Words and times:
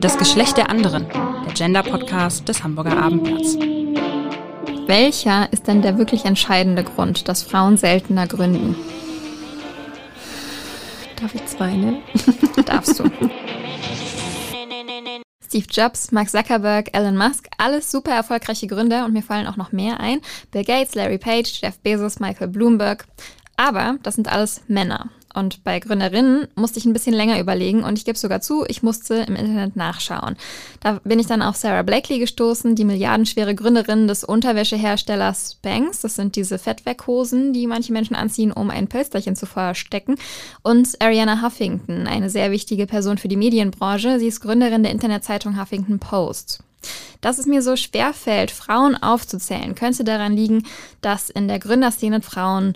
Das 0.00 0.16
Geschlecht 0.16 0.56
der 0.56 0.70
anderen, 0.70 1.06
der 1.10 1.52
Gender-Podcast 1.52 2.48
des 2.48 2.64
Hamburger 2.64 2.96
Abendblatts. 2.96 3.58
Welcher 4.86 5.52
ist 5.52 5.66
denn 5.66 5.82
der 5.82 5.98
wirklich 5.98 6.24
entscheidende 6.24 6.84
Grund, 6.84 7.28
dass 7.28 7.42
Frauen 7.42 7.76
seltener 7.76 8.26
gründen? 8.26 8.76
Darf 11.20 11.34
ich 11.34 11.44
zwei 11.44 11.72
nennen? 11.72 12.02
Darfst 12.64 12.98
du. 12.98 13.10
Steve 15.44 15.66
Jobs, 15.70 16.12
Mark 16.12 16.30
Zuckerberg, 16.30 16.96
Elon 16.96 17.18
Musk, 17.18 17.48
alles 17.58 17.90
super 17.90 18.12
erfolgreiche 18.12 18.68
Gründer 18.68 19.04
und 19.04 19.12
mir 19.12 19.22
fallen 19.22 19.46
auch 19.46 19.56
noch 19.56 19.70
mehr 19.70 20.00
ein. 20.00 20.22
Bill 20.50 20.64
Gates, 20.64 20.94
Larry 20.94 21.18
Page, 21.18 21.60
Jeff 21.60 21.78
Bezos, 21.80 22.20
Michael 22.20 22.48
Bloomberg. 22.48 23.06
Aber 23.58 23.98
das 24.02 24.14
sind 24.14 24.32
alles 24.32 24.62
Männer. 24.66 25.10
Und 25.34 25.62
bei 25.64 25.78
Gründerinnen 25.78 26.48
musste 26.56 26.78
ich 26.78 26.86
ein 26.86 26.92
bisschen 26.92 27.14
länger 27.14 27.38
überlegen 27.38 27.84
und 27.84 27.98
ich 27.98 28.04
gebe 28.04 28.18
sogar 28.18 28.40
zu, 28.40 28.64
ich 28.66 28.82
musste 28.82 29.14
im 29.14 29.36
Internet 29.36 29.76
nachschauen. 29.76 30.36
Da 30.80 31.00
bin 31.04 31.18
ich 31.18 31.26
dann 31.26 31.42
auf 31.42 31.56
Sarah 31.56 31.82
Blakely 31.82 32.18
gestoßen, 32.18 32.74
die 32.74 32.84
milliardenschwere 32.84 33.54
Gründerin 33.54 34.08
des 34.08 34.24
Unterwäscheherstellers 34.24 35.52
Spanx. 35.52 36.00
Das 36.00 36.16
sind 36.16 36.36
diese 36.36 36.58
Fettweckhosen, 36.58 37.52
die 37.52 37.66
manche 37.66 37.92
Menschen 37.92 38.16
anziehen, 38.16 38.52
um 38.52 38.70
ein 38.70 38.88
Pölsterchen 38.88 39.36
zu 39.36 39.46
verstecken. 39.46 40.16
Und 40.62 41.00
Ariana 41.00 41.42
Huffington, 41.42 42.06
eine 42.06 42.30
sehr 42.30 42.50
wichtige 42.50 42.86
Person 42.86 43.18
für 43.18 43.28
die 43.28 43.36
Medienbranche. 43.36 44.18
Sie 44.18 44.26
ist 44.26 44.40
Gründerin 44.40 44.82
der 44.82 44.92
Internetzeitung 44.92 45.60
Huffington 45.60 45.98
Post. 45.98 46.64
Dass 47.20 47.38
es 47.38 47.46
mir 47.46 47.62
so 47.62 47.76
schwer 47.76 48.14
fällt, 48.14 48.50
Frauen 48.50 48.96
aufzuzählen, 48.96 49.74
könnte 49.74 50.04
daran 50.04 50.32
liegen, 50.32 50.64
dass 51.02 51.30
in 51.30 51.48
der 51.48 51.58
Gründerszene 51.58 52.22
Frauen 52.22 52.74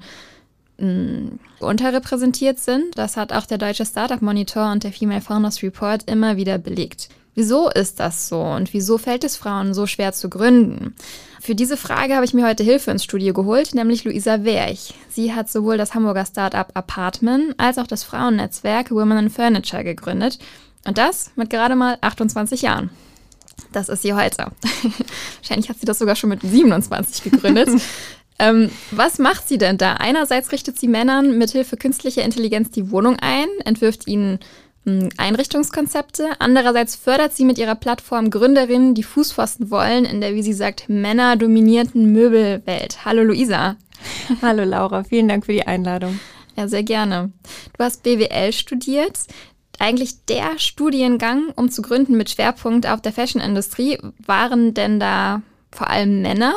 unterrepräsentiert 1.60 2.58
sind. 2.58 2.98
Das 2.98 3.16
hat 3.16 3.32
auch 3.32 3.46
der 3.46 3.58
Deutsche 3.58 3.86
Startup 3.86 4.20
Monitor 4.20 4.72
und 4.72 4.84
der 4.84 4.92
Female 4.92 5.20
Founders 5.20 5.62
Report 5.62 6.08
immer 6.10 6.36
wieder 6.36 6.58
belegt. 6.58 7.08
Wieso 7.34 7.68
ist 7.68 7.98
das 7.98 8.28
so 8.28 8.40
und 8.40 8.72
wieso 8.72 8.96
fällt 8.96 9.24
es 9.24 9.36
Frauen 9.36 9.74
so 9.74 9.86
schwer 9.86 10.12
zu 10.12 10.30
gründen? 10.30 10.94
Für 11.40 11.54
diese 11.54 11.76
Frage 11.76 12.14
habe 12.14 12.24
ich 12.24 12.32
mir 12.32 12.46
heute 12.46 12.62
Hilfe 12.62 12.90
ins 12.90 13.04
Studio 13.04 13.34
geholt, 13.34 13.74
nämlich 13.74 14.04
Luisa 14.04 14.44
Werch. 14.44 14.94
Sie 15.08 15.34
hat 15.34 15.50
sowohl 15.50 15.76
das 15.76 15.94
Hamburger 15.94 16.24
Startup 16.24 16.68
Apartment 16.74 17.54
als 17.58 17.78
auch 17.78 17.86
das 17.86 18.04
Frauennetzwerk 18.04 18.90
Women 18.90 19.18
in 19.18 19.30
Furniture 19.30 19.84
gegründet. 19.84 20.38
Und 20.86 20.96
das 20.96 21.32
mit 21.34 21.50
gerade 21.50 21.74
mal 21.74 21.98
28 22.00 22.62
Jahren. 22.62 22.90
Das 23.72 23.88
ist 23.88 24.02
sie 24.02 24.14
heute. 24.14 24.52
Wahrscheinlich 25.40 25.68
hat 25.68 25.78
sie 25.80 25.86
das 25.86 25.98
sogar 25.98 26.16
schon 26.16 26.30
mit 26.30 26.42
27 26.42 27.30
gegründet. 27.30 27.68
Ähm, 28.38 28.70
was 28.90 29.18
macht 29.18 29.48
sie 29.48 29.58
denn 29.58 29.78
da? 29.78 29.94
Einerseits 29.94 30.50
richtet 30.52 30.78
sie 30.78 30.88
Männern 30.88 31.38
mithilfe 31.38 31.76
künstlicher 31.76 32.22
Intelligenz 32.22 32.70
die 32.70 32.90
Wohnung 32.90 33.16
ein, 33.20 33.46
entwirft 33.64 34.08
ihnen 34.08 34.40
hm, 34.84 35.10
Einrichtungskonzepte. 35.16 36.30
Andererseits 36.40 36.96
fördert 36.96 37.34
sie 37.34 37.44
mit 37.44 37.58
ihrer 37.58 37.76
Plattform 37.76 38.30
Gründerinnen, 38.30 38.94
die 38.94 39.04
Fußpfosten 39.04 39.70
wollen, 39.70 40.04
in 40.04 40.20
der, 40.20 40.34
wie 40.34 40.42
sie 40.42 40.52
sagt, 40.52 40.88
männerdominierten 40.88 42.12
Möbelwelt. 42.12 43.04
Hallo 43.04 43.22
Luisa. 43.22 43.76
Hallo 44.42 44.64
Laura, 44.64 45.04
vielen 45.04 45.28
Dank 45.28 45.46
für 45.46 45.52
die 45.52 45.66
Einladung. 45.66 46.18
Ja, 46.56 46.68
sehr 46.68 46.82
gerne. 46.82 47.32
Du 47.76 47.84
hast 47.84 48.02
BWL 48.02 48.52
studiert. 48.52 49.18
Eigentlich 49.78 50.24
der 50.26 50.58
Studiengang, 50.58 51.50
um 51.56 51.68
zu 51.68 51.82
gründen 51.82 52.16
mit 52.16 52.30
Schwerpunkt 52.30 52.86
auf 52.86 53.00
der 53.00 53.12
Fashion-Industrie. 53.12 53.98
Waren 54.24 54.72
denn 54.74 55.00
da 55.00 55.42
vor 55.72 55.90
allem 55.90 56.22
Männer 56.22 56.54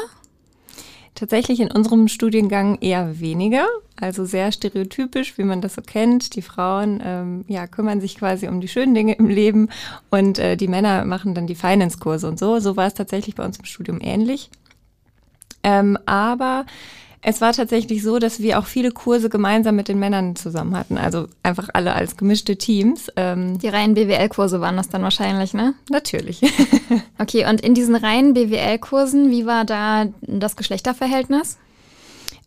Tatsächlich 1.17 1.59
in 1.61 1.71
unserem 1.71 2.07
Studiengang 2.09 2.77
eher 2.79 3.19
weniger, 3.19 3.65
also 3.99 4.23
sehr 4.25 4.51
stereotypisch, 4.51 5.39
wie 5.39 5.45
man 5.45 5.61
das 5.61 5.73
so 5.73 5.81
kennt. 5.81 6.35
Die 6.35 6.43
Frauen 6.43 7.01
ähm, 7.03 7.43
ja, 7.47 7.65
kümmern 7.65 7.99
sich 7.99 8.19
quasi 8.19 8.47
um 8.47 8.61
die 8.61 8.67
schönen 8.67 8.93
Dinge 8.93 9.13
im 9.13 9.27
Leben 9.27 9.69
und 10.11 10.37
äh, 10.37 10.55
die 10.55 10.67
Männer 10.67 11.05
machen 11.05 11.33
dann 11.33 11.47
die 11.47 11.55
Finance-Kurse 11.55 12.27
und 12.27 12.37
so. 12.37 12.59
So 12.59 12.77
war 12.77 12.85
es 12.85 12.93
tatsächlich 12.93 13.33
bei 13.33 13.43
uns 13.43 13.57
im 13.57 13.65
Studium 13.65 13.99
ähnlich. 13.99 14.51
Ähm, 15.63 15.97
aber 16.05 16.67
es 17.21 17.41
war 17.41 17.53
tatsächlich 17.53 18.03
so, 18.03 18.19
dass 18.19 18.39
wir 18.39 18.59
auch 18.59 18.65
viele 18.65 18.91
Kurse 18.91 19.29
gemeinsam 19.29 19.75
mit 19.75 19.87
den 19.87 19.99
Männern 19.99 20.35
zusammen 20.35 20.75
hatten. 20.75 20.97
Also 20.97 21.27
einfach 21.43 21.69
alle 21.73 21.93
als 21.93 22.15
gemischte 22.15 22.57
Teams. 22.57 23.11
Ähm 23.15 23.57
Die 23.59 23.67
reinen 23.67 23.95
BWL-Kurse 23.95 24.61
waren 24.61 24.77
das 24.77 24.89
dann 24.89 25.01
wahrscheinlich, 25.01 25.53
ne? 25.53 25.73
Natürlich. 25.89 26.41
okay, 27.17 27.45
und 27.49 27.61
in 27.61 27.73
diesen 27.73 27.95
reinen 27.95 28.33
BWL-Kursen, 28.33 29.31
wie 29.31 29.45
war 29.45 29.65
da 29.65 30.05
das 30.21 30.55
Geschlechterverhältnis? 30.55 31.57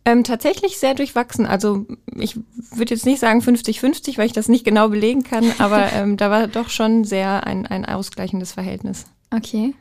Ähm, 0.03 0.23
tatsächlich 0.23 0.79
sehr 0.79 0.95
durchwachsen. 0.95 1.45
Also 1.45 1.85
ich 2.15 2.35
würde 2.71 2.95
jetzt 2.95 3.05
nicht 3.05 3.19
sagen 3.19 3.41
50-50, 3.41 4.17
weil 4.17 4.25
ich 4.25 4.33
das 4.33 4.47
nicht 4.47 4.65
genau 4.65 4.89
belegen 4.89 5.23
kann, 5.23 5.45
aber 5.59 5.91
ähm, 5.93 6.17
da 6.17 6.31
war 6.31 6.47
doch 6.47 6.69
schon 6.69 7.03
sehr 7.03 7.45
ein, 7.45 7.67
ein 7.67 7.85
ausgleichendes 7.85 8.53
Verhältnis. 8.53 9.05
Okay. 9.29 9.75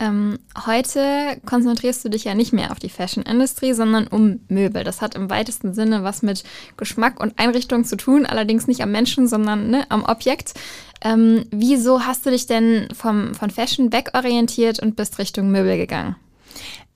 Ähm, 0.00 0.40
heute 0.66 1.40
konzentrierst 1.46 2.04
du 2.04 2.08
dich 2.08 2.24
ja 2.24 2.34
nicht 2.34 2.52
mehr 2.52 2.72
auf 2.72 2.80
die 2.80 2.88
Fashion-Industrie, 2.88 3.74
sondern 3.74 4.08
um 4.08 4.40
Möbel. 4.48 4.82
Das 4.82 5.00
hat 5.00 5.14
im 5.14 5.30
weitesten 5.30 5.72
Sinne 5.72 6.02
was 6.02 6.22
mit 6.22 6.42
Geschmack 6.76 7.20
und 7.20 7.38
Einrichtung 7.38 7.84
zu 7.84 7.96
tun, 7.96 8.26
allerdings 8.26 8.66
nicht 8.66 8.82
am 8.82 8.90
Menschen, 8.90 9.28
sondern 9.28 9.70
ne, 9.70 9.86
am 9.90 10.04
Objekt. 10.04 10.54
Ähm, 11.00 11.44
wieso 11.50 12.04
hast 12.04 12.26
du 12.26 12.30
dich 12.30 12.46
denn 12.46 12.88
vom, 12.92 13.34
von 13.34 13.50
Fashion 13.50 13.92
wegorientiert 13.92 14.80
und 14.80 14.96
bist 14.96 15.18
Richtung 15.18 15.50
Möbel 15.50 15.76
gegangen? 15.76 16.16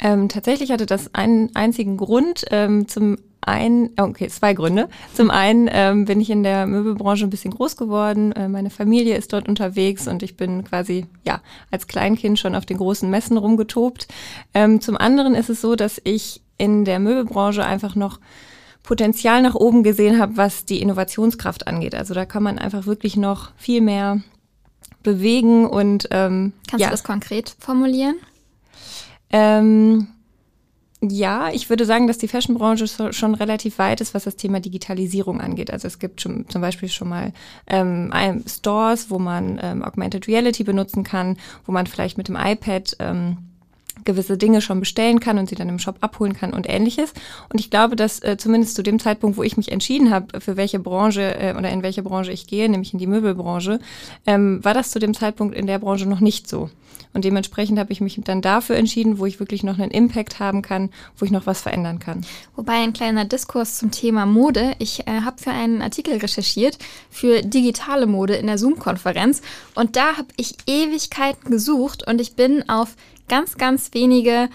Ähm, 0.01 0.29
tatsächlich 0.29 0.73
hatte 0.73 0.87
das 0.87 1.15
einen 1.15 1.55
einzigen 1.55 1.97
Grund. 1.97 2.45
Ähm, 2.51 2.89
zum 2.89 3.19
einen, 3.41 3.91
oh, 3.99 4.05
okay, 4.05 4.29
zwei 4.29 4.55
Gründe. 4.55 4.89
Zum 5.15 5.31
einen 5.31 5.69
ähm, 5.73 6.05
bin 6.05 6.21
ich 6.21 6.31
in 6.31 6.43
der 6.43 6.67
Möbelbranche 6.67 7.25
ein 7.25 7.31
bisschen 7.31 7.53
groß 7.53 7.77
geworden. 7.77 8.33
Äh, 8.33 8.49
meine 8.49 8.71
Familie 8.71 9.17
ist 9.17 9.33
dort 9.33 9.49
unterwegs 9.49 10.09
und 10.09 10.23
ich 10.23 10.37
bin 10.37 10.65
quasi, 10.65 11.07
ja, 11.25 11.41
als 11.71 11.87
Kleinkind 11.87 12.39
schon 12.39 12.55
auf 12.55 12.67
den 12.67 12.79
großen 12.79 13.09
Messen 13.09 13.37
rumgetobt. 13.37 14.09
Ähm, 14.55 14.81
zum 14.81 14.97
anderen 14.97 15.35
ist 15.35 15.51
es 15.51 15.61
so, 15.61 15.77
dass 15.77 16.01
ich 16.05 16.43
in 16.59 16.85
der 16.85 16.99
Möbelbranche 16.99 17.65
einfach 17.65 17.95
noch 17.95 18.21
Potenzial 18.83 19.43
nach 19.43 19.55
oben 19.55 19.83
gesehen 19.83 20.19
habe, 20.19 20.37
was 20.37 20.65
die 20.65 20.81
Innovationskraft 20.81 21.67
angeht. 21.67 21.95
Also 21.95 22.15
da 22.15 22.25
kann 22.25 22.43
man 22.43 22.59
einfach 22.59 22.87
wirklich 22.87 23.17
noch 23.17 23.51
viel 23.57 23.81
mehr 23.81 24.23
bewegen 25.03 25.67
und 25.67 26.09
ähm, 26.11 26.53
kannst 26.69 26.83
ja. 26.83 26.89
du 26.89 26.93
das 26.93 27.05
konkret 27.05 27.55
formulieren? 27.59 28.17
Ähm, 29.31 30.09
ja, 31.01 31.51
ich 31.53 31.71
würde 31.71 31.85
sagen, 31.85 32.09
dass 32.09 32.19
die 32.19 32.27
Fashionbranche 32.27 33.13
schon 33.13 33.35
relativ 33.35 33.79
weit 33.79 34.01
ist, 34.01 34.15
was 34.15 34.25
das 34.25 34.35
Thema 34.35 34.59
Digitalisierung 34.59 35.41
angeht. 35.41 35.71
Also 35.71 35.87
es 35.87 36.01
gibt 36.01 36.21
schon, 36.21 36.49
zum 36.49 36.61
Beispiel 36.61 36.89
schon 36.89 37.09
mal 37.09 37.33
ähm, 37.69 38.13
Stores, 38.47 39.09
wo 39.09 39.21
man 39.21 39.61
ähm, 39.63 39.85
Augmented 39.85 40.27
Reality 40.27 40.65
benutzen 40.65 41.05
kann, 41.05 41.37
wo 41.67 41.73
man 41.73 41.87
vielleicht 41.87 42.19
mit 42.19 42.27
dem 42.27 42.37
iPad 42.37 42.97
ähm, 42.99 43.48
gewisse 44.09 44.39
Dinge 44.39 44.63
schon 44.63 44.81
bestellen 44.81 45.21
kann 45.21 45.39
und 45.39 45.51
sie 45.51 45.55
dann 45.55 45.69
im 45.69 45.79
Shop 45.79 45.99
abholen 46.01 46.33
kann 46.33 46.55
und 46.55 46.67
ähnliches. 46.67 47.13
Und 47.53 47.61
ich 47.61 47.69
glaube, 47.69 47.95
dass 47.95 48.23
äh, 48.23 48.39
zumindest 48.39 48.75
zu 48.75 48.83
dem 48.83 48.99
Zeitpunkt, 48.99 49.37
wo 49.37 49.43
ich 49.43 49.59
mich 49.59 49.71
entschieden 49.71 50.11
habe, 50.11 50.41
für 50.41 50.57
welche 50.57 50.79
Branche 50.79 51.39
äh, 51.39 51.55
oder 51.55 51.69
in 51.71 51.83
welche 51.83 52.03
Branche 52.03 52.33
ich 52.33 52.47
gehe, 52.47 52.71
nämlich 52.71 52.95
in 52.95 52.99
die 52.99 53.07
Möbelbranche, 53.07 53.81
ähm, 54.27 54.65
war 54.65 54.73
das 54.73 54.93
zu 54.93 54.99
dem 54.99 55.13
Zeitpunkt 55.13 55.55
in 55.55 55.67
der 55.67 55.79
Branche 55.79 56.09
noch 56.09 56.21
nicht 56.21 56.49
so. 56.49 56.71
Und 57.13 57.25
dementsprechend 57.25 57.79
habe 57.79 57.93
ich 57.93 58.01
mich 58.01 58.19
dann 58.25 58.41
dafür 58.41 58.77
entschieden, 58.77 59.19
wo 59.19 59.27
ich 59.27 59.41
wirklich 59.41 59.63
noch 59.63 59.79
einen 59.79 59.91
Impact 59.91 60.41
haben 60.41 60.63
kann, 60.63 60.91
wo 61.17 61.25
ich 61.25 61.31
noch 61.31 61.47
was 61.47 61.61
verändern 61.61 61.99
kann. 61.99 62.25
Wobei 62.57 62.75
ein 62.75 62.93
kleiner 62.93 63.25
Diskurs 63.25 63.79
zum 63.79 63.91
Thema 63.91 64.25
Mode. 64.25 64.73
Ich 64.79 65.07
äh, 65.07 65.21
habe 65.23 65.39
für 65.39 65.51
einen 65.51 65.83
Artikel 65.83 66.17
recherchiert 66.17 66.79
für 67.11 67.43
digitale 67.43 68.07
Mode 68.07 68.37
in 68.37 68.47
der 68.47 68.59
Zoom-Konferenz 68.59 69.43
und 69.75 69.97
da 69.97 70.17
habe 70.17 70.29
ich 70.37 70.55
Ewigkeiten 70.67 71.51
gesucht 71.51 72.07
und 72.07 72.21
ich 72.21 72.35
bin 72.35 72.69
auf 72.69 72.97
ganz, 73.29 73.57
ganz 73.57 73.91
wenige 73.93 74.49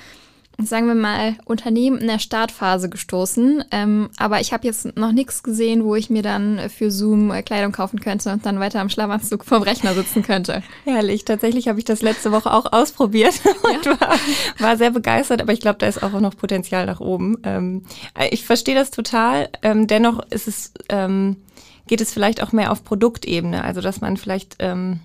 sagen 0.62 0.88
wir 0.88 0.96
mal, 0.96 1.36
Unternehmen 1.46 1.98
in 1.98 2.08
der 2.08 2.20
Startphase 2.20 2.90
gestoßen. 2.90 3.64
Ähm, 3.72 4.10
aber 4.18 4.40
ich 4.40 4.54
habe 4.54 4.68
jetzt 4.68 4.96
noch 4.98 5.12
nichts 5.12 5.44
gesehen, 5.44 5.84
wo 5.84 5.96
ich 5.96 6.10
mir 6.10 6.22
dann 6.22 6.70
für 6.70 6.92
Zoom 6.92 7.32
äh, 7.32 7.42
Kleidung 7.42 7.72
kaufen 7.72 8.00
könnte 8.00 8.32
und 8.32 8.46
dann 8.46 8.60
weiter 8.60 8.80
am 8.80 8.90
Schlafanzug 8.90 9.46
vom 9.46 9.64
Rechner 9.64 9.94
sitzen 9.94 10.24
könnte. 10.24 10.64
Herrlich. 10.86 11.26
Tatsächlich 11.26 11.68
habe 11.68 11.80
ich 11.80 11.86
das 11.86 12.02
letzte 12.02 12.32
Woche 12.32 12.54
auch 12.54 12.72
ausprobiert 12.72 13.34
und 13.64 13.86
ja. 13.86 14.00
war, 14.00 14.16
war, 14.60 14.78
sehr 14.78 14.92
begeistert. 14.92 15.42
Aber 15.42 15.54
ich 15.54 15.60
glaube, 15.60 15.80
da 15.80 15.88
ist 15.88 16.04
auch 16.04 16.20
noch 16.20 16.38
Potenzial 16.38 16.86
nach 16.86 17.00
oben. 17.00 17.38
Ähm, 17.44 17.84
ich 18.32 18.46
verstehe 18.46 18.76
das 18.76 18.92
total. 18.92 19.50
Ähm, 19.64 19.88
dennoch 19.88 20.22
ist 20.30 20.48
es, 20.48 20.74
ähm, 20.90 21.38
geht 21.88 22.02
es 22.02 22.14
vielleicht 22.14 22.44
auch 22.44 22.52
mehr 22.52 22.72
auf 22.72 22.84
Produktebene. 22.84 23.64
Also, 23.64 23.82
dass 23.82 24.02
man 24.02 24.18
vielleicht 24.18 24.58
ähm, 24.60 25.00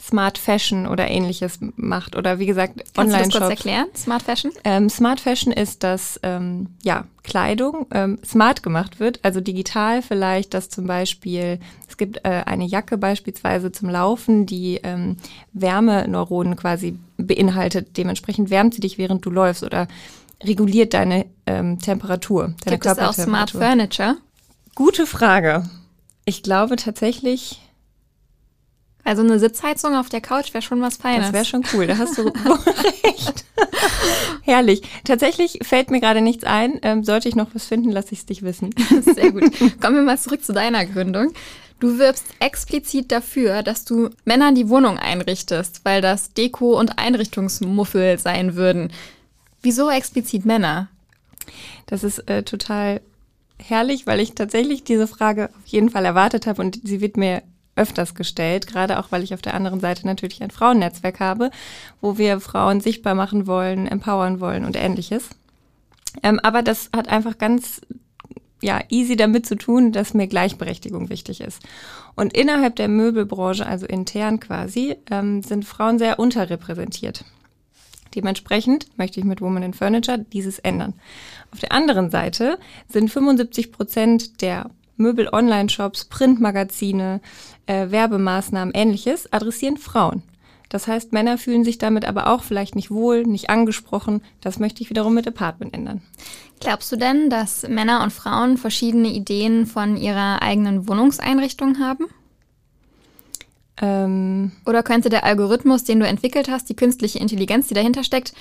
Smart 0.00 0.38
Fashion 0.38 0.86
oder 0.86 1.08
ähnliches 1.08 1.58
macht 1.76 2.16
oder 2.16 2.38
wie 2.38 2.46
gesagt 2.46 2.84
Online-Shops. 2.96 2.96
Kannst 2.96 3.34
du 3.34 3.38
das 3.38 3.48
kurz 3.48 3.50
erklären, 3.50 3.86
Smart 3.94 4.22
Fashion? 4.22 4.52
Ähm, 4.64 4.88
Smart 4.88 5.20
Fashion 5.20 5.52
ist, 5.52 5.82
dass 5.82 6.18
ähm, 6.22 6.68
ja, 6.82 7.04
Kleidung 7.24 7.86
ähm, 7.92 8.18
smart 8.24 8.62
gemacht 8.62 9.00
wird, 9.00 9.20
also 9.22 9.40
digital 9.40 10.00
vielleicht, 10.00 10.54
dass 10.54 10.70
zum 10.70 10.86
Beispiel, 10.86 11.58
es 11.88 11.96
gibt 11.96 12.18
äh, 12.24 12.42
eine 12.46 12.64
Jacke 12.64 12.96
beispielsweise 12.96 13.70
zum 13.70 13.90
Laufen, 13.90 14.46
die 14.46 14.80
ähm, 14.82 15.16
Wärmeneuronen 15.52 16.56
quasi 16.56 16.98
beinhaltet. 17.18 17.96
Dementsprechend 17.96 18.50
wärmt 18.50 18.74
sie 18.74 18.80
dich, 18.80 18.96
während 18.96 19.26
du 19.26 19.30
läufst 19.30 19.62
oder 19.62 19.88
reguliert 20.42 20.94
deine 20.94 21.26
ähm, 21.46 21.78
Temperatur, 21.80 22.54
deine 22.64 22.78
Gibt 22.78 22.86
es 22.86 22.98
auch 22.98 23.12
Smart 23.12 23.50
Furniture? 23.50 24.16
Gute 24.74 25.06
Frage. 25.06 25.64
Ich 26.24 26.42
glaube 26.42 26.76
tatsächlich 26.76 27.60
Also 29.08 29.22
eine 29.22 29.38
Sitzheizung 29.38 29.96
auf 29.96 30.10
der 30.10 30.20
Couch 30.20 30.52
wäre 30.52 30.60
schon 30.60 30.82
was 30.82 30.98
Feines. 30.98 31.28
Das 31.28 31.32
wäre 31.32 31.44
schon 31.46 31.64
cool, 31.72 31.86
da 31.86 31.96
hast 31.96 32.18
du 32.18 32.24
recht. 33.04 33.46
Herrlich. 34.42 34.82
Tatsächlich 35.04 35.60
fällt 35.62 35.90
mir 35.90 36.00
gerade 36.00 36.20
nichts 36.20 36.44
ein. 36.44 36.78
Ähm, 36.82 37.04
sollte 37.04 37.26
ich 37.26 37.34
noch 37.34 37.54
was 37.54 37.64
finden, 37.64 37.90
lasse 37.90 38.12
ich 38.12 38.18
es 38.18 38.26
dich 38.26 38.42
wissen. 38.42 38.68
Sehr 39.00 39.32
gut. 39.32 39.44
Kommen 39.80 39.96
wir 39.96 40.02
mal 40.02 40.18
zurück 40.18 40.44
zu 40.44 40.52
deiner 40.52 40.84
Gründung. 40.84 41.32
Du 41.80 41.98
wirbst 41.98 42.26
explizit 42.38 43.10
dafür, 43.10 43.62
dass 43.62 43.86
du 43.86 44.10
Männern 44.26 44.54
die 44.54 44.68
Wohnung 44.68 44.98
einrichtest, 44.98 45.86
weil 45.86 46.02
das 46.02 46.34
Deko- 46.34 46.78
und 46.78 46.98
Einrichtungsmuffel 46.98 48.18
sein 48.18 48.56
würden. 48.56 48.92
Wieso 49.62 49.88
explizit 49.88 50.44
Männer? 50.44 50.88
Das 51.86 52.04
ist 52.04 52.28
äh, 52.28 52.42
total 52.42 53.00
herrlich, 53.56 54.06
weil 54.06 54.20
ich 54.20 54.34
tatsächlich 54.34 54.84
diese 54.84 55.06
Frage 55.06 55.48
auf 55.58 55.66
jeden 55.66 55.88
Fall 55.88 56.04
erwartet 56.04 56.46
habe 56.46 56.60
und 56.60 56.78
sie 56.84 57.00
wird 57.00 57.16
mir 57.16 57.42
öfters 57.78 58.14
gestellt, 58.14 58.66
gerade 58.66 58.98
auch 58.98 59.10
weil 59.10 59.22
ich 59.22 59.34
auf 59.34 59.42
der 59.42 59.54
anderen 59.54 59.80
Seite 59.80 60.06
natürlich 60.06 60.42
ein 60.42 60.50
Frauennetzwerk 60.50 61.20
habe, 61.20 61.50
wo 62.00 62.18
wir 62.18 62.40
Frauen 62.40 62.80
sichtbar 62.80 63.14
machen 63.14 63.46
wollen, 63.46 63.86
empowern 63.86 64.40
wollen 64.40 64.64
und 64.64 64.76
ähnliches. 64.76 65.30
Ähm, 66.22 66.40
aber 66.40 66.62
das 66.62 66.90
hat 66.94 67.08
einfach 67.08 67.38
ganz 67.38 67.80
ja, 68.60 68.80
easy 68.88 69.16
damit 69.16 69.46
zu 69.46 69.56
tun, 69.56 69.92
dass 69.92 70.14
mir 70.14 70.26
Gleichberechtigung 70.26 71.10
wichtig 71.10 71.40
ist. 71.40 71.62
Und 72.16 72.36
innerhalb 72.36 72.76
der 72.76 72.88
Möbelbranche, 72.88 73.64
also 73.64 73.86
intern 73.86 74.40
quasi, 74.40 74.96
ähm, 75.10 75.42
sind 75.42 75.64
Frauen 75.64 75.98
sehr 75.98 76.18
unterrepräsentiert. 76.18 77.24
Dementsprechend 78.14 78.88
möchte 78.98 79.20
ich 79.20 79.26
mit 79.26 79.40
Women 79.40 79.62
in 79.62 79.74
Furniture 79.74 80.18
dieses 80.18 80.58
ändern. 80.58 80.94
Auf 81.52 81.60
der 81.60 81.72
anderen 81.72 82.10
Seite 82.10 82.58
sind 82.88 83.10
75 83.10 83.70
Prozent 83.70 84.42
der 84.42 84.70
Möbel-Online-Shops, 84.96 86.06
Printmagazine, 86.06 87.20
äh, 87.68 87.90
Werbemaßnahmen, 87.90 88.74
ähnliches 88.74 89.32
adressieren 89.32 89.76
Frauen. 89.76 90.22
Das 90.68 90.86
heißt, 90.86 91.12
Männer 91.12 91.38
fühlen 91.38 91.64
sich 91.64 91.78
damit 91.78 92.04
aber 92.04 92.26
auch 92.26 92.42
vielleicht 92.42 92.74
nicht 92.74 92.90
wohl, 92.90 93.22
nicht 93.22 93.48
angesprochen. 93.48 94.22
Das 94.40 94.58
möchte 94.58 94.82
ich 94.82 94.90
wiederum 94.90 95.14
mit 95.14 95.26
Apartment 95.26 95.72
ändern. 95.74 96.02
Glaubst 96.60 96.90
du 96.92 96.96
denn, 96.96 97.30
dass 97.30 97.66
Männer 97.66 98.02
und 98.02 98.12
Frauen 98.12 98.58
verschiedene 98.58 99.08
Ideen 99.08 99.66
von 99.66 99.96
ihrer 99.96 100.42
eigenen 100.42 100.88
Wohnungseinrichtung 100.88 101.78
haben? 101.78 102.06
Ähm 103.80 104.52
Oder 104.66 104.82
könnte 104.82 105.08
der 105.08 105.24
Algorithmus, 105.24 105.84
den 105.84 106.00
du 106.00 106.06
entwickelt 106.06 106.50
hast, 106.50 106.68
die 106.68 106.76
künstliche 106.76 107.18
Intelligenz, 107.18 107.68
die 107.68 107.74
dahinter 107.74 108.04
steckt, 108.04 108.34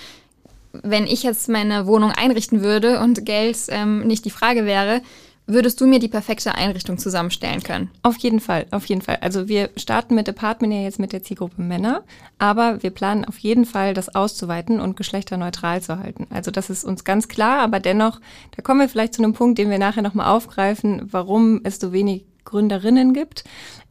wenn 0.73 1.05
ich 1.05 1.23
jetzt 1.23 1.47
meine 1.47 1.87
Wohnung 1.87 2.11
einrichten 2.11 2.61
würde 2.61 2.99
und 2.99 3.25
Geld 3.25 3.57
ähm, 3.69 4.05
nicht 4.05 4.25
die 4.25 4.31
Frage 4.31 4.65
wäre, 4.65 5.01
würdest 5.47 5.79
du 5.81 5.87
mir 5.87 5.99
die 5.99 6.09
perfekte 6.09 6.53
Einrichtung 6.53 6.97
zusammenstellen 6.97 7.63
können? 7.63 7.89
Auf 8.03 8.17
jeden 8.17 8.39
Fall, 8.39 8.67
auf 8.71 8.85
jeden 8.85 9.01
Fall. 9.01 9.17
Also 9.21 9.47
wir 9.47 9.69
starten 9.77 10.13
mit 10.13 10.29
Apartment 10.29 10.73
ja 10.73 10.81
jetzt 10.81 10.99
mit 10.99 11.13
der 11.13 11.23
Zielgruppe 11.23 11.61
Männer, 11.61 12.03
aber 12.37 12.83
wir 12.83 12.91
planen 12.91 13.25
auf 13.25 13.37
jeden 13.39 13.65
Fall, 13.65 13.93
das 13.93 14.13
auszuweiten 14.13 14.79
und 14.79 14.97
geschlechterneutral 14.97 15.81
zu 15.81 15.97
halten. 15.97 16.27
Also 16.29 16.51
das 16.51 16.69
ist 16.69 16.83
uns 16.83 17.05
ganz 17.05 17.27
klar, 17.27 17.59
aber 17.59 17.79
dennoch, 17.79 18.19
da 18.55 18.61
kommen 18.61 18.81
wir 18.81 18.89
vielleicht 18.89 19.13
zu 19.13 19.23
einem 19.23 19.33
Punkt, 19.33 19.57
den 19.57 19.69
wir 19.69 19.79
nachher 19.79 20.03
nochmal 20.03 20.27
aufgreifen, 20.27 21.07
warum 21.11 21.61
es 21.63 21.79
so 21.79 21.93
wenig 21.93 22.25
Gründerinnen 22.43 23.13
gibt. 23.13 23.45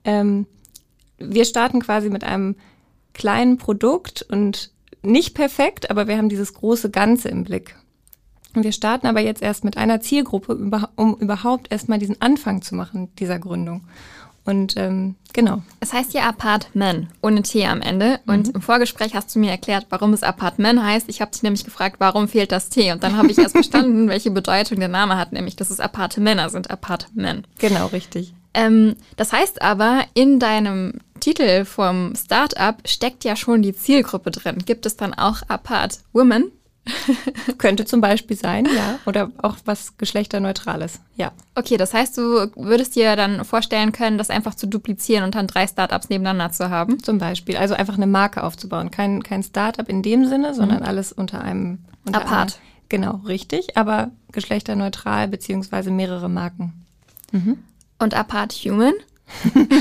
Ähm, 0.04 0.46
wir 1.18 1.46
starten 1.46 1.80
quasi 1.80 2.10
mit 2.10 2.22
einem 2.22 2.56
kleinen 3.14 3.56
Produkt 3.56 4.22
und 4.28 4.70
nicht 5.02 5.34
perfekt, 5.34 5.90
aber 5.90 6.06
wir 6.06 6.18
haben 6.18 6.28
dieses 6.28 6.52
große 6.52 6.90
Ganze 6.90 7.28
im 7.28 7.44
Blick. 7.44 7.76
Wir 8.62 8.72
starten 8.72 9.06
aber 9.06 9.20
jetzt 9.20 9.42
erst 9.42 9.64
mit 9.64 9.76
einer 9.76 10.00
Zielgruppe, 10.00 10.88
um 10.96 11.14
überhaupt 11.16 11.70
erstmal 11.70 11.98
diesen 11.98 12.20
Anfang 12.20 12.62
zu 12.62 12.74
machen, 12.74 13.08
dieser 13.18 13.38
Gründung. 13.38 13.82
Und 14.46 14.76
ähm, 14.76 15.16
genau. 15.32 15.62
Es 15.80 15.92
heißt 15.92 16.14
ja 16.14 16.22
Apartment, 16.28 17.08
ohne 17.20 17.42
T 17.42 17.66
am 17.66 17.82
Ende. 17.82 18.20
Und 18.26 18.46
mhm. 18.46 18.54
im 18.54 18.62
Vorgespräch 18.62 19.14
hast 19.14 19.34
du 19.34 19.40
mir 19.40 19.50
erklärt, 19.50 19.86
warum 19.90 20.12
es 20.12 20.22
Apartment 20.22 20.80
heißt. 20.80 21.08
Ich 21.08 21.20
habe 21.20 21.32
dich 21.32 21.42
nämlich 21.42 21.64
gefragt, 21.64 21.96
warum 21.98 22.28
fehlt 22.28 22.52
das 22.52 22.68
T? 22.68 22.92
Und 22.92 23.02
dann 23.02 23.16
habe 23.16 23.28
ich 23.30 23.38
erst 23.38 23.52
verstanden, 23.52 24.08
welche 24.08 24.30
Bedeutung 24.30 24.78
der 24.78 24.88
Name 24.88 25.16
hat, 25.18 25.32
nämlich 25.32 25.56
dass 25.56 25.70
es 25.70 25.80
Apartmänner 25.80 26.48
sind, 26.48 26.70
Apartment. 26.70 27.48
Genau, 27.58 27.86
richtig. 27.86 28.34
Ähm, 28.54 28.94
das 29.16 29.32
heißt 29.32 29.62
aber, 29.62 30.04
in 30.14 30.38
deinem 30.38 30.94
Titel 31.18 31.64
vom 31.64 32.14
Startup 32.14 32.76
steckt 32.86 33.24
ja 33.24 33.34
schon 33.34 33.62
die 33.62 33.74
Zielgruppe 33.74 34.30
drin. 34.30 34.62
Gibt 34.64 34.86
es 34.86 34.96
dann 34.96 35.12
auch 35.12 35.42
Apart 35.48 35.98
Women? 36.12 36.52
Könnte 37.58 37.84
zum 37.84 38.00
Beispiel 38.00 38.36
sein, 38.36 38.66
ja. 38.66 38.98
Oder 39.06 39.30
auch 39.38 39.56
was 39.64 39.96
Geschlechterneutrales, 39.98 41.00
ja. 41.16 41.32
Okay, 41.54 41.76
das 41.76 41.92
heißt, 41.92 42.16
du 42.16 42.50
würdest 42.54 42.96
dir 42.96 43.16
dann 43.16 43.44
vorstellen 43.44 43.92
können, 43.92 44.18
das 44.18 44.30
einfach 44.30 44.54
zu 44.54 44.66
duplizieren 44.66 45.24
und 45.24 45.34
dann 45.34 45.46
drei 45.46 45.66
Startups 45.66 46.08
nebeneinander 46.08 46.52
zu 46.52 46.70
haben? 46.70 47.02
Zum 47.02 47.18
Beispiel, 47.18 47.56
also 47.56 47.74
einfach 47.74 47.96
eine 47.96 48.06
Marke 48.06 48.42
aufzubauen. 48.42 48.90
Kein, 48.90 49.22
kein 49.22 49.42
Startup 49.42 49.88
in 49.88 50.02
dem 50.02 50.26
Sinne, 50.26 50.54
sondern 50.54 50.80
mhm. 50.80 50.86
alles 50.86 51.12
unter 51.12 51.40
einem... 51.42 51.78
Unter 52.04 52.22
Apart. 52.22 52.52
Einem, 52.52 52.88
genau, 52.88 53.20
richtig, 53.26 53.76
aber 53.76 54.10
geschlechterneutral 54.32 55.28
beziehungsweise 55.28 55.90
mehrere 55.90 56.28
Marken. 56.28 56.84
Mhm. 57.32 57.58
Und 57.98 58.14
Apart 58.14 58.52
Human? 58.52 58.94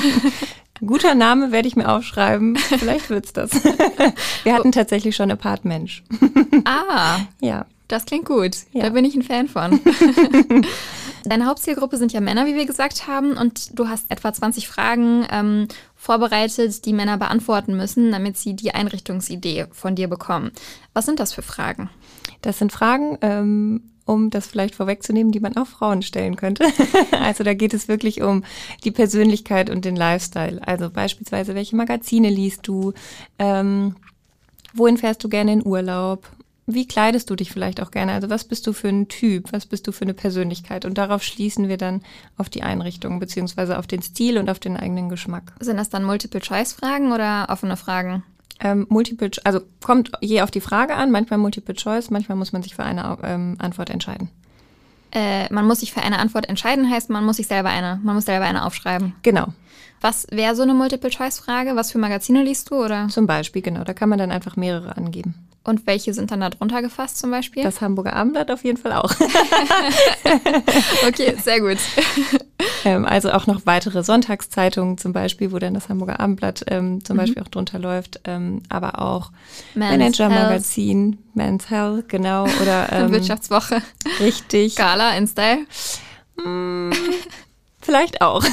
Guter 0.82 1.16
Name 1.16 1.52
werde 1.52 1.68
ich 1.68 1.76
mir 1.76 1.90
aufschreiben. 1.90 2.58
Vielleicht 2.58 3.10
wird's 3.10 3.34
das. 3.34 3.52
Wir 4.44 4.54
hatten 4.54 4.72
tatsächlich 4.72 5.16
schon 5.16 5.32
Apart 5.32 5.66
Mensch. 5.66 6.04
Ah. 6.66 7.20
Ja. 7.42 7.66
Das 7.88 8.06
klingt 8.06 8.26
gut. 8.26 8.58
Ja. 8.72 8.84
Da 8.84 8.90
bin 8.90 9.06
ich 9.06 9.14
ein 9.14 9.22
Fan 9.22 9.48
von. 9.48 9.80
Deine 11.24 11.46
Hauptzielgruppe 11.46 11.98
sind 11.98 12.14
ja 12.14 12.22
Männer, 12.22 12.48
wie 12.48 12.56
wir 12.56 12.66
gesagt 12.66 13.08
haben, 13.08 13.38
und 13.38 13.78
du 13.78 13.88
hast 13.88 14.10
etwa 14.12 14.34
20 14.34 14.68
Fragen 14.68 15.26
ähm, 15.32 15.68
vorbereitet, 15.96 16.86
die 16.86 16.94
Männer 16.94 17.18
beantworten 17.18 17.76
müssen, 17.78 18.12
damit 18.12 18.38
sie 18.38 18.56
die 18.56 18.74
Einrichtungsidee 18.74 19.68
von 19.72 19.96
dir 19.96 20.08
bekommen. 20.08 20.52
Was 20.94 21.06
sind 21.06 21.20
das 21.20 21.34
für 21.34 21.44
Fragen? 21.44 21.90
Das 22.42 22.60
sind 22.60 22.72
Fragen, 22.72 23.18
ähm, 23.22 23.92
um 24.06 24.30
das 24.30 24.48
vielleicht 24.48 24.76
vorwegzunehmen, 24.76 25.32
die 25.32 25.40
man 25.40 25.58
auch 25.58 25.68
Frauen 25.68 26.02
stellen 26.02 26.36
könnte. 26.36 26.66
also 27.12 27.44
da 27.44 27.54
geht 27.54 27.74
es 27.74 27.88
wirklich 27.88 28.22
um 28.22 28.44
die 28.84 28.92
Persönlichkeit 28.92 29.70
und 29.70 29.84
den 29.84 29.96
Lifestyle. 29.96 30.62
Also 30.66 30.90
beispielsweise, 30.90 31.56
welche 31.56 31.76
Magazine 31.76 32.30
liest 32.30 32.68
du? 32.68 32.94
Ähm, 33.40 33.96
wohin 34.74 34.98
fährst 34.98 35.24
du 35.24 35.30
gerne 35.30 35.54
in 35.54 35.66
Urlaub? 35.66 36.30
Wie 36.68 36.88
kleidest 36.88 37.30
du 37.30 37.36
dich 37.36 37.52
vielleicht 37.52 37.82
auch 37.82 37.92
gerne? 37.92 38.14
Also 38.14 38.30
was 38.30 38.44
bist 38.44 38.66
du 38.66 38.74
für 38.74 38.90
ein 38.90 39.08
Typ? 39.08 39.54
Was 39.54 39.68
bist 39.68 39.86
du 39.86 39.92
für 39.92 40.04
eine 40.04 40.16
Persönlichkeit? 40.16 40.86
Und 40.86 40.98
darauf 40.98 41.22
schließen 41.22 41.68
wir 41.68 41.78
dann 41.78 42.02
auf 42.38 42.50
die 42.50 42.64
Einrichtung 42.64 43.20
beziehungsweise 43.20 43.78
auf 43.78 43.86
den 43.86 44.02
Stil 44.02 44.38
und 44.38 44.50
auf 44.50 44.60
den 44.60 44.76
eigenen 44.76 45.10
Geschmack. 45.10 45.54
Sind 45.60 45.78
das 45.78 45.90
dann 45.90 46.04
Multiple-Choice-Fragen 46.04 47.12
oder 47.12 47.48
offene 47.50 47.78
Fragen? 47.78 48.24
Ähm, 48.60 48.88
Multiple, 48.90 49.32
also 49.44 49.60
kommt 49.84 50.12
je 50.22 50.42
auf 50.42 50.52
die 50.52 50.62
Frage 50.62 50.96
an, 50.96 51.12
manchmal 51.12 51.40
Multiple 51.40 51.76
Choice, 51.76 52.10
manchmal 52.10 52.38
muss 52.38 52.54
man 52.54 52.64
sich 52.64 52.76
für 52.76 52.84
eine 52.84 53.18
ähm, 53.24 53.56
Antwort 53.60 53.90
entscheiden. 53.90 54.30
Äh, 55.12 55.52
man 55.54 55.66
muss 55.66 55.80
sich 55.82 55.94
für 55.94 56.02
eine 56.02 56.20
Antwort 56.20 56.48
entscheiden, 56.48 56.90
heißt, 56.90 57.10
man 57.10 57.26
muss 57.26 57.38
sich 57.38 57.48
selber 57.48 57.70
eine, 57.70 58.00
man 58.04 58.16
muss 58.16 58.26
selber 58.26 58.46
eine 58.46 58.66
aufschreiben. 58.66 59.14
Genau. 59.24 59.48
Was 60.02 60.28
wäre 60.30 60.56
so 60.56 60.64
eine 60.64 60.74
Multiple-Choice-Frage? 60.74 61.76
Was 61.76 61.92
für 61.92 61.98
Magazine 61.98 62.44
liest 62.44 62.70
du, 62.70 62.84
oder? 62.84 63.08
Zum 63.08 63.28
Beispiel, 63.28 63.62
genau. 63.62 63.84
Da 63.84 63.94
kann 63.94 64.10
man 64.10 64.20
dann 64.20 64.32
einfach 64.32 64.56
mehrere 64.56 64.96
angeben. 64.98 65.45
Und 65.66 65.88
welche 65.88 66.14
sind 66.14 66.30
dann 66.30 66.42
da 66.42 66.52
drunter 66.52 66.82
gefasst 66.84 67.18
zum 67.18 67.32
Beispiel? 67.32 67.64
Das 67.64 67.82
Hamburger 67.82 68.14
Abendblatt 68.14 68.52
auf 68.52 68.64
jeden 68.64 68.78
Fall 68.78 68.94
auch. 68.94 69.12
okay, 71.08 71.36
sehr 71.44 71.60
gut. 71.60 71.78
Ähm, 72.84 73.06
also 73.06 73.32
auch 73.32 73.48
noch 73.48 73.66
weitere 73.66 74.04
Sonntagszeitungen 74.04 75.00
zum 75.00 75.12
Beispiel, 75.12 75.52
wo 75.52 75.58
dann 75.58 75.74
das 75.74 75.90
Hamburger 75.90 76.20
Abendblatt 76.20 76.66
ähm, 76.68 77.04
zum 77.04 77.16
mhm. 77.16 77.20
Beispiel 77.20 77.44
auch 77.44 77.48
drunter 77.48 77.80
läuft. 77.80 78.22
Ähm, 78.26 78.62
aber 78.70 79.02
auch 79.02 79.32
Manager 79.74 80.30
Magazin, 80.30 81.18
Men's 81.34 81.70
Health, 81.70 82.10
genau. 82.10 82.44
Oder 82.62 82.92
ähm, 82.92 83.12
Wirtschaftswoche. 83.12 83.82
Richtig. 84.20 84.76
Gala 84.76 85.18
in 85.18 85.28
Style. 85.28 85.66
Mm, 86.44 86.92
Vielleicht 87.86 88.22
auch. 88.22 88.44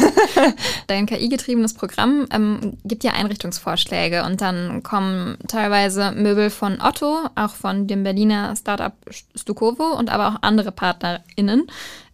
Dein 0.89 1.07
KI-getriebenes 1.07 1.73
Programm 1.73 2.27
ähm, 2.31 2.77
gibt 2.85 3.03
ja 3.03 3.13
Einrichtungsvorschläge 3.13 4.25
und 4.25 4.43
dann 4.43 4.83
kommen 4.83 5.39
teilweise 5.49 6.13
Möbel 6.13 6.51
von 6.51 6.83
Otto, 6.83 7.21
auch 7.35 7.55
von 7.55 7.87
dem 7.87 8.05
Berliner 8.05 8.55
Startup 8.57 8.93
Stukovo 9.35 9.97
und 9.97 10.11
aber 10.11 10.29
auch 10.29 10.43
andere 10.43 10.71
PartnerInnen. 10.71 11.67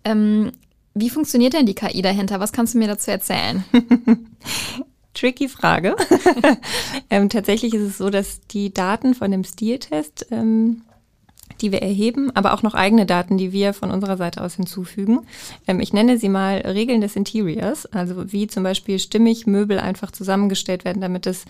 Ähm, 0.04 0.52
wie 0.94 1.10
funktioniert 1.10 1.54
denn 1.54 1.66
die 1.66 1.74
KI 1.74 2.02
dahinter? 2.02 2.38
Was 2.38 2.52
kannst 2.52 2.74
du 2.74 2.78
mir 2.78 2.86
dazu 2.86 3.10
erzählen? 3.10 3.64
Tricky 5.14 5.48
Frage. 5.48 5.96
ähm, 7.10 7.28
tatsächlich 7.28 7.74
ist 7.74 7.82
es 7.82 7.98
so, 7.98 8.10
dass 8.10 8.42
die 8.42 8.72
Daten 8.72 9.14
von 9.14 9.32
dem 9.32 9.42
Stiltest 9.42 10.28
ähm, 10.30 10.82
die 11.60 11.72
wir 11.72 11.82
erheben, 11.82 12.30
aber 12.34 12.54
auch 12.54 12.62
noch 12.62 12.74
eigene 12.74 13.06
Daten, 13.06 13.38
die 13.38 13.52
wir 13.52 13.72
von 13.72 13.90
unserer 13.90 14.16
Seite 14.16 14.42
aus 14.42 14.54
hinzufügen. 14.54 15.26
Ähm, 15.66 15.80
ich 15.80 15.92
nenne 15.92 16.18
sie 16.18 16.28
mal 16.28 16.58
Regeln 16.58 17.00
des 17.00 17.16
Interiors, 17.16 17.86
also 17.86 18.32
wie 18.32 18.46
zum 18.46 18.62
Beispiel 18.62 18.98
stimmig 18.98 19.46
Möbel 19.46 19.78
einfach 19.78 20.10
zusammengestellt 20.10 20.84
werden, 20.84 21.00
damit 21.00 21.26
es 21.26 21.44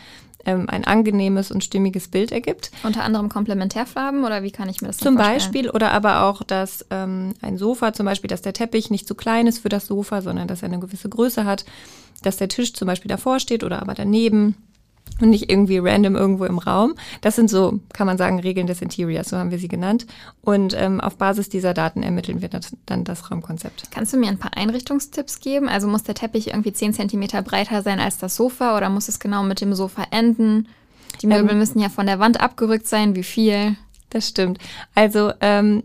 ähm, 0.45 0.69
ein 0.69 0.85
angenehmes 0.85 1.51
und 1.51 1.65
stimmiges 1.65 2.09
Bild 2.09 2.33
ergibt. 2.33 2.71
Unter 2.83 3.05
anderem 3.05 3.29
Komplementärfarben 3.29 4.25
oder 4.25 4.43
wie 4.43 4.51
kann 4.51 4.69
ich 4.69 4.81
mir 4.81 4.89
das 4.89 4.99
Zum 4.99 5.17
Beispiel 5.17 5.71
oder 5.71 5.93
aber 5.93 6.25
auch, 6.25 6.43
dass 6.43 6.87
ähm, 6.91 7.35
ein 7.43 7.59
Sofa 7.59 7.93
zum 7.93 8.07
Beispiel, 8.07 8.29
dass 8.29 8.43
der 8.43 8.53
Teppich 8.53 8.91
nicht 8.91 9.07
zu 9.07 9.15
klein 9.15 9.47
ist 9.47 9.59
für 9.59 9.69
das 9.69 9.87
Sofa, 9.87 10.23
sondern 10.23 10.49
dass 10.49 10.63
er 10.63 10.69
eine 10.69 10.79
gewisse 10.79 11.09
Größe 11.09 11.45
hat, 11.45 11.65
dass 12.23 12.37
der 12.37 12.49
Tisch 12.49 12.73
zum 12.73 12.87
Beispiel 12.87 13.09
davor 13.09 13.41
steht 13.41 13.65
oder 13.65 13.81
aber 13.83 13.95
daneben 13.95 14.55
und 15.21 15.31
nicht 15.31 15.51
irgendwie 15.51 15.79
random 15.79 16.17
irgendwo 16.17 16.45
im 16.45 16.59
Raum. 16.59 16.95
Das 17.21 17.37
sind 17.37 17.51
so, 17.51 17.81
kann 17.93 18.07
man 18.07 18.19
sagen, 18.19 18.41
Regeln 18.41 18.67
des 18.67 18.83
Interiors, 18.83 19.29
so 19.29 19.37
haben 19.37 19.51
wir 19.51 19.59
sie 19.59 19.69
genannt. 19.69 20.07
Und 20.43 20.75
ähm, 20.79 21.01
auf 21.01 21.17
Basis 21.17 21.49
dieser 21.49 21.75
Daten 21.75 22.03
ermitteln 22.03 22.41
wir 22.41 22.49
das, 22.49 22.77
dann 22.87 23.05
das 23.05 23.31
Raumkonzept. 23.31 23.91
Kannst 23.91 24.13
du 24.13 24.17
mir 24.17 24.29
ein 24.29 24.39
paar 24.39 24.57
Einrichtungstipps 24.57 25.41
geben? 25.41 25.69
Also 25.69 25.89
muss 25.89 26.03
der 26.03 26.15
Teppich 26.15 26.49
irgendwie 26.49 26.73
10 26.73 26.95
cm 26.95 27.45
breiter 27.45 27.83
sein 27.83 28.01
als 28.01 28.19
das 28.19 28.37
Sofa 28.37 28.77
oder 28.77 28.89
muss 28.89 29.09
es 29.09 29.19
genau 29.19 29.43
mit 29.43 29.61
dem 29.61 29.75
Sofa 29.75 30.05
enden? 30.11 30.69
Die 31.23 31.27
Möbel 31.27 31.51
ähm, 31.51 31.59
müssen 31.59 31.81
ja 31.81 31.89
von 31.89 32.07
der 32.07 32.19
Wand 32.19 32.41
abgerückt 32.41 32.87
sein. 32.87 33.17
Wie 33.17 33.25
viel? 33.25 33.77
Das 34.11 34.29
stimmt. 34.29 34.59
Also 34.95 35.33
ähm, 35.41 35.83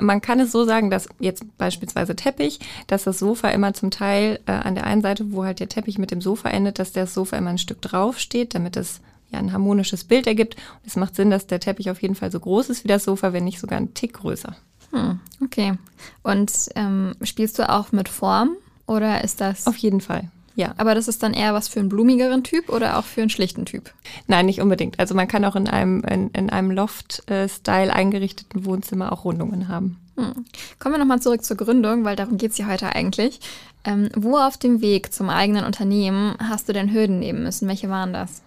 man 0.00 0.20
kann 0.20 0.40
es 0.40 0.52
so 0.52 0.64
sagen, 0.64 0.90
dass 0.90 1.08
jetzt 1.20 1.44
beispielsweise 1.56 2.16
Teppich, 2.16 2.58
dass 2.86 3.04
das 3.04 3.18
Sofa 3.18 3.48
immer 3.50 3.74
zum 3.74 3.90
Teil 3.90 4.40
äh, 4.46 4.52
an 4.52 4.74
der 4.74 4.84
einen 4.84 5.02
Seite, 5.02 5.32
wo 5.32 5.44
halt 5.44 5.60
der 5.60 5.68
Teppich 5.68 5.98
mit 5.98 6.10
dem 6.10 6.20
Sofa 6.20 6.48
endet, 6.48 6.78
dass 6.78 6.92
das 6.92 7.14
Sofa 7.14 7.36
immer 7.36 7.50
ein 7.50 7.58
Stück 7.58 7.80
drauf 7.80 8.18
steht, 8.18 8.54
damit 8.54 8.76
es 8.76 9.00
ja 9.30 9.38
ein 9.38 9.52
harmonisches 9.52 10.04
Bild 10.04 10.26
ergibt. 10.26 10.56
Und 10.56 10.86
es 10.86 10.96
macht 10.96 11.14
Sinn, 11.14 11.30
dass 11.30 11.46
der 11.46 11.60
Teppich 11.60 11.90
auf 11.90 12.02
jeden 12.02 12.14
Fall 12.14 12.32
so 12.32 12.40
groß 12.40 12.70
ist 12.70 12.84
wie 12.84 12.88
das 12.88 13.04
Sofa, 13.04 13.32
wenn 13.32 13.44
nicht 13.44 13.60
sogar 13.60 13.78
ein 13.78 13.94
Tick 13.94 14.14
größer. 14.14 14.56
Hm, 14.90 15.20
okay. 15.42 15.74
Und 16.22 16.52
ähm, 16.74 17.14
spielst 17.22 17.58
du 17.58 17.68
auch 17.68 17.92
mit 17.92 18.08
Form 18.08 18.56
oder 18.86 19.22
ist 19.22 19.40
das? 19.40 19.66
Auf 19.66 19.76
jeden 19.76 20.00
Fall. 20.00 20.30
Ja. 20.56 20.74
Aber 20.76 20.94
das 20.94 21.08
ist 21.08 21.22
dann 21.22 21.34
eher 21.34 21.52
was 21.54 21.68
für 21.68 21.80
einen 21.80 21.88
blumigeren 21.88 22.44
Typ 22.44 22.68
oder 22.68 22.98
auch 22.98 23.04
für 23.04 23.22
einen 23.22 23.30
schlichten 23.30 23.64
Typ? 23.64 23.92
Nein, 24.26 24.46
nicht 24.46 24.60
unbedingt. 24.60 25.00
Also 25.00 25.14
man 25.14 25.28
kann 25.28 25.44
auch 25.44 25.56
in 25.56 25.68
einem, 25.68 26.02
in, 26.04 26.30
in 26.30 26.50
einem 26.50 26.70
Loft-Style 26.70 27.92
eingerichteten 27.92 28.64
Wohnzimmer 28.64 29.12
auch 29.12 29.24
Rundungen 29.24 29.68
haben. 29.68 29.98
Hm. 30.16 30.44
Kommen 30.78 30.94
wir 30.94 30.98
nochmal 30.98 31.20
zurück 31.20 31.44
zur 31.44 31.56
Gründung, 31.56 32.04
weil 32.04 32.14
darum 32.14 32.38
geht 32.38 32.52
es 32.52 32.58
ja 32.58 32.68
heute 32.68 32.94
eigentlich. 32.94 33.40
Ähm, 33.84 34.08
wo 34.14 34.38
auf 34.38 34.56
dem 34.56 34.80
Weg 34.80 35.12
zum 35.12 35.28
eigenen 35.28 35.64
Unternehmen 35.64 36.36
hast 36.38 36.68
du 36.68 36.72
denn 36.72 36.92
Hürden 36.92 37.18
nehmen 37.18 37.42
müssen? 37.42 37.68
Welche 37.68 37.90
waren 37.90 38.12
das? 38.12 38.42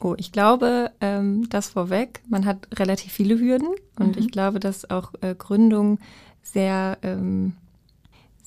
Oh, 0.00 0.14
ich 0.16 0.30
glaube, 0.30 0.92
ähm, 1.00 1.48
das 1.48 1.70
vorweg, 1.70 2.20
man 2.28 2.44
hat 2.44 2.68
relativ 2.78 3.12
viele 3.12 3.40
Hürden 3.40 3.68
und 3.98 4.14
mhm. 4.14 4.22
ich 4.22 4.30
glaube, 4.30 4.60
dass 4.60 4.88
auch 4.90 5.12
äh, 5.22 5.34
Gründung 5.34 5.98
sehr 6.42 6.98
ähm, 7.02 7.54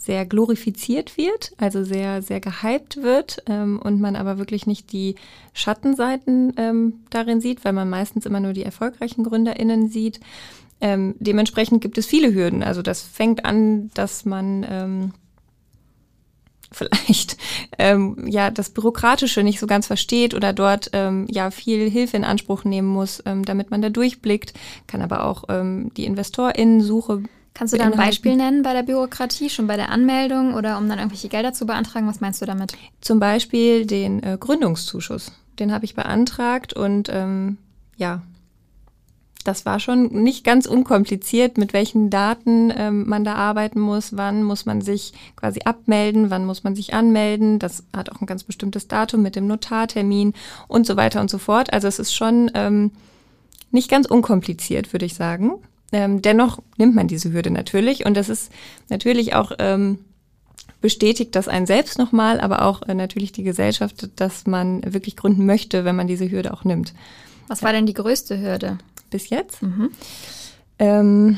sehr 0.04 0.26
glorifiziert 0.26 1.18
wird, 1.18 1.52
also 1.58 1.84
sehr, 1.84 2.22
sehr 2.22 2.40
gehypt 2.40 2.98
wird 3.04 3.44
ähm, 3.48 3.80
und 3.80 4.02
man 4.02 4.16
aber 4.16 4.38
wirklich 4.38 4.66
nicht 4.66 4.92
die 4.92 5.16
Schattenseiten 5.54 6.54
ähm, 6.58 7.02
darin 7.10 7.40
sieht, 7.40 7.64
weil 7.64 7.74
man 7.74 7.90
meistens 7.90 8.26
immer 8.26 8.40
nur 8.40 8.54
die 8.54 8.64
erfolgreichen 8.64 9.24
GründerInnen 9.24 9.90
sieht. 9.90 10.20
Ähm, 10.80 11.16
dementsprechend 11.20 11.82
gibt 11.82 11.98
es 12.00 12.08
viele 12.08 12.34
Hürden. 12.34 12.64
Also 12.64 12.82
das 12.82 13.02
fängt 13.02 13.46
an, 13.46 13.92
dass 13.94 14.26
man 14.26 14.66
ähm, 14.68 15.14
vielleicht 16.72 17.38
ähm, 17.78 18.28
ja 18.28 18.50
das 18.50 18.72
Bürokratische 18.72 19.44
nicht 19.44 19.60
so 19.60 19.68
ganz 19.68 19.88
versteht 19.88 20.34
oder 20.34 20.54
dort 20.54 20.90
ähm, 20.94 21.28
ja 21.30 21.52
viel 21.52 21.90
Hilfe 21.90 22.18
in 22.18 22.24
Anspruch 22.24 22.64
nehmen 22.64 22.88
muss, 22.88 23.22
ähm, 23.26 23.46
damit 23.46 23.70
man 23.70 23.82
da 23.82 23.90
durchblickt, 23.90 24.54
kann 24.88 25.02
aber 25.02 25.26
auch 25.26 25.44
ähm, 25.50 25.92
die 25.96 26.06
InvestorInnen-Suche 26.06 27.24
Kannst 27.54 27.74
du 27.74 27.78
da 27.78 27.86
ein 27.86 27.92
Beispiel 27.92 28.36
nennen 28.36 28.64
bei 28.64 28.74
der 28.74 28.84
Bürokratie, 28.84 29.50
schon 29.50 29.68
bei 29.68 29.76
der 29.76 29.90
Anmeldung 29.90 30.54
oder 30.54 30.78
um 30.78 30.88
dann 30.88 31.00
irgendwelche 31.00 31.30
Gelder 31.30 31.54
zu 31.54 31.66
beantragen? 31.66 32.08
Was 32.08 32.22
meinst 32.22 32.42
du 32.42 32.46
damit? 32.46 32.74
Zum 33.02 33.20
Beispiel 33.20 33.86
den 33.86 34.24
äh, 34.24 34.38
Gründungszuschuss. 34.40 35.32
Den 35.60 35.74
habe 35.74 35.86
ich 35.86 35.94
beantragt 35.94 36.74
und 36.74 37.10
ähm, 37.12 37.58
ja, 37.98 38.22
das 39.44 39.66
war 39.66 39.80
schon 39.80 40.08
nicht 40.24 40.44
ganz 40.44 40.66
unkompliziert, 40.66 41.58
mit 41.58 41.74
welchen 41.74 42.10
Daten 42.10 42.72
ähm, 42.76 43.08
man 43.08 43.24
da 43.24 43.36
arbeiten 43.36 43.80
muss, 43.80 44.16
wann 44.16 44.44
muss 44.44 44.66
man 44.66 44.82
sich 44.82 45.14
quasi 45.36 45.62
abmelden, 45.66 46.30
wann 46.30 46.46
muss 46.46 46.64
man 46.64 46.76
sich 46.76 46.94
anmelden. 46.94 47.60
Das 47.60 47.84
hat 47.96 48.12
auch 48.12 48.22
ein 48.22 48.28
ganz 48.28 48.44
bestimmtes 48.44 48.88
Datum 48.88 49.22
mit 49.22 49.36
dem 49.36 49.48
Notartermin 49.48 50.34
und 50.68 50.86
so 50.86 50.96
weiter 50.96 51.22
und 51.22 51.30
so 51.30 51.38
fort. 51.38 51.74
Also 51.74 51.88
es 51.88 52.00
ist 52.00 52.14
schon 52.14 52.52
ähm, 52.54 52.92
nicht 53.72 53.90
ganz 53.90 54.08
unkompliziert, 54.08 54.94
würde 54.94 55.06
ich 55.06 55.16
sagen. 55.16 55.54
Ähm, 55.92 56.22
dennoch 56.22 56.60
nimmt 56.78 56.96
man 56.96 57.08
diese 57.08 57.34
Hürde 57.34 57.52
natürlich 57.52 58.06
und 58.06 58.16
das 58.16 58.30
ist 58.30 58.52
natürlich 58.90 59.36
auch 59.36 59.52
ähm, 59.60 60.00
bestätigt 60.80 61.36
das 61.36 61.48
einen 61.48 61.66
selbst 61.66 61.98
nochmal, 61.98 62.40
aber 62.40 62.64
auch 62.64 62.82
äh, 62.84 62.94
natürlich 62.94 63.32
die 63.32 63.44
Gesellschaft, 63.44 64.10
dass 64.16 64.48
man 64.48 64.82
wirklich 64.94 65.16
gründen 65.16 65.46
möchte, 65.46 65.86
wenn 65.86 65.96
man 65.96 66.08
diese 66.08 66.30
Hürde 66.30 66.54
auch 66.54 66.64
nimmt. 66.64 66.94
Was 67.48 67.64
war 67.64 67.74
denn 67.74 67.86
die 67.86 67.94
größte 67.94 68.40
Hürde? 68.40 68.78
Bis 69.10 69.30
jetzt? 69.30 69.62
Mhm. 69.62 69.92
Ähm, 70.80 71.38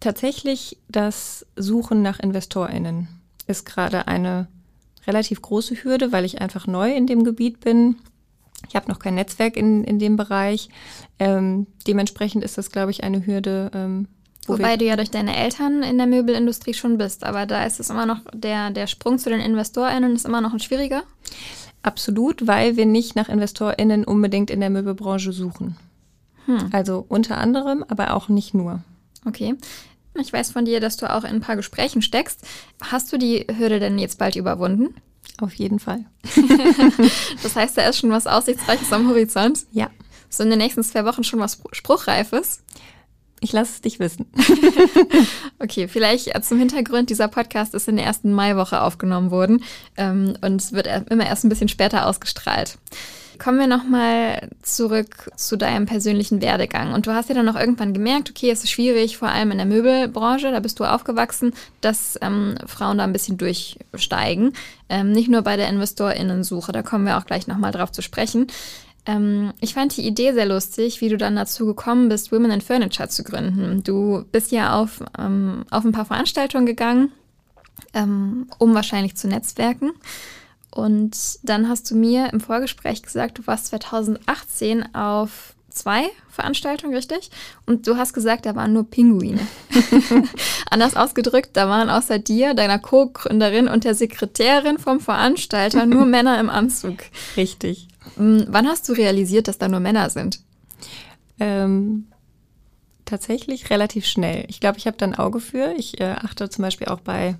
tatsächlich 0.00 0.78
das 0.88 1.46
Suchen 1.56 2.02
nach 2.02 2.18
InvestorInnen 2.18 3.08
ist 3.46 3.66
gerade 3.66 4.08
eine 4.08 4.48
relativ 5.06 5.40
große 5.42 5.84
Hürde, 5.84 6.10
weil 6.10 6.24
ich 6.24 6.40
einfach 6.40 6.66
neu 6.66 6.92
in 6.92 7.06
dem 7.06 7.22
Gebiet 7.22 7.60
bin 7.60 7.96
ich 8.68 8.76
habe 8.76 8.88
noch 8.88 8.98
kein 8.98 9.14
Netzwerk 9.14 9.56
in, 9.56 9.84
in 9.84 9.98
dem 9.98 10.16
Bereich. 10.16 10.68
Ähm, 11.18 11.66
dementsprechend 11.86 12.44
ist 12.44 12.58
das, 12.58 12.70
glaube 12.70 12.90
ich, 12.90 13.04
eine 13.04 13.26
Hürde. 13.26 13.70
Ähm, 13.74 14.08
wo 14.46 14.54
Wobei 14.54 14.76
du 14.76 14.84
ja 14.84 14.96
durch 14.96 15.10
deine 15.10 15.36
Eltern 15.36 15.82
in 15.82 15.98
der 15.98 16.06
Möbelindustrie 16.06 16.74
schon 16.74 16.98
bist, 16.98 17.24
aber 17.24 17.46
da 17.46 17.64
ist 17.64 17.80
es 17.80 17.90
immer 17.90 18.06
noch, 18.06 18.20
der, 18.32 18.70
der 18.70 18.86
Sprung 18.86 19.18
zu 19.18 19.28
den 19.28 19.40
InvestorInnen 19.40 20.14
ist 20.14 20.24
immer 20.24 20.40
noch 20.40 20.52
ein 20.52 20.60
schwieriger? 20.60 21.02
Absolut, 21.82 22.46
weil 22.46 22.76
wir 22.76 22.86
nicht 22.86 23.16
nach 23.16 23.28
InvestorInnen 23.28 24.04
unbedingt 24.04 24.50
in 24.50 24.60
der 24.60 24.70
Möbelbranche 24.70 25.32
suchen. 25.32 25.76
Hm. 26.46 26.70
Also 26.72 27.04
unter 27.08 27.38
anderem, 27.38 27.84
aber 27.88 28.14
auch 28.14 28.28
nicht 28.28 28.54
nur. 28.54 28.82
Okay. 29.24 29.56
Ich 30.14 30.32
weiß 30.32 30.52
von 30.52 30.64
dir, 30.64 30.80
dass 30.80 30.96
du 30.96 31.12
auch 31.12 31.24
in 31.24 31.30
ein 31.30 31.40
paar 31.40 31.56
Gesprächen 31.56 32.00
steckst. 32.00 32.46
Hast 32.80 33.12
du 33.12 33.18
die 33.18 33.46
Hürde 33.58 33.80
denn 33.80 33.98
jetzt 33.98 34.18
bald 34.18 34.36
überwunden? 34.36 34.94
Auf 35.40 35.54
jeden 35.54 35.78
Fall. 35.78 36.04
das 37.42 37.56
heißt, 37.56 37.76
da 37.76 37.88
ist 37.88 37.98
schon 37.98 38.10
was 38.10 38.26
Aussichtsreiches 38.26 38.92
am 38.92 39.08
Horizont. 39.08 39.66
Ja. 39.72 39.90
So 40.28 40.42
in 40.42 40.50
den 40.50 40.58
nächsten 40.58 40.82
zwei 40.82 41.04
Wochen 41.04 41.24
schon 41.24 41.40
was 41.40 41.60
Spruchreifes. 41.72 42.62
Ich 43.40 43.52
lasse 43.52 43.72
es 43.72 43.80
dich 43.82 44.00
wissen. 44.00 44.26
okay, 45.58 45.88
vielleicht 45.88 46.32
zum 46.44 46.58
Hintergrund, 46.58 47.10
dieser 47.10 47.28
Podcast 47.28 47.74
ist 47.74 47.86
in 47.86 47.96
der 47.96 48.06
ersten 48.06 48.32
Maiwoche 48.32 48.80
aufgenommen 48.80 49.30
worden 49.30 49.62
ähm, 49.98 50.36
und 50.40 50.72
wird 50.72 50.88
immer 51.10 51.26
erst 51.26 51.44
ein 51.44 51.50
bisschen 51.50 51.68
später 51.68 52.06
ausgestrahlt. 52.06 52.78
Kommen 53.38 53.58
wir 53.58 53.66
nochmal 53.66 54.48
zurück 54.62 55.30
zu 55.36 55.56
deinem 55.56 55.86
persönlichen 55.86 56.40
Werdegang. 56.40 56.92
Und 56.92 57.06
du 57.06 57.12
hast 57.12 57.28
ja 57.28 57.34
dann 57.34 57.48
auch 57.48 57.58
irgendwann 57.58 57.94
gemerkt, 57.94 58.30
okay, 58.30 58.50
es 58.50 58.64
ist 58.64 58.70
schwierig, 58.70 59.16
vor 59.16 59.28
allem 59.28 59.50
in 59.50 59.58
der 59.58 59.66
Möbelbranche, 59.66 60.50
da 60.50 60.60
bist 60.60 60.80
du 60.80 60.84
aufgewachsen, 60.84 61.52
dass 61.80 62.18
ähm, 62.22 62.56
Frauen 62.66 62.98
da 62.98 63.04
ein 63.04 63.12
bisschen 63.12 63.38
durchsteigen. 63.38 64.52
Ähm, 64.88 65.12
nicht 65.12 65.28
nur 65.28 65.42
bei 65.42 65.56
der 65.56 65.68
InvestorInnensuche, 65.68 66.72
da 66.72 66.82
kommen 66.82 67.06
wir 67.06 67.18
auch 67.18 67.26
gleich 67.26 67.46
nochmal 67.46 67.72
drauf 67.72 67.92
zu 67.92 68.02
sprechen. 68.02 68.46
Ähm, 69.06 69.52
ich 69.60 69.74
fand 69.74 69.96
die 69.96 70.06
Idee 70.06 70.32
sehr 70.32 70.46
lustig, 70.46 71.00
wie 71.00 71.08
du 71.08 71.16
dann 71.16 71.36
dazu 71.36 71.64
gekommen 71.66 72.08
bist, 72.08 72.32
Women 72.32 72.50
in 72.50 72.60
Furniture 72.60 73.08
zu 73.08 73.22
gründen. 73.22 73.82
Du 73.84 74.24
bist 74.32 74.50
ja 74.50 74.74
auf, 74.74 75.02
ähm, 75.18 75.64
auf 75.70 75.84
ein 75.84 75.92
paar 75.92 76.04
Veranstaltungen 76.04 76.66
gegangen, 76.66 77.12
ähm, 77.94 78.48
um 78.58 78.74
wahrscheinlich 78.74 79.16
zu 79.16 79.28
netzwerken. 79.28 79.92
Und 80.76 81.38
dann 81.42 81.70
hast 81.70 81.90
du 81.90 81.96
mir 81.96 82.30
im 82.34 82.40
Vorgespräch 82.40 83.02
gesagt, 83.02 83.38
du 83.38 83.46
warst 83.46 83.68
2018 83.68 84.94
auf 84.94 85.54
zwei 85.70 86.04
Veranstaltungen, 86.28 86.94
richtig? 86.94 87.30
Und 87.64 87.86
du 87.86 87.96
hast 87.96 88.12
gesagt, 88.12 88.44
da 88.44 88.54
waren 88.56 88.74
nur 88.74 88.84
Pinguine. 88.84 89.40
Anders 90.70 90.94
ausgedrückt, 90.94 91.50
da 91.54 91.70
waren 91.70 91.88
außer 91.88 92.18
dir, 92.18 92.52
deiner 92.52 92.78
Co-Gründerin 92.78 93.68
und 93.68 93.84
der 93.84 93.94
Sekretärin 93.94 94.76
vom 94.76 95.00
Veranstalter 95.00 95.86
nur 95.86 96.04
Männer 96.06 96.38
im 96.38 96.50
Anzug. 96.50 96.98
Richtig. 97.38 97.88
Hm, 98.16 98.44
wann 98.48 98.68
hast 98.68 98.86
du 98.90 98.92
realisiert, 98.92 99.48
dass 99.48 99.56
da 99.56 99.68
nur 99.68 99.80
Männer 99.80 100.10
sind? 100.10 100.40
Ähm, 101.40 102.08
tatsächlich 103.06 103.70
relativ 103.70 104.04
schnell. 104.04 104.44
Ich 104.48 104.60
glaube, 104.60 104.76
ich 104.76 104.86
habe 104.86 104.98
da 104.98 105.06
ein 105.06 105.14
Auge 105.14 105.40
für. 105.40 105.72
Ich 105.78 106.02
äh, 106.02 106.16
achte 106.22 106.50
zum 106.50 106.60
Beispiel 106.60 106.88
auch 106.88 107.00
bei 107.00 107.36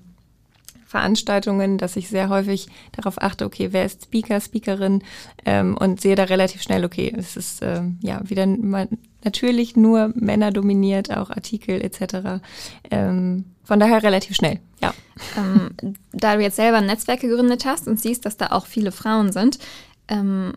Veranstaltungen, 0.87 1.77
dass 1.77 1.97
ich 1.97 2.07
sehr 2.07 2.29
häufig 2.29 2.67
darauf 2.93 3.21
achte, 3.21 3.45
okay, 3.45 3.69
wer 3.71 3.85
ist 3.85 4.05
Speaker, 4.05 4.39
Speakerin 4.39 5.03
ähm, 5.45 5.77
und 5.77 5.99
sehe 5.99 6.15
da 6.15 6.23
relativ 6.23 6.61
schnell, 6.61 6.85
okay, 6.85 7.13
es 7.15 7.35
ist 7.35 7.59
ähm, 7.61 7.99
ja 8.01 8.21
wieder 8.23 8.45
mal 8.47 8.87
natürlich 9.23 9.75
nur 9.75 10.13
Männer 10.15 10.51
dominiert, 10.51 11.15
auch 11.15 11.29
Artikel 11.29 11.81
etc. 11.83 12.41
Ähm, 12.89 13.45
von 13.65 13.79
daher 13.81 14.01
relativ 14.01 14.37
schnell, 14.37 14.61
ja. 14.81 14.93
Ähm, 15.37 15.71
da 16.13 16.35
du 16.35 16.41
jetzt 16.41 16.55
selber 16.55 16.77
ein 16.77 16.85
Netzwerk 16.85 17.19
gegründet 17.19 17.65
hast 17.65 17.87
und 17.87 17.99
siehst, 17.99 18.25
dass 18.25 18.37
da 18.37 18.47
auch 18.47 18.65
viele 18.65 18.93
Frauen 18.93 19.33
sind, 19.33 19.59
ähm, 20.07 20.53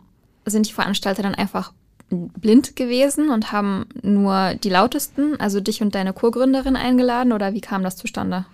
sind 0.47 0.69
die 0.69 0.73
Veranstalter 0.73 1.25
dann 1.25 1.35
einfach 1.35 1.73
blind 2.11 2.77
gewesen 2.77 3.31
und 3.31 3.51
haben 3.51 3.87
nur 4.03 4.55
die 4.55 4.71
lautesten, 4.71 5.41
also 5.41 5.61
dich 5.61 5.83
und 5.83 5.95
deine 5.95 6.13
Co-Gründerin 6.13 6.77
eingeladen 6.77 7.33
oder 7.33 7.53
wie 7.53 7.61
kam 7.61 7.83
das 7.83 7.97
zustande? 7.97 8.47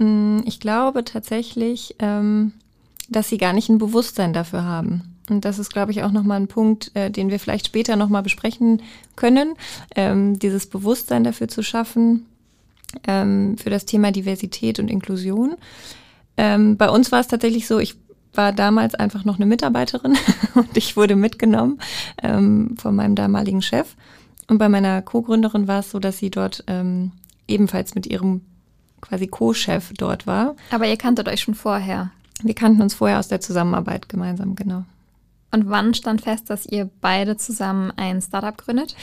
Mm, 0.00 0.38
ich 0.46 0.58
glaube 0.58 1.04
tatsächlich, 1.04 1.94
ähm, 2.00 2.52
dass 3.08 3.28
sie 3.28 3.38
gar 3.38 3.52
nicht 3.52 3.68
ein 3.68 3.78
Bewusstsein 3.78 4.32
dafür 4.32 4.64
haben. 4.64 5.16
Und 5.28 5.44
das 5.44 5.60
ist, 5.60 5.72
glaube 5.72 5.92
ich, 5.92 6.02
auch 6.02 6.10
nochmal 6.10 6.40
ein 6.40 6.48
Punkt, 6.48 6.90
äh, 6.94 7.10
den 7.10 7.30
wir 7.30 7.38
vielleicht 7.38 7.66
später 7.66 7.94
nochmal 7.94 8.22
besprechen 8.22 8.82
können, 9.14 9.54
ähm, 9.94 10.38
dieses 10.38 10.66
Bewusstsein 10.66 11.22
dafür 11.22 11.46
zu 11.46 11.62
schaffen, 11.62 12.26
ähm, 13.06 13.56
für 13.58 13.70
das 13.70 13.84
Thema 13.84 14.10
Diversität 14.10 14.80
und 14.80 14.90
Inklusion. 14.90 15.54
Bei 16.36 16.88
uns 16.88 17.12
war 17.12 17.20
es 17.20 17.28
tatsächlich 17.28 17.66
so, 17.66 17.80
ich 17.80 17.96
war 18.32 18.52
damals 18.52 18.94
einfach 18.94 19.26
noch 19.26 19.34
eine 19.34 19.44
Mitarbeiterin 19.44 20.16
und 20.54 20.74
ich 20.74 20.96
wurde 20.96 21.14
mitgenommen 21.14 21.78
von 22.22 22.96
meinem 22.96 23.14
damaligen 23.14 23.60
Chef. 23.60 23.94
Und 24.48 24.56
bei 24.56 24.70
meiner 24.70 25.02
Co-Gründerin 25.02 25.68
war 25.68 25.80
es 25.80 25.90
so, 25.90 25.98
dass 25.98 26.16
sie 26.16 26.30
dort 26.30 26.64
ebenfalls 27.46 27.94
mit 27.94 28.06
ihrem 28.06 28.40
quasi 29.00 29.26
Co-Chef 29.26 29.92
dort 29.96 30.26
war. 30.26 30.56
Aber 30.70 30.86
ihr 30.86 30.96
kanntet 30.96 31.28
euch 31.28 31.40
schon 31.40 31.54
vorher. 31.54 32.10
Wir 32.42 32.54
kannten 32.54 32.82
uns 32.82 32.94
vorher 32.94 33.18
aus 33.18 33.28
der 33.28 33.40
Zusammenarbeit 33.40 34.08
gemeinsam, 34.08 34.54
genau. 34.54 34.84
Und 35.50 35.68
wann 35.68 35.94
stand 35.94 36.22
fest, 36.22 36.48
dass 36.48 36.66
ihr 36.66 36.88
beide 37.00 37.36
zusammen 37.36 37.92
ein 37.96 38.22
Startup 38.22 38.56
gründet? 38.56 38.94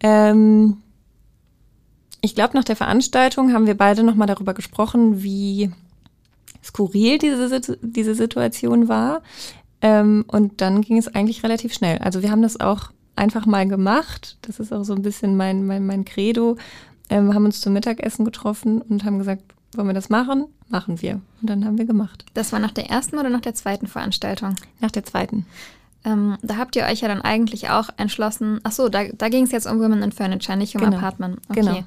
Ähm, 0.00 0.78
ich 2.20 2.34
glaube, 2.34 2.56
nach 2.56 2.64
der 2.64 2.76
Veranstaltung 2.76 3.52
haben 3.52 3.66
wir 3.66 3.76
beide 3.76 4.02
nochmal 4.02 4.26
darüber 4.26 4.54
gesprochen, 4.54 5.22
wie 5.22 5.70
skurril 6.64 7.18
diese, 7.18 7.60
diese 7.80 8.14
Situation 8.14 8.88
war. 8.88 9.22
Ähm, 9.80 10.24
und 10.26 10.60
dann 10.60 10.82
ging 10.82 10.98
es 10.98 11.14
eigentlich 11.14 11.44
relativ 11.44 11.72
schnell. 11.72 11.98
Also 11.98 12.22
wir 12.22 12.30
haben 12.30 12.42
das 12.42 12.58
auch 12.58 12.90
einfach 13.14 13.46
mal 13.46 13.66
gemacht. 13.68 14.38
Das 14.42 14.58
ist 14.58 14.72
auch 14.72 14.84
so 14.84 14.94
ein 14.94 15.02
bisschen 15.02 15.36
mein, 15.36 15.66
mein, 15.66 15.86
mein 15.86 16.04
Credo. 16.04 16.56
Ähm, 17.10 17.34
haben 17.34 17.44
uns 17.44 17.60
zum 17.60 17.72
Mittagessen 17.72 18.24
getroffen 18.24 18.82
und 18.82 19.04
haben 19.04 19.18
gesagt, 19.18 19.42
wollen 19.74 19.86
wir 19.86 19.94
das 19.94 20.08
machen? 20.08 20.46
Machen 20.68 21.00
wir. 21.00 21.20
Und 21.40 21.50
dann 21.50 21.64
haben 21.64 21.78
wir 21.78 21.84
gemacht. 21.86 22.24
Das 22.34 22.52
war 22.52 22.58
nach 22.58 22.72
der 22.72 22.90
ersten 22.90 23.18
oder 23.18 23.30
nach 23.30 23.40
der 23.40 23.54
zweiten 23.54 23.86
Veranstaltung? 23.86 24.54
Nach 24.80 24.90
der 24.90 25.04
zweiten. 25.04 25.46
Ähm, 26.04 26.36
da 26.42 26.56
habt 26.56 26.76
ihr 26.76 26.84
euch 26.84 27.00
ja 27.00 27.08
dann 27.08 27.22
eigentlich 27.22 27.70
auch 27.70 27.88
entschlossen, 27.96 28.60
ach 28.62 28.72
so, 28.72 28.88
da, 28.88 29.04
da 29.04 29.28
ging 29.28 29.44
es 29.44 29.52
jetzt 29.52 29.66
um 29.66 29.80
Women 29.80 30.02
in 30.02 30.12
Furniture, 30.12 30.56
nicht 30.56 30.74
um 30.74 30.82
Genau. 30.82 30.96
Apartment. 30.96 31.38
Okay. 31.48 31.60
Genau. 31.60 31.84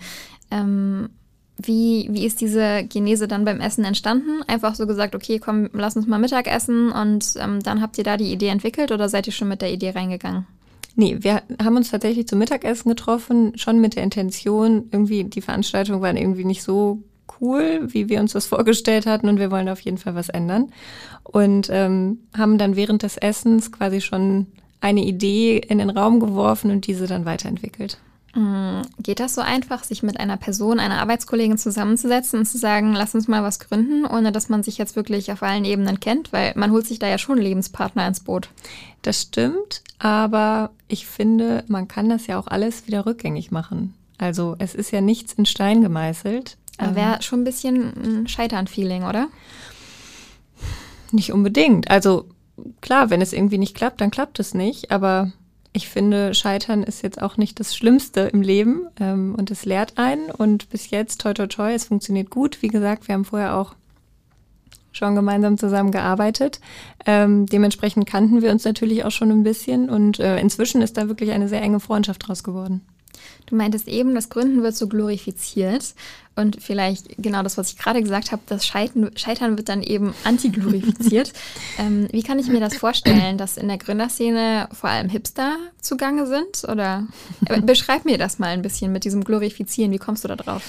Ähm, 0.51 1.09
wie, 1.57 2.07
wie 2.11 2.25
ist 2.25 2.41
diese 2.41 2.83
Genese 2.85 3.27
dann 3.27 3.45
beim 3.45 3.59
Essen 3.59 3.83
entstanden? 3.85 4.41
Einfach 4.47 4.75
so 4.75 4.87
gesagt, 4.87 5.15
okay, 5.15 5.39
komm, 5.39 5.69
lass 5.73 5.95
uns 5.95 6.07
mal 6.07 6.19
Mittag 6.19 6.47
essen 6.47 6.91
und 6.91 7.35
ähm, 7.37 7.61
dann 7.61 7.81
habt 7.81 7.97
ihr 7.97 8.03
da 8.03 8.17
die 8.17 8.31
Idee 8.31 8.47
entwickelt 8.47 8.91
oder 8.91 9.09
seid 9.09 9.27
ihr 9.27 9.33
schon 9.33 9.47
mit 9.47 9.61
der 9.61 9.71
Idee 9.71 9.91
reingegangen? 9.91 10.47
Nee, 10.95 11.17
wir 11.21 11.41
haben 11.61 11.77
uns 11.77 11.91
tatsächlich 11.91 12.27
zum 12.27 12.39
Mittagessen 12.39 12.89
getroffen, 12.89 13.57
schon 13.57 13.79
mit 13.79 13.95
der 13.95 14.03
Intention, 14.03 14.89
irgendwie 14.91 15.23
die 15.23 15.41
Veranstaltung 15.41 16.01
war 16.01 16.15
irgendwie 16.15 16.45
nicht 16.45 16.63
so 16.63 17.01
cool, 17.39 17.87
wie 17.93 18.09
wir 18.09 18.19
uns 18.19 18.33
das 18.33 18.45
vorgestellt 18.47 19.05
hatten 19.05 19.29
und 19.29 19.39
wir 19.39 19.51
wollen 19.51 19.69
auf 19.69 19.79
jeden 19.79 19.97
Fall 19.97 20.15
was 20.15 20.29
ändern. 20.29 20.71
Und 21.23 21.69
ähm, 21.71 22.19
haben 22.37 22.57
dann 22.57 22.75
während 22.75 23.03
des 23.03 23.17
Essens 23.17 23.71
quasi 23.71 24.01
schon 24.01 24.47
eine 24.81 25.05
Idee 25.05 25.57
in 25.57 25.77
den 25.77 25.91
Raum 25.91 26.19
geworfen 26.19 26.71
und 26.71 26.87
diese 26.87 27.07
dann 27.07 27.25
weiterentwickelt. 27.25 27.99
Mm, 28.33 28.81
Geht 28.99 29.19
das 29.19 29.35
so 29.35 29.41
einfach, 29.41 29.83
sich 29.83 30.03
mit 30.03 30.19
einer 30.19 30.37
Person, 30.37 30.79
einer 30.79 30.99
Arbeitskollegin 31.01 31.57
zusammenzusetzen 31.57 32.39
und 32.39 32.45
zu 32.45 32.57
sagen, 32.57 32.93
lass 32.93 33.13
uns 33.13 33.27
mal 33.27 33.43
was 33.43 33.59
gründen, 33.59 34.05
ohne 34.05 34.31
dass 34.31 34.49
man 34.49 34.63
sich 34.63 34.77
jetzt 34.77 34.95
wirklich 34.95 35.31
auf 35.31 35.43
allen 35.43 35.65
Ebenen 35.65 35.99
kennt? 35.99 36.31
Weil 36.31 36.53
man 36.55 36.71
holt 36.71 36.87
sich 36.87 36.99
da 36.99 37.07
ja 37.07 37.17
schon 37.17 37.37
Lebenspartner 37.37 38.07
ins 38.07 38.21
Boot. 38.21 38.49
Das 39.01 39.21
stimmt, 39.21 39.81
aber 39.99 40.71
ich 40.87 41.07
finde, 41.07 41.63
man 41.67 41.87
kann 41.87 42.09
das 42.09 42.27
ja 42.27 42.39
auch 42.39 42.47
alles 42.47 42.87
wieder 42.87 43.05
rückgängig 43.05 43.51
machen. 43.51 43.95
Also 44.17 44.55
es 44.59 44.75
ist 44.75 44.91
ja 44.91 45.01
nichts 45.01 45.33
in 45.33 45.45
Stein 45.45 45.81
gemeißelt. 45.81 46.57
Aber 46.77 46.95
Wäre 46.95 47.21
schon 47.21 47.41
ein 47.41 47.45
bisschen 47.45 48.21
ein 48.21 48.27
Scheitern-Feeling, 48.27 49.03
oder? 49.03 49.27
Nicht 51.11 51.33
unbedingt. 51.33 51.89
Also 51.91 52.29
klar, 52.79 53.09
wenn 53.09 53.21
es 53.21 53.33
irgendwie 53.33 53.57
nicht 53.57 53.75
klappt, 53.75 53.99
dann 53.99 54.11
klappt 54.11 54.39
es 54.39 54.53
nicht. 54.53 54.91
Aber 54.91 55.31
ich 55.73 55.87
finde, 55.87 56.33
Scheitern 56.33 56.83
ist 56.83 57.01
jetzt 57.01 57.21
auch 57.21 57.37
nicht 57.37 57.59
das 57.59 57.75
Schlimmste 57.75 58.21
im 58.21 58.41
Leben 58.41 58.87
ähm, 58.99 59.35
und 59.37 59.51
es 59.51 59.65
lehrt 59.65 59.97
einen. 59.97 60.29
Und 60.29 60.69
bis 60.69 60.89
jetzt, 60.89 61.21
toi 61.21 61.33
toi 61.33 61.47
toi, 61.47 61.73
es 61.73 61.85
funktioniert 61.85 62.29
gut. 62.29 62.61
Wie 62.61 62.67
gesagt, 62.67 63.07
wir 63.07 63.13
haben 63.13 63.25
vorher 63.25 63.55
auch 63.55 63.75
schon 64.91 65.15
gemeinsam 65.15 65.57
zusammengearbeitet. 65.57 66.59
Ähm, 67.05 67.45
dementsprechend 67.45 68.05
kannten 68.05 68.41
wir 68.41 68.51
uns 68.51 68.65
natürlich 68.65 69.05
auch 69.05 69.11
schon 69.11 69.31
ein 69.31 69.43
bisschen 69.43 69.89
und 69.89 70.19
äh, 70.19 70.39
inzwischen 70.39 70.81
ist 70.81 70.97
da 70.97 71.07
wirklich 71.07 71.31
eine 71.31 71.47
sehr 71.47 71.61
enge 71.61 71.79
Freundschaft 71.79 72.27
draus 72.27 72.43
geworden. 72.43 72.81
Du 73.45 73.55
meintest 73.55 73.87
eben, 73.87 74.15
das 74.15 74.29
Gründen 74.29 74.63
wird 74.63 74.75
so 74.75 74.87
glorifiziert. 74.87 75.93
Und 76.35 76.61
vielleicht 76.61 77.21
genau 77.21 77.43
das, 77.43 77.57
was 77.57 77.71
ich 77.71 77.77
gerade 77.77 78.01
gesagt 78.01 78.31
habe, 78.31 78.41
das 78.47 78.65
Scheitern, 78.65 79.11
Scheitern 79.15 79.57
wird 79.57 79.67
dann 79.67 79.83
eben 79.83 80.13
antiglorifiziert. 80.23 81.33
ähm, 81.77 82.07
wie 82.11 82.23
kann 82.23 82.39
ich 82.39 82.47
mir 82.47 82.61
das 82.61 82.77
vorstellen, 82.77 83.37
dass 83.37 83.57
in 83.57 83.67
der 83.67 83.77
Gründerszene 83.77 84.69
vor 84.71 84.89
allem 84.89 85.09
Hipster 85.09 85.57
zugange 85.81 86.27
sind? 86.27 86.63
Oder 86.69 87.07
äh, 87.47 87.61
beschreib 87.61 88.05
mir 88.05 88.17
das 88.17 88.39
mal 88.39 88.47
ein 88.47 88.61
bisschen 88.61 88.91
mit 88.93 89.03
diesem 89.03 89.23
Glorifizieren. 89.23 89.91
Wie 89.91 89.97
kommst 89.97 90.23
du 90.23 90.29
da 90.29 90.37
drauf? 90.37 90.63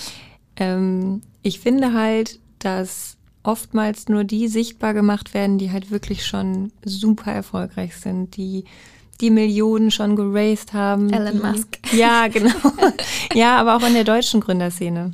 Ähm, 0.57 1.23
ich 1.43 1.61
finde 1.61 1.93
halt, 1.93 2.41
dass 2.59 3.17
oftmals 3.45 4.09
nur 4.09 4.25
die 4.25 4.49
sichtbar 4.49 4.95
gemacht 4.95 5.35
werden, 5.35 5.59
die 5.59 5.71
halt 5.71 5.91
wirklich 5.91 6.27
schon 6.27 6.73
super 6.85 7.33
erfolgreich 7.33 7.97
sind, 7.97 8.37
die 8.37 8.65
die 9.23 9.31
Millionen 9.31 9.91
schon 9.91 10.17
geraced 10.17 10.75
haben. 10.75 11.11
Elon 11.11 11.41
die, 11.41 11.47
Musk. 11.47 11.79
Ja, 11.93 12.29
genau. 12.33 12.53
ja, 13.33 13.57
aber 13.57 13.77
auch 13.77 13.87
in 13.87 13.95
der 13.95 14.05
deutschen 14.05 14.41
Gründerszene. 14.41 15.13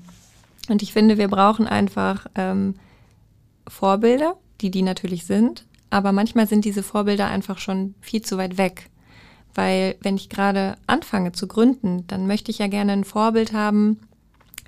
Und 0.69 0.83
ich 0.83 0.93
finde, 0.93 1.19
wir 1.19 1.29
brauchen 1.29 1.67
einfach 1.67 2.27
ähm, 2.35 2.75
Vorbilder, 3.69 4.37
die 4.61 4.71
die 4.71 4.83
natürlich 4.83 5.27
sind, 5.27 5.65
aber 5.91 6.13
manchmal 6.13 6.49
sind 6.49 6.65
diese 6.65 6.83
Vorbilder 6.83 7.29
einfach 7.29 7.59
schon 7.59 7.95
viel 8.01 8.23
zu 8.23 8.37
weit 8.37 8.59
weg. 8.59 8.91
Weil 9.55 9.97
wenn 10.01 10.17
ich 10.17 10.29
gerade 10.29 10.77
anfange 10.87 11.33
zu 11.33 11.47
gründen, 11.47 12.07
dann 12.07 12.27
möchte 12.27 12.51
ich 12.51 12.59
ja 12.59 12.67
gerne 12.67 12.93
ein 12.93 13.05
Vorbild 13.05 13.53
haben, 13.53 13.99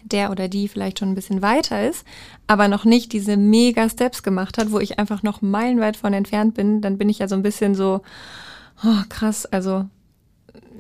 der 0.03 0.31
oder 0.31 0.49
die 0.49 0.69
vielleicht 0.69 0.99
schon 0.99 1.11
ein 1.11 1.15
bisschen 1.15 1.43
weiter 1.43 1.87
ist, 1.87 2.05
aber 2.47 2.69
noch 2.69 2.85
nicht 2.85 3.13
diese 3.13 3.37
mega 3.37 3.89
Steps 3.89 4.23
gemacht 4.23 4.59
hat, 4.59 4.73
wo 4.73 4.79
ich 4.79 4.99
einfach 4.99 5.23
noch 5.23 5.43
meilenweit 5.43 5.97
von 5.97 6.13
entfernt 6.13 6.55
bin, 6.55 6.81
dann 6.81 6.99
bin 6.99 7.09
ich 7.09 7.19
ja 7.19 7.29
so 7.29 7.35
ein 7.35 7.43
bisschen 7.43 7.75
so, 7.75 8.01
oh, 8.85 9.03
krass, 9.09 9.47
also 9.47 9.87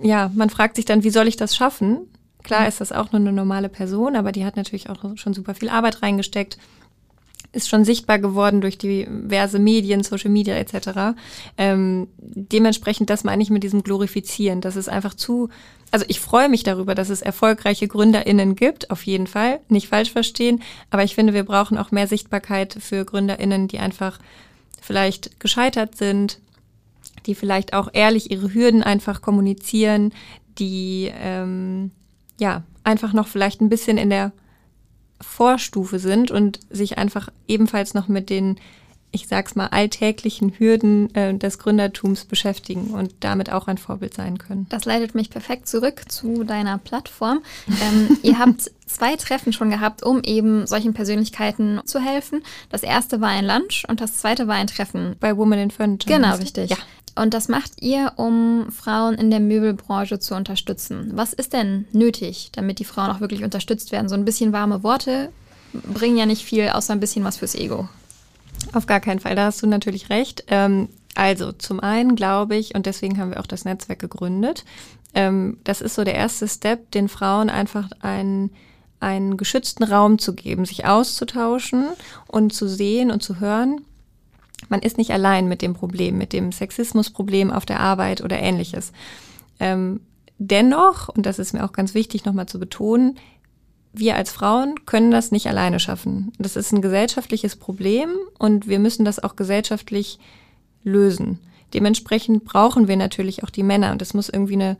ja, 0.02 0.30
man 0.34 0.50
fragt 0.50 0.76
sich 0.76 0.84
dann, 0.84 1.04
wie 1.04 1.10
soll 1.10 1.28
ich 1.28 1.36
das 1.36 1.54
schaffen? 1.54 2.08
Klar 2.42 2.66
ist 2.66 2.80
das 2.80 2.92
auch 2.92 3.12
nur 3.12 3.20
eine 3.20 3.32
normale 3.32 3.68
Person, 3.68 4.16
aber 4.16 4.32
die 4.32 4.44
hat 4.44 4.56
natürlich 4.56 4.88
auch 4.88 5.16
schon 5.16 5.34
super 5.34 5.54
viel 5.54 5.68
Arbeit 5.68 6.02
reingesteckt, 6.02 6.58
ist 7.52 7.68
schon 7.68 7.84
sichtbar 7.84 8.18
geworden 8.18 8.60
durch 8.60 8.78
diverse 8.78 9.58
Medien, 9.58 10.04
Social 10.04 10.30
Media 10.30 10.54
etc. 10.54 11.18
Ähm, 11.58 12.08
dementsprechend, 12.16 13.10
das 13.10 13.24
meine 13.24 13.42
ich 13.42 13.50
mit 13.50 13.62
diesem 13.62 13.82
Glorifizieren. 13.82 14.60
Das 14.60 14.76
ist 14.76 14.88
einfach 14.88 15.14
zu, 15.14 15.48
also 15.90 16.04
ich 16.08 16.20
freue 16.20 16.48
mich 16.48 16.62
darüber, 16.62 16.94
dass 16.94 17.10
es 17.10 17.22
erfolgreiche 17.22 17.88
GründerInnen 17.88 18.54
gibt, 18.54 18.90
auf 18.90 19.04
jeden 19.04 19.26
Fall, 19.26 19.60
nicht 19.68 19.88
falsch 19.88 20.12
verstehen, 20.12 20.62
aber 20.90 21.02
ich 21.02 21.14
finde, 21.14 21.34
wir 21.34 21.44
brauchen 21.44 21.76
auch 21.76 21.90
mehr 21.90 22.06
Sichtbarkeit 22.06 22.76
für 22.80 23.04
GründerInnen, 23.04 23.68
die 23.68 23.80
einfach 23.80 24.18
vielleicht 24.80 25.40
gescheitert 25.40 25.96
sind, 25.96 26.38
die 27.26 27.34
vielleicht 27.34 27.74
auch 27.74 27.88
ehrlich 27.92 28.30
ihre 28.30 28.52
Hürden 28.52 28.82
einfach 28.82 29.22
kommunizieren, 29.22 30.12
die 30.58 31.10
ähm, 31.14 31.90
ja 32.38 32.62
einfach 32.84 33.12
noch 33.12 33.28
vielleicht 33.28 33.60
ein 33.60 33.68
bisschen 33.68 33.98
in 33.98 34.10
der 34.10 34.32
Vorstufe 35.20 35.98
sind 35.98 36.30
und 36.30 36.60
sich 36.70 36.98
einfach 36.98 37.28
ebenfalls 37.46 37.92
noch 37.92 38.08
mit 38.08 38.30
den, 38.30 38.56
ich 39.12 39.28
sag's 39.28 39.54
mal, 39.54 39.66
alltäglichen 39.66 40.58
Hürden 40.58 41.14
äh, 41.14 41.36
des 41.36 41.58
Gründertums 41.58 42.24
beschäftigen 42.24 42.92
und 42.92 43.12
damit 43.20 43.52
auch 43.52 43.68
ein 43.68 43.76
Vorbild 43.76 44.14
sein 44.14 44.38
können. 44.38 44.66
Das 44.70 44.86
leitet 44.86 45.14
mich 45.14 45.28
perfekt 45.28 45.68
zurück 45.68 46.04
zu 46.08 46.44
deiner 46.44 46.78
Plattform. 46.78 47.42
Ähm, 47.68 48.16
ihr 48.22 48.38
habt 48.38 48.70
zwei 48.86 49.14
Treffen 49.16 49.52
schon 49.52 49.70
gehabt, 49.70 50.02
um 50.02 50.22
eben 50.22 50.66
solchen 50.66 50.94
Persönlichkeiten 50.94 51.80
zu 51.84 52.00
helfen. 52.00 52.42
Das 52.70 52.82
erste 52.82 53.20
war 53.20 53.28
ein 53.28 53.44
Lunch 53.44 53.84
und 53.88 54.00
das 54.00 54.16
zweite 54.16 54.48
war 54.48 54.54
ein 54.54 54.68
Treffen. 54.68 55.16
Bei 55.20 55.36
Women 55.36 55.58
in 55.58 55.70
Furniture. 55.70 56.16
Genau, 56.16 56.34
richtig. 56.36 56.70
Ja. 56.70 56.78
Und 57.16 57.34
das 57.34 57.48
macht 57.48 57.72
ihr, 57.80 58.12
um 58.16 58.70
Frauen 58.70 59.14
in 59.14 59.30
der 59.30 59.40
Möbelbranche 59.40 60.18
zu 60.18 60.34
unterstützen. 60.34 61.10
Was 61.14 61.32
ist 61.32 61.52
denn 61.52 61.86
nötig, 61.92 62.50
damit 62.52 62.78
die 62.78 62.84
Frauen 62.84 63.10
auch 63.10 63.20
wirklich 63.20 63.44
unterstützt 63.44 63.92
werden? 63.92 64.08
So 64.08 64.14
ein 64.14 64.24
bisschen 64.24 64.52
warme 64.52 64.82
Worte 64.82 65.30
bringen 65.72 66.16
ja 66.16 66.26
nicht 66.26 66.44
viel, 66.44 66.68
außer 66.68 66.92
ein 66.92 67.00
bisschen 67.00 67.24
was 67.24 67.38
fürs 67.38 67.54
Ego. 67.54 67.88
Auf 68.72 68.86
gar 68.86 69.00
keinen 69.00 69.20
Fall, 69.20 69.34
da 69.34 69.46
hast 69.46 69.62
du 69.62 69.66
natürlich 69.66 70.10
recht. 70.10 70.44
Ähm, 70.48 70.88
also 71.14 71.52
zum 71.52 71.80
einen 71.80 72.16
glaube 72.16 72.56
ich, 72.56 72.74
und 72.74 72.86
deswegen 72.86 73.18
haben 73.18 73.30
wir 73.30 73.40
auch 73.40 73.46
das 73.46 73.64
Netzwerk 73.64 73.98
gegründet, 73.98 74.64
ähm, 75.14 75.58
das 75.64 75.80
ist 75.80 75.94
so 75.94 76.04
der 76.04 76.14
erste 76.14 76.46
Step, 76.46 76.90
den 76.92 77.08
Frauen 77.08 77.50
einfach 77.50 77.88
einen, 78.00 78.50
einen 79.00 79.36
geschützten 79.36 79.82
Raum 79.84 80.18
zu 80.18 80.34
geben, 80.34 80.64
sich 80.64 80.86
auszutauschen 80.86 81.86
und 82.28 82.52
zu 82.52 82.68
sehen 82.68 83.10
und 83.10 83.22
zu 83.22 83.40
hören. 83.40 83.80
Man 84.68 84.80
ist 84.80 84.98
nicht 84.98 85.10
allein 85.10 85.48
mit 85.48 85.62
dem 85.62 85.74
Problem, 85.74 86.18
mit 86.18 86.32
dem 86.32 86.52
Sexismusproblem 86.52 87.50
auf 87.50 87.66
der 87.66 87.80
Arbeit 87.80 88.22
oder 88.22 88.38
ähnliches. 88.38 88.92
Ähm, 89.58 90.00
dennoch, 90.38 91.08
und 91.08 91.26
das 91.26 91.38
ist 91.38 91.52
mir 91.52 91.64
auch 91.64 91.72
ganz 91.72 91.94
wichtig 91.94 92.24
nochmal 92.24 92.46
zu 92.46 92.58
betonen, 92.58 93.18
wir 93.92 94.14
als 94.16 94.30
Frauen 94.30 94.74
können 94.86 95.10
das 95.10 95.32
nicht 95.32 95.48
alleine 95.48 95.80
schaffen. 95.80 96.32
Das 96.38 96.54
ist 96.54 96.72
ein 96.72 96.82
gesellschaftliches 96.82 97.56
Problem 97.56 98.10
und 98.38 98.68
wir 98.68 98.78
müssen 98.78 99.04
das 99.04 99.18
auch 99.22 99.34
gesellschaftlich 99.34 100.18
lösen. 100.84 101.40
Dementsprechend 101.74 102.44
brauchen 102.44 102.86
wir 102.88 102.96
natürlich 102.96 103.42
auch 103.42 103.50
die 103.50 103.62
Männer 103.64 103.90
und 103.92 104.02
es 104.02 104.14
muss 104.14 104.28
irgendwie 104.28 104.54
eine 104.54 104.76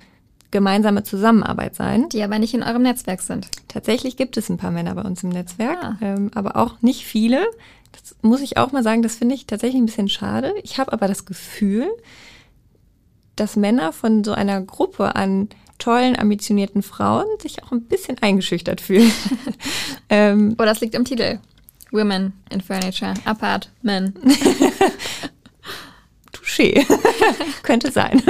gemeinsame 0.51 1.03
Zusammenarbeit 1.03 1.75
sein. 1.77 2.09
Die 2.09 2.23
aber 2.23 2.39
nicht 2.39 2.55
in 2.55 2.63
eurem 2.63 2.83
Netzwerk 2.83 3.21
sind. 3.21 3.49
Tatsächlich 3.69 4.17
gibt 4.17 4.37
es 4.37 4.49
ein 4.49 4.57
paar 4.59 4.71
Männer 4.73 4.95
bei 4.95 5.03
uns 5.03 5.23
im 5.23 5.31
Netzwerk, 5.31 5.79
Ah. 5.83 5.97
ähm, 6.01 6.31
aber 6.35 6.57
auch 6.57 6.81
nicht 6.83 7.05
viele. 7.05 7.47
Das 7.93 8.17
muss 8.23 8.41
ich 8.41 8.57
auch 8.57 8.73
mal 8.73 8.83
sagen, 8.83 9.03
das 9.03 9.17
finde 9.17 9.35
ich 9.35 9.47
tatsächlich 9.47 9.81
ein 9.81 9.87
bisschen 9.87 10.09
schade. 10.09 10.55
Ich 10.63 10.79
habe 10.79 10.93
aber 10.93 11.09
das 11.09 11.25
Gefühl, 11.25 11.89
dass 13.37 13.57
Männer 13.57 13.93
von 13.93 14.23
so 14.25 14.33
einer 14.33 14.61
Gruppe 14.61 15.17
an 15.17 15.49
tollen, 15.79 16.19
ambitionierten 16.19 16.83
Frauen 16.83 17.27
sich 17.41 17.63
auch 17.65 17.73
ein 17.73 17.83
bisschen 17.85 18.19
eingeschüchtert 18.21 18.81
fühlen. 18.81 19.11
ähm, 20.09 20.55
Oh, 20.59 20.65
das 20.65 20.81
liegt 20.81 20.95
im 20.95 21.05
Titel. 21.05 21.39
Women 21.91 22.35
in 22.51 22.61
Furniture. 22.61 23.15
Apart 23.25 23.71
Men. 23.83 24.15
Touché. 26.51 26.85
Könnte 27.63 27.91
sein. 27.93 28.23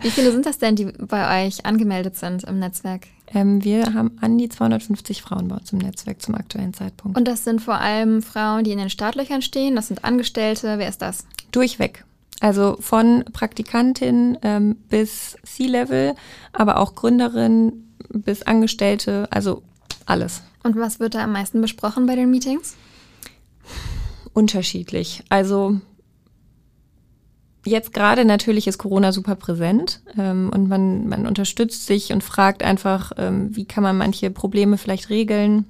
Wie 0.00 0.10
viele 0.10 0.32
sind 0.32 0.46
das 0.46 0.58
denn, 0.58 0.76
die 0.76 0.86
bei 0.86 1.46
euch 1.46 1.66
angemeldet 1.66 2.16
sind 2.16 2.44
im 2.44 2.58
Netzwerk? 2.58 3.06
Ähm, 3.32 3.64
wir 3.64 3.94
haben 3.94 4.16
an 4.20 4.38
die 4.38 4.48
250 4.48 5.22
Frauen 5.22 5.48
bei 5.48 5.56
uns 5.56 5.72
im 5.72 5.78
Netzwerk 5.78 6.22
zum 6.22 6.34
aktuellen 6.34 6.74
Zeitpunkt. 6.74 7.16
Und 7.16 7.26
das 7.26 7.44
sind 7.44 7.60
vor 7.60 7.80
allem 7.80 8.22
Frauen, 8.22 8.64
die 8.64 8.72
in 8.72 8.78
den 8.78 8.90
Startlöchern 8.90 9.42
stehen. 9.42 9.76
Das 9.76 9.88
sind 9.88 10.04
Angestellte. 10.04 10.78
Wer 10.78 10.88
ist 10.88 11.02
das? 11.02 11.26
Durchweg. 11.50 12.04
Also 12.40 12.76
von 12.80 13.24
Praktikantin 13.32 14.38
ähm, 14.42 14.76
bis 14.88 15.36
C-Level, 15.44 16.14
aber 16.52 16.78
auch 16.78 16.94
Gründerin 16.94 17.94
bis 18.08 18.42
Angestellte, 18.42 19.28
also 19.30 19.62
alles. 20.04 20.42
Und 20.62 20.76
was 20.76 21.00
wird 21.00 21.14
da 21.14 21.24
am 21.24 21.32
meisten 21.32 21.60
besprochen 21.60 22.06
bei 22.06 22.16
den 22.16 22.30
Meetings? 22.30 22.76
Unterschiedlich. 24.32 25.22
Also 25.28 25.80
jetzt 27.64 27.92
gerade 27.92 28.24
natürlich 28.24 28.66
ist 28.66 28.78
Corona 28.78 29.12
super 29.12 29.34
präsent 29.34 30.00
ähm, 30.18 30.50
und 30.52 30.68
man, 30.68 31.08
man 31.08 31.26
unterstützt 31.26 31.86
sich 31.86 32.12
und 32.12 32.22
fragt 32.22 32.62
einfach, 32.62 33.12
ähm, 33.16 33.54
wie 33.56 33.64
kann 33.64 33.82
man 33.82 33.96
manche 33.96 34.30
Probleme 34.30 34.78
vielleicht 34.78 35.10
regeln. 35.10 35.66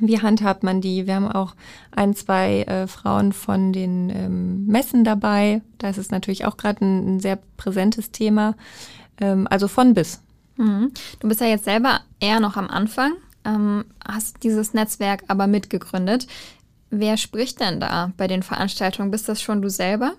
Wie 0.00 0.20
handhabt 0.20 0.62
man 0.62 0.80
die? 0.80 1.06
Wir 1.06 1.14
haben 1.14 1.30
auch 1.30 1.54
ein, 1.90 2.14
zwei 2.14 2.62
äh, 2.62 2.86
Frauen 2.86 3.32
von 3.32 3.72
den 3.72 4.08
ähm, 4.10 4.66
Messen 4.66 5.04
dabei. 5.04 5.60
Da 5.78 5.90
ist 5.90 5.98
es 5.98 6.10
natürlich 6.10 6.46
auch 6.46 6.56
gerade 6.56 6.84
ein, 6.84 7.16
ein 7.16 7.20
sehr 7.20 7.38
präsentes 7.56 8.10
Thema. 8.10 8.54
Ähm, 9.20 9.46
also 9.50 9.68
von 9.68 9.92
bis. 9.92 10.22
Mhm. 10.56 10.92
Du 11.20 11.28
bist 11.28 11.40
ja 11.40 11.46
jetzt 11.46 11.64
selber 11.64 12.00
eher 12.18 12.40
noch 12.40 12.56
am 12.56 12.68
Anfang, 12.68 13.12
ähm, 13.44 13.84
hast 14.06 14.42
dieses 14.42 14.72
Netzwerk 14.72 15.24
aber 15.28 15.46
mitgegründet. 15.46 16.26
Wer 16.90 17.16
spricht 17.16 17.60
denn 17.60 17.78
da 17.78 18.12
bei 18.16 18.26
den 18.26 18.42
Veranstaltungen? 18.42 19.10
Bist 19.10 19.28
das 19.28 19.42
schon 19.42 19.62
du 19.62 19.68
selber? 19.68 20.14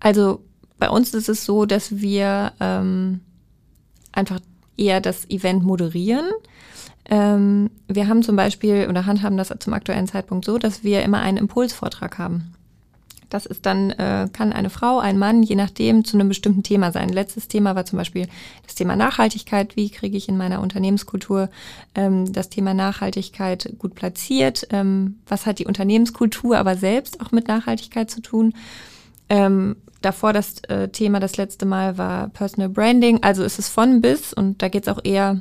Also 0.00 0.42
bei 0.78 0.88
uns 0.88 1.14
ist 1.14 1.28
es 1.28 1.44
so, 1.44 1.66
dass 1.66 1.98
wir 1.98 2.52
ähm, 2.60 3.20
einfach 4.12 4.40
eher 4.76 5.00
das 5.00 5.28
Event 5.28 5.64
moderieren. 5.64 6.26
Ähm, 7.06 7.70
wir 7.88 8.08
haben 8.08 8.22
zum 8.22 8.36
Beispiel 8.36 8.86
oder 8.88 9.06
handhaben 9.06 9.36
das 9.36 9.52
zum 9.58 9.72
aktuellen 9.72 10.06
Zeitpunkt 10.06 10.44
so, 10.44 10.58
dass 10.58 10.84
wir 10.84 11.02
immer 11.02 11.20
einen 11.20 11.38
Impulsvortrag 11.38 12.18
haben. 12.18 12.54
Das 13.30 13.44
ist 13.44 13.66
dann, 13.66 13.90
äh, 13.90 14.28
kann 14.32 14.52
eine 14.52 14.70
Frau, 14.70 15.00
ein 15.00 15.18
Mann, 15.18 15.42
je 15.42 15.54
nachdem, 15.54 16.04
zu 16.04 16.16
einem 16.16 16.28
bestimmten 16.28 16.62
Thema 16.62 16.92
sein. 16.92 17.10
Letztes 17.10 17.46
Thema 17.48 17.74
war 17.74 17.84
zum 17.84 17.98
Beispiel 17.98 18.26
das 18.64 18.74
Thema 18.74 18.96
Nachhaltigkeit. 18.96 19.76
Wie 19.76 19.90
kriege 19.90 20.16
ich 20.16 20.28
in 20.28 20.38
meiner 20.38 20.62
Unternehmenskultur 20.62 21.50
ähm, 21.94 22.32
das 22.32 22.48
Thema 22.48 22.72
Nachhaltigkeit 22.72 23.74
gut 23.78 23.94
platziert? 23.94 24.66
Ähm, 24.70 25.18
was 25.26 25.44
hat 25.44 25.58
die 25.58 25.66
Unternehmenskultur 25.66 26.56
aber 26.56 26.76
selbst 26.76 27.20
auch 27.20 27.30
mit 27.30 27.48
Nachhaltigkeit 27.48 28.10
zu 28.10 28.22
tun? 28.22 28.54
Ähm, 29.28 29.76
davor 30.00 30.32
das 30.32 30.62
äh, 30.64 30.88
Thema 30.88 31.20
das 31.20 31.36
letzte 31.36 31.66
Mal 31.66 31.98
war 31.98 32.28
Personal 32.28 32.68
Branding. 32.68 33.22
Also 33.22 33.42
ist 33.44 33.58
es 33.58 33.68
von 33.68 34.00
bis 34.00 34.32
und 34.32 34.62
da 34.62 34.68
geht 34.68 34.86
es 34.86 34.88
auch 34.88 35.00
eher 35.04 35.40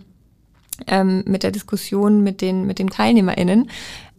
ähm, 0.88 1.24
mit 1.26 1.44
der 1.44 1.52
Diskussion 1.52 2.24
mit 2.24 2.42
den, 2.42 2.66
mit 2.68 2.80
den 2.80 2.90
TeilnehmerInnen, 2.90 3.70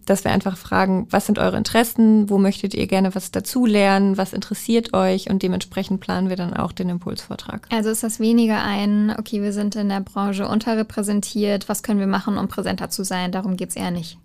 dass 0.07 0.25
wir 0.25 0.33
einfach 0.33 0.57
fragen, 0.57 1.07
was 1.11 1.27
sind 1.27 1.39
eure 1.39 1.59
Interessen, 1.59 2.31
wo 2.31 2.39
möchtet 2.39 2.75
ihr 2.75 2.87
gerne 2.87 3.15
was 3.15 3.31
dazulernen, 3.31 4.17
was 4.17 4.33
interessiert 4.33 4.95
euch 4.95 5.29
und 5.29 5.43
dementsprechend 5.43 6.01
planen 6.01 6.31
wir 6.31 6.37
dann 6.37 6.55
auch 6.55 6.73
den 6.73 6.89
Impulsvortrag. 6.89 7.69
Also 7.71 7.91
ist 7.91 8.03
das 8.03 8.19
weniger 8.19 8.63
ein, 8.65 9.15
okay, 9.19 9.43
wir 9.43 9.53
sind 9.53 9.77
in 9.77 9.91
der 9.91 10.01
Branche 10.01 10.49
unterrepräsentiert, 10.49 11.69
was 11.69 11.83
können 11.83 12.01
wir 12.01 12.07
machen, 12.07 12.39
um 12.39 12.49
präsenter 12.49 12.89
zu 12.89 13.05
sein? 13.05 13.33
Darum 13.33 13.57
geht's 13.57 13.77
eher 13.77 13.91
nicht. 13.91 14.19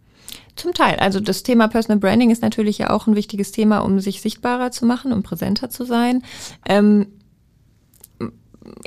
Zum 0.55 0.73
Teil. 0.73 0.97
Also 0.97 1.19
das 1.19 1.43
Thema 1.43 1.67
Personal 1.67 1.99
Branding 1.99 2.29
ist 2.29 2.41
natürlich 2.41 2.77
ja 2.77 2.91
auch 2.91 3.07
ein 3.07 3.15
wichtiges 3.15 3.51
Thema, 3.51 3.79
um 3.79 3.99
sich 3.99 4.21
sichtbarer 4.21 4.71
zu 4.71 4.85
machen, 4.85 5.11
um 5.11 5.23
präsenter 5.23 5.69
zu 5.69 5.83
sein. 5.83 6.23
Ähm, 6.67 7.07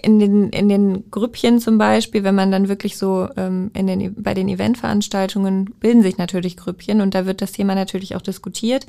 in 0.03 0.19
den, 0.19 0.51
in 0.51 0.69
den 0.69 1.11
Grüppchen 1.11 1.61
zum 1.61 1.79
Beispiel, 1.79 2.25
wenn 2.25 2.35
man 2.35 2.51
dann 2.51 2.69
wirklich 2.69 2.97
so 2.97 3.29
ähm, 3.37 3.71
in 3.75 3.87
den, 3.87 4.15
bei 4.23 4.35
den 4.35 4.49
Eventveranstaltungen 4.49 5.67
bilden 5.81 6.03
sich 6.03 6.19
natürlich 6.19 6.57
Grüppchen 6.57 7.01
und 7.01 7.15
da 7.15 7.27
wird 7.27 7.43
das 7.43 7.53
Thema 7.53 7.75
natürlich 7.75 8.17
auch 8.17 8.23
diskutiert. 8.23 8.87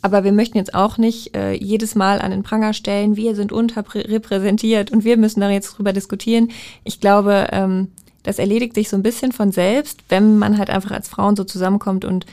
Aber 0.00 0.24
wir 0.24 0.32
möchten 0.32 0.58
jetzt 0.58 0.74
auch 0.74 0.98
nicht 0.98 1.36
äh, 1.36 1.52
jedes 1.52 1.94
Mal 1.94 2.20
an 2.20 2.30
den 2.30 2.42
Pranger 2.42 2.72
stellen, 2.72 3.16
wir 3.16 3.34
sind 3.34 3.52
unterrepräsentiert 3.52 4.90
und 4.90 5.04
wir 5.04 5.16
müssen 5.16 5.40
da 5.40 5.50
jetzt 5.50 5.72
drüber 5.72 5.92
diskutieren. 5.92 6.50
Ich 6.84 7.00
glaube, 7.00 7.48
ähm, 7.52 7.88
das 8.22 8.38
erledigt 8.38 8.74
sich 8.74 8.88
so 8.88 8.96
ein 8.96 9.02
bisschen 9.02 9.32
von 9.32 9.52
selbst, 9.52 10.00
wenn 10.08 10.38
man 10.38 10.58
halt 10.58 10.70
einfach 10.70 10.92
als 10.92 11.08
Frauen 11.08 11.36
so 11.36 11.44
zusammenkommt 11.44 12.04
und 12.04 12.26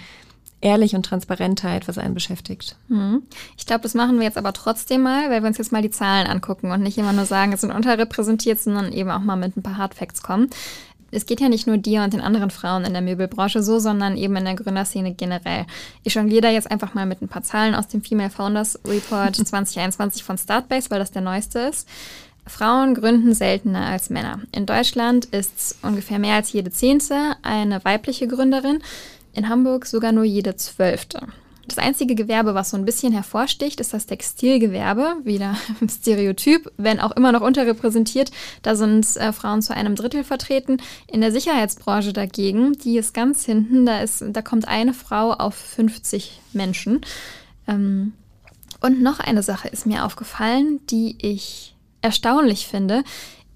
ehrlich 0.62 0.96
und 0.96 1.06
Transparentheit, 1.06 1.88
was 1.88 1.98
einen 1.98 2.14
beschäftigt. 2.14 2.76
Hm. 2.90 3.24
Ich 3.58 3.66
glaube, 3.66 3.82
das 3.82 3.94
machen 3.94 4.18
wir 4.18 4.26
jetzt 4.26 4.38
aber 4.38 4.54
trotzdem 4.54 5.02
mal, 5.02 5.30
weil 5.30 5.42
wir 5.42 5.48
uns 5.48 5.58
jetzt 5.58 5.72
mal 5.72 5.82
die 5.82 5.90
Zahlen 5.90 6.28
angucken 6.28 6.72
und 6.72 6.82
nicht 6.82 6.98
immer 6.98 7.14
nur 7.14 7.26
sagen, 7.26 7.54
es 7.54 7.62
sind 7.62 7.72
unterrepräsentiert, 7.72 8.60
sondern 8.60 8.92
eben 8.92 9.10
auch 9.10 9.22
mal 9.22 9.36
mit 9.36 9.56
ein 9.56 9.64
paar 9.64 9.78
Hardfacts 9.78 10.22
kommen. 10.22 10.50
Es 11.12 11.26
geht 11.26 11.42
ja 11.42 11.50
nicht 11.50 11.66
nur 11.66 11.78
dir 11.78 12.04
und 12.04 12.14
den 12.14 12.22
anderen 12.22 12.52
Frauen 12.52 12.86
in 12.86 12.94
der 12.94 13.02
Möbelbranche 13.02 13.64
so, 13.64 13.80
sondern 13.80 14.16
eben 14.16 14.36
in 14.36 14.46
der 14.46 14.56
Gründerszene 14.56 15.14
generell. 15.14 15.66
Ich 16.04 16.14
jongliere 16.14 16.42
da 16.42 16.50
jetzt 16.50 16.70
einfach 16.70 16.94
mal 16.94 17.08
mit 17.08 17.22
ein 17.22 17.28
paar 17.28 17.42
Zahlen 17.42 17.74
aus 17.74 17.88
dem 17.88 18.04
Female 18.04 18.30
Founders 18.30 18.80
Report 18.86 19.36
2021 19.48 20.24
von 20.24 20.38
Startbase, 20.38 20.92
weil 20.92 21.00
das 21.00 21.12
der 21.12 21.24
neueste 21.24 21.60
ist. 21.60 21.88
Frauen 22.50 22.96
gründen 22.96 23.34
seltener 23.34 23.86
als 23.86 24.10
Männer. 24.10 24.42
In 24.52 24.66
Deutschland 24.66 25.26
ist 25.26 25.78
ungefähr 25.82 26.20
mehr 26.20 26.36
als 26.36 26.52
jede 26.52 26.72
zehnte 26.72 27.36
eine 27.42 27.84
weibliche 27.86 28.28
Gründerin 28.28 28.80
in 29.34 29.48
Hamburg 29.48 29.86
sogar 29.86 30.12
nur 30.12 30.24
jede 30.24 30.56
zwölfte. 30.56 31.28
Das 31.68 31.78
einzige 31.78 32.16
Gewerbe, 32.16 32.56
was 32.56 32.72
so 32.72 32.78
ein 32.78 32.86
bisschen 32.86 33.14
hervorsticht, 33.14 33.80
ist 33.80 33.94
das 33.94 34.08
Textilgewerbe. 34.08 35.18
Wieder 35.24 35.56
ein 35.82 35.88
Stereotyp, 35.88 36.72
wenn 36.78 37.00
auch 37.00 37.12
immer 37.12 37.32
noch 37.32 37.42
unterrepräsentiert. 37.42 38.32
Da 38.64 38.76
sind 38.76 39.06
äh, 39.18 39.32
Frauen 39.32 39.62
zu 39.62 39.76
einem 39.76 39.96
Drittel 39.96 40.24
vertreten. 40.24 40.78
In 41.08 41.22
der 41.22 41.32
Sicherheitsbranche 41.32 42.12
dagegen, 42.12 42.74
die 42.74 42.98
ist 42.98 43.14
ganz 43.14 43.46
hinten. 43.46 43.86
Da, 43.86 44.02
ist, 44.02 44.24
da 44.28 44.42
kommt 44.42 44.68
eine 44.68 44.94
Frau 44.94 45.32
auf 45.32 45.54
50 45.54 46.42
Menschen. 46.54 47.02
Ähm, 47.68 48.14
und 48.82 49.02
noch 49.02 49.20
eine 49.20 49.44
Sache 49.44 49.68
ist 49.68 49.86
mir 49.86 50.06
aufgefallen, 50.06 50.80
die 50.90 51.18
ich 51.20 51.76
erstaunlich 52.02 52.68
finde. 52.68 53.04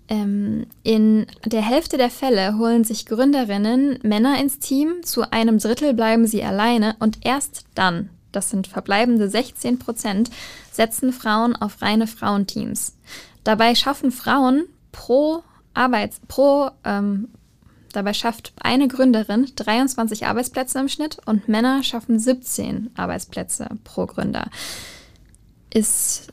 Ähm, 0.10 0.68
in 0.84 1.28
der 1.46 1.62
Hälfte 1.62 1.98
der 1.98 2.10
Fälle 2.10 2.58
holen 2.58 2.84
sich 2.84 3.06
Gründerinnen 3.06 4.00
Männer 4.04 4.40
ins 4.40 4.60
Team, 4.60 5.04
zu 5.04 5.32
einem 5.32 5.60
Drittel 5.60 5.94
bleiben 5.94 6.28
sie 6.28 6.44
alleine 6.44 6.96
und 7.00 7.20
erst 7.26 7.66
dann, 7.74 8.10
das 8.32 8.50
sind 8.50 8.68
verbleibende 8.68 9.30
16 9.30 9.80
Prozent, 9.80 10.30
setzen 10.72 11.14
Frauen 11.14 11.56
auf 11.56 11.82
reine 11.82 12.08
Frauenteams. 12.08 12.98
Dabei 13.44 13.76
schaffen 13.76 14.12
Frauen 14.12 14.66
pro 14.92 15.44
Arbeits, 15.74 16.20
pro, 16.28 16.70
ähm, 16.84 17.30
dabei 17.94 18.14
schafft 18.14 18.54
eine 18.62 18.88
Gründerin 18.88 19.52
23 19.56 20.26
Arbeitsplätze 20.26 20.80
im 20.80 20.90
Schnitt 20.90 21.18
und 21.26 21.48
Männer 21.48 21.84
schaffen 21.84 22.20
17 22.20 22.92
Arbeitsplätze 22.96 23.70
pro 23.84 24.06
Gründer. 24.06 24.50
Ist, 25.74 26.33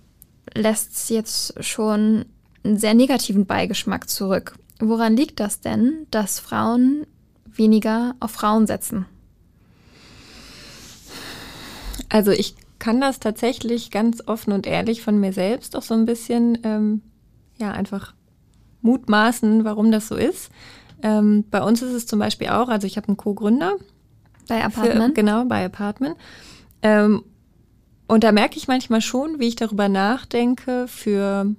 lässt 0.54 1.10
jetzt 1.10 1.62
schon 1.64 2.24
einen 2.64 2.78
sehr 2.78 2.94
negativen 2.94 3.46
Beigeschmack 3.46 4.08
zurück. 4.08 4.58
Woran 4.78 5.16
liegt 5.16 5.40
das 5.40 5.60
denn, 5.60 6.06
dass 6.10 6.40
Frauen 6.40 7.06
weniger 7.44 8.14
auf 8.20 8.30
Frauen 8.32 8.66
setzen? 8.66 9.06
Also 12.08 12.30
ich 12.32 12.54
kann 12.78 13.00
das 13.00 13.20
tatsächlich 13.20 13.90
ganz 13.90 14.22
offen 14.26 14.52
und 14.52 14.66
ehrlich 14.66 15.02
von 15.02 15.20
mir 15.20 15.32
selbst 15.32 15.76
auch 15.76 15.82
so 15.82 15.94
ein 15.94 16.06
bisschen, 16.06 16.58
ähm, 16.64 17.02
ja, 17.58 17.72
einfach 17.72 18.14
mutmaßen, 18.82 19.64
warum 19.64 19.92
das 19.92 20.08
so 20.08 20.16
ist. 20.16 20.50
Ähm, 21.02 21.44
bei 21.50 21.62
uns 21.62 21.82
ist 21.82 21.92
es 21.92 22.06
zum 22.06 22.18
Beispiel 22.18 22.48
auch, 22.48 22.68
also 22.68 22.86
ich 22.86 22.96
habe 22.96 23.08
einen 23.08 23.16
Co-Gründer. 23.16 23.76
Bei 24.48 24.64
Apartment? 24.64 25.14
Für, 25.14 25.22
genau, 25.22 25.44
bei 25.44 25.64
Apartment. 25.64 26.16
Ähm, 26.82 27.22
und 28.10 28.24
da 28.24 28.32
merke 28.32 28.56
ich 28.56 28.66
manchmal 28.66 29.00
schon, 29.00 29.38
wie 29.38 29.46
ich 29.46 29.54
darüber 29.54 29.88
nachdenke, 29.88 30.88
für 30.88 31.54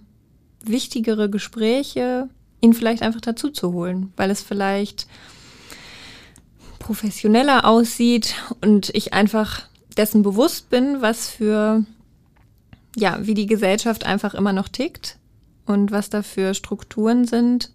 wichtigere 0.65 1.29
Gespräche 1.29 2.27
ihn 2.59 2.73
vielleicht 2.73 3.03
einfach 3.03 3.21
dazu 3.21 3.51
zu 3.51 3.71
holen, 3.71 4.11
weil 4.17 4.29
es 4.29 4.43
vielleicht 4.43 5.07
professioneller 6.77 7.63
aussieht 7.63 8.35
und 8.59 8.89
ich 8.93 9.13
einfach 9.13 9.61
dessen 9.95 10.23
bewusst 10.23 10.69
bin, 10.69 11.01
was 11.01 11.29
für, 11.29 11.85
ja, 12.97 13.25
wie 13.25 13.33
die 13.33 13.47
Gesellschaft 13.47 14.05
einfach 14.05 14.33
immer 14.33 14.51
noch 14.51 14.67
tickt 14.67 15.19
und 15.65 15.91
was 15.91 16.09
da 16.09 16.21
für 16.21 16.53
Strukturen 16.53 17.25
sind, 17.25 17.71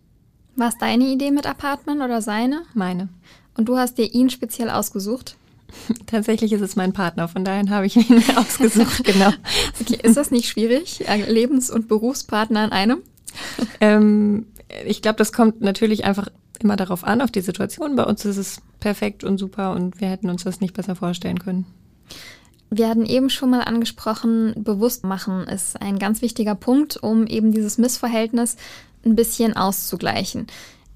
War 0.54 0.68
es 0.68 0.76
deine 0.76 1.04
Idee 1.04 1.30
mit 1.30 1.46
Apartment 1.46 2.02
oder 2.02 2.20
seine? 2.20 2.62
Meine. 2.74 3.08
Und 3.56 3.70
du 3.70 3.78
hast 3.78 3.96
dir 3.96 4.12
ihn 4.12 4.28
speziell 4.28 4.68
ausgesucht? 4.68 5.36
Tatsächlich 6.06 6.52
ist 6.52 6.60
es 6.60 6.76
mein 6.76 6.92
Partner, 6.92 7.28
von 7.28 7.44
daher 7.44 7.68
habe 7.70 7.86
ich 7.86 7.96
ihn 7.96 8.22
ausgesucht, 8.36 9.04
genau. 9.04 9.32
Okay, 9.80 9.98
ist 10.02 10.16
das 10.16 10.30
nicht 10.30 10.48
schwierig? 10.48 11.04
Lebens- 11.28 11.70
und 11.70 11.88
Berufspartner 11.88 12.64
in 12.64 12.72
einem? 12.72 12.98
Ähm, 13.82 14.46
ich 14.86 15.02
glaube, 15.02 15.18
das 15.18 15.30
kommt 15.30 15.60
natürlich 15.60 16.06
einfach 16.06 16.28
immer 16.60 16.76
darauf 16.76 17.04
an, 17.04 17.20
auf 17.20 17.30
die 17.30 17.42
Situation. 17.42 17.96
Bei 17.96 18.04
uns 18.04 18.24
ist 18.24 18.38
es 18.38 18.62
perfekt 18.80 19.24
und 19.24 19.36
super 19.36 19.72
und 19.72 20.00
wir 20.00 20.08
hätten 20.08 20.30
uns 20.30 20.44
das 20.44 20.60
nicht 20.60 20.74
besser 20.74 20.96
vorstellen 20.96 21.38
können. 21.38 21.66
Wir 22.70 22.88
hatten 22.88 23.06
eben 23.06 23.30
schon 23.30 23.50
mal 23.50 23.60
angesprochen, 23.60 24.54
bewusst 24.56 25.04
machen 25.04 25.44
ist 25.44 25.80
ein 25.80 25.98
ganz 25.98 26.22
wichtiger 26.22 26.54
Punkt, 26.54 26.96
um 26.96 27.26
eben 27.26 27.52
dieses 27.52 27.78
Missverhältnis 27.78 28.56
ein 29.04 29.14
bisschen 29.14 29.56
auszugleichen. 29.56 30.46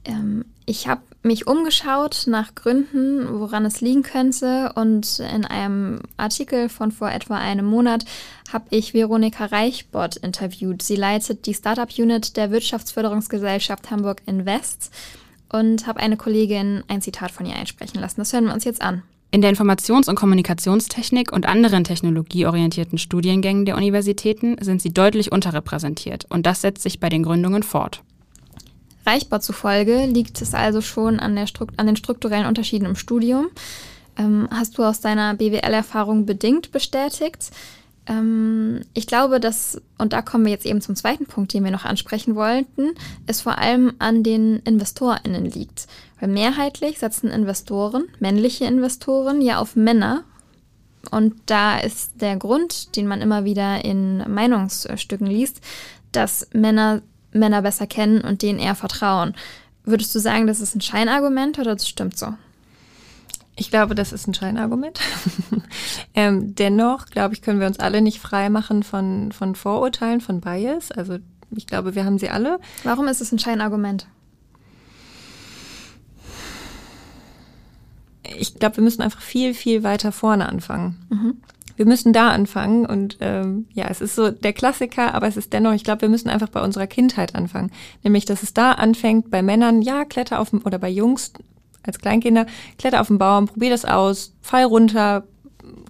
Ähm, 0.04 0.44
ich 0.66 0.88
habe 0.88 1.02
mich 1.22 1.46
umgeschaut 1.46 2.24
nach 2.26 2.54
Gründen, 2.54 3.40
woran 3.40 3.64
es 3.64 3.80
liegen 3.80 4.02
könnte 4.02 4.72
und 4.74 5.18
in 5.18 5.44
einem 5.44 6.00
Artikel 6.16 6.68
von 6.68 6.92
vor 6.92 7.10
etwa 7.10 7.36
einem 7.36 7.66
Monat 7.66 8.04
habe 8.52 8.64
ich 8.70 8.94
Veronika 8.94 9.46
Reichbott 9.46 10.16
interviewt. 10.16 10.82
Sie 10.82 10.96
leitet 10.96 11.46
die 11.46 11.54
Startup 11.54 11.90
Unit 11.98 12.36
der 12.36 12.50
Wirtschaftsförderungsgesellschaft 12.50 13.90
Hamburg 13.90 14.22
Invest 14.26 14.90
und 15.52 15.86
habe 15.86 16.00
eine 16.00 16.16
Kollegin 16.16 16.84
ein 16.88 17.02
Zitat 17.02 17.30
von 17.30 17.44
ihr 17.44 17.54
einsprechen 17.54 18.00
lassen. 18.00 18.20
Das 18.20 18.32
hören 18.32 18.46
wir 18.46 18.54
uns 18.54 18.64
jetzt 18.64 18.80
an. 18.80 19.02
In 19.32 19.42
der 19.42 19.54
Informations- 19.54 20.08
und 20.08 20.16
Kommunikationstechnik 20.16 21.30
und 21.32 21.46
anderen 21.46 21.84
technologieorientierten 21.84 22.98
Studiengängen 22.98 23.64
der 23.64 23.76
Universitäten 23.76 24.56
sind 24.60 24.82
sie 24.82 24.92
deutlich 24.92 25.30
unterrepräsentiert 25.30 26.26
und 26.30 26.46
das 26.46 26.62
setzt 26.62 26.82
sich 26.82 26.98
bei 26.98 27.08
den 27.08 27.22
Gründungen 27.22 27.62
fort. 27.62 28.02
Reichbar 29.10 29.40
zufolge 29.40 30.06
liegt 30.06 30.40
es 30.40 30.54
also 30.54 30.80
schon 30.80 31.18
an, 31.18 31.34
der 31.34 31.46
an 31.76 31.86
den 31.86 31.96
strukturellen 31.96 32.46
Unterschieden 32.46 32.86
im 32.86 32.94
Studium. 32.94 33.48
Ähm, 34.16 34.46
hast 34.52 34.78
du 34.78 34.84
aus 34.84 35.00
deiner 35.00 35.34
BWL-Erfahrung 35.34 36.26
bedingt 36.26 36.70
bestätigt? 36.70 37.50
Ähm, 38.06 38.82
ich 38.94 39.08
glaube, 39.08 39.40
dass, 39.40 39.82
und 39.98 40.12
da 40.12 40.22
kommen 40.22 40.44
wir 40.44 40.52
jetzt 40.52 40.64
eben 40.64 40.80
zum 40.80 40.94
zweiten 40.94 41.26
Punkt, 41.26 41.52
den 41.52 41.64
wir 41.64 41.72
noch 41.72 41.84
ansprechen 41.84 42.36
wollten, 42.36 42.90
es 43.26 43.40
vor 43.40 43.58
allem 43.58 43.94
an 43.98 44.22
den 44.22 44.60
InvestorInnen 44.60 45.44
liegt. 45.44 45.88
Weil 46.20 46.28
mehrheitlich 46.28 47.00
setzen 47.00 47.30
Investoren, 47.30 48.04
männliche 48.20 48.66
Investoren, 48.66 49.40
ja 49.40 49.58
auf 49.58 49.74
Männer. 49.74 50.22
Und 51.10 51.34
da 51.46 51.78
ist 51.78 52.12
der 52.20 52.36
Grund, 52.36 52.94
den 52.94 53.08
man 53.08 53.22
immer 53.22 53.44
wieder 53.44 53.84
in 53.84 54.18
Meinungsstücken 54.32 55.26
liest, 55.26 55.60
dass 56.12 56.46
Männer 56.52 57.02
Männer 57.32 57.62
besser 57.62 57.86
kennen 57.86 58.20
und 58.20 58.42
denen 58.42 58.58
eher 58.58 58.74
vertrauen. 58.74 59.34
Würdest 59.84 60.14
du 60.14 60.18
sagen, 60.18 60.46
das 60.46 60.60
ist 60.60 60.74
ein 60.74 60.80
Scheinargument 60.80 61.58
oder 61.58 61.74
das 61.74 61.88
stimmt 61.88 62.18
so? 62.18 62.34
Ich 63.56 63.70
glaube, 63.70 63.94
das 63.94 64.12
ist 64.12 64.26
ein 64.26 64.34
Scheinargument. 64.34 65.00
ähm, 66.14 66.54
dennoch, 66.54 67.06
glaube 67.06 67.34
ich, 67.34 67.42
können 67.42 67.60
wir 67.60 67.66
uns 67.66 67.78
alle 67.78 68.00
nicht 68.00 68.20
frei 68.20 68.48
machen 68.48 68.82
von, 68.82 69.32
von 69.32 69.54
Vorurteilen, 69.54 70.20
von 70.20 70.40
Bias. 70.40 70.92
Also 70.92 71.18
ich 71.50 71.66
glaube, 71.66 71.94
wir 71.94 72.04
haben 72.04 72.18
sie 72.18 72.30
alle. 72.30 72.58
Warum 72.84 73.08
ist 73.08 73.20
es 73.20 73.32
ein 73.32 73.38
Scheinargument? 73.38 74.06
Ich 78.22 78.54
glaube, 78.54 78.76
wir 78.76 78.84
müssen 78.84 79.02
einfach 79.02 79.20
viel, 79.20 79.54
viel 79.54 79.82
weiter 79.82 80.12
vorne 80.12 80.48
anfangen. 80.48 80.96
Mhm 81.10 81.36
wir 81.80 81.86
müssen 81.86 82.12
da 82.12 82.28
anfangen. 82.28 82.84
Und 82.84 83.16
ähm, 83.20 83.66
ja, 83.72 83.86
es 83.88 84.02
ist 84.02 84.14
so 84.14 84.30
der 84.30 84.52
Klassiker, 84.52 85.14
aber 85.14 85.26
es 85.26 85.38
ist 85.38 85.54
dennoch, 85.54 85.72
ich 85.72 85.82
glaube, 85.82 86.02
wir 86.02 86.10
müssen 86.10 86.28
einfach 86.28 86.50
bei 86.50 86.60
unserer 86.60 86.86
Kindheit 86.86 87.34
anfangen. 87.34 87.70
Nämlich, 88.02 88.26
dass 88.26 88.42
es 88.42 88.52
da 88.52 88.72
anfängt, 88.72 89.30
bei 89.30 89.40
Männern, 89.40 89.80
ja, 89.80 90.04
kletter 90.04 90.40
auf 90.40 90.50
dem, 90.50 90.60
oder 90.66 90.78
bei 90.78 90.90
Jungs 90.90 91.32
als 91.82 91.98
Kleinkinder, 91.98 92.44
kletter 92.76 93.00
auf 93.00 93.06
den 93.06 93.16
Baum, 93.16 93.46
probier 93.46 93.70
das 93.70 93.86
aus, 93.86 94.34
fall 94.42 94.64
runter, 94.64 95.24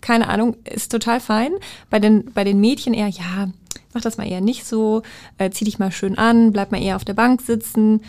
keine 0.00 0.28
Ahnung, 0.28 0.58
ist 0.62 0.92
total 0.92 1.18
fein. 1.18 1.50
Bei 1.90 1.98
den, 1.98 2.26
bei 2.34 2.44
den 2.44 2.60
Mädchen 2.60 2.94
eher, 2.94 3.08
ja, 3.08 3.48
mach 3.92 4.02
das 4.02 4.16
mal 4.16 4.28
eher 4.28 4.40
nicht 4.40 4.66
so, 4.66 5.02
äh, 5.38 5.50
zieh 5.50 5.64
dich 5.64 5.80
mal 5.80 5.90
schön 5.90 6.16
an, 6.16 6.52
bleib 6.52 6.70
mal 6.70 6.80
eher 6.80 6.94
auf 6.94 7.04
der 7.04 7.14
Bank 7.14 7.42
sitzen, 7.42 8.02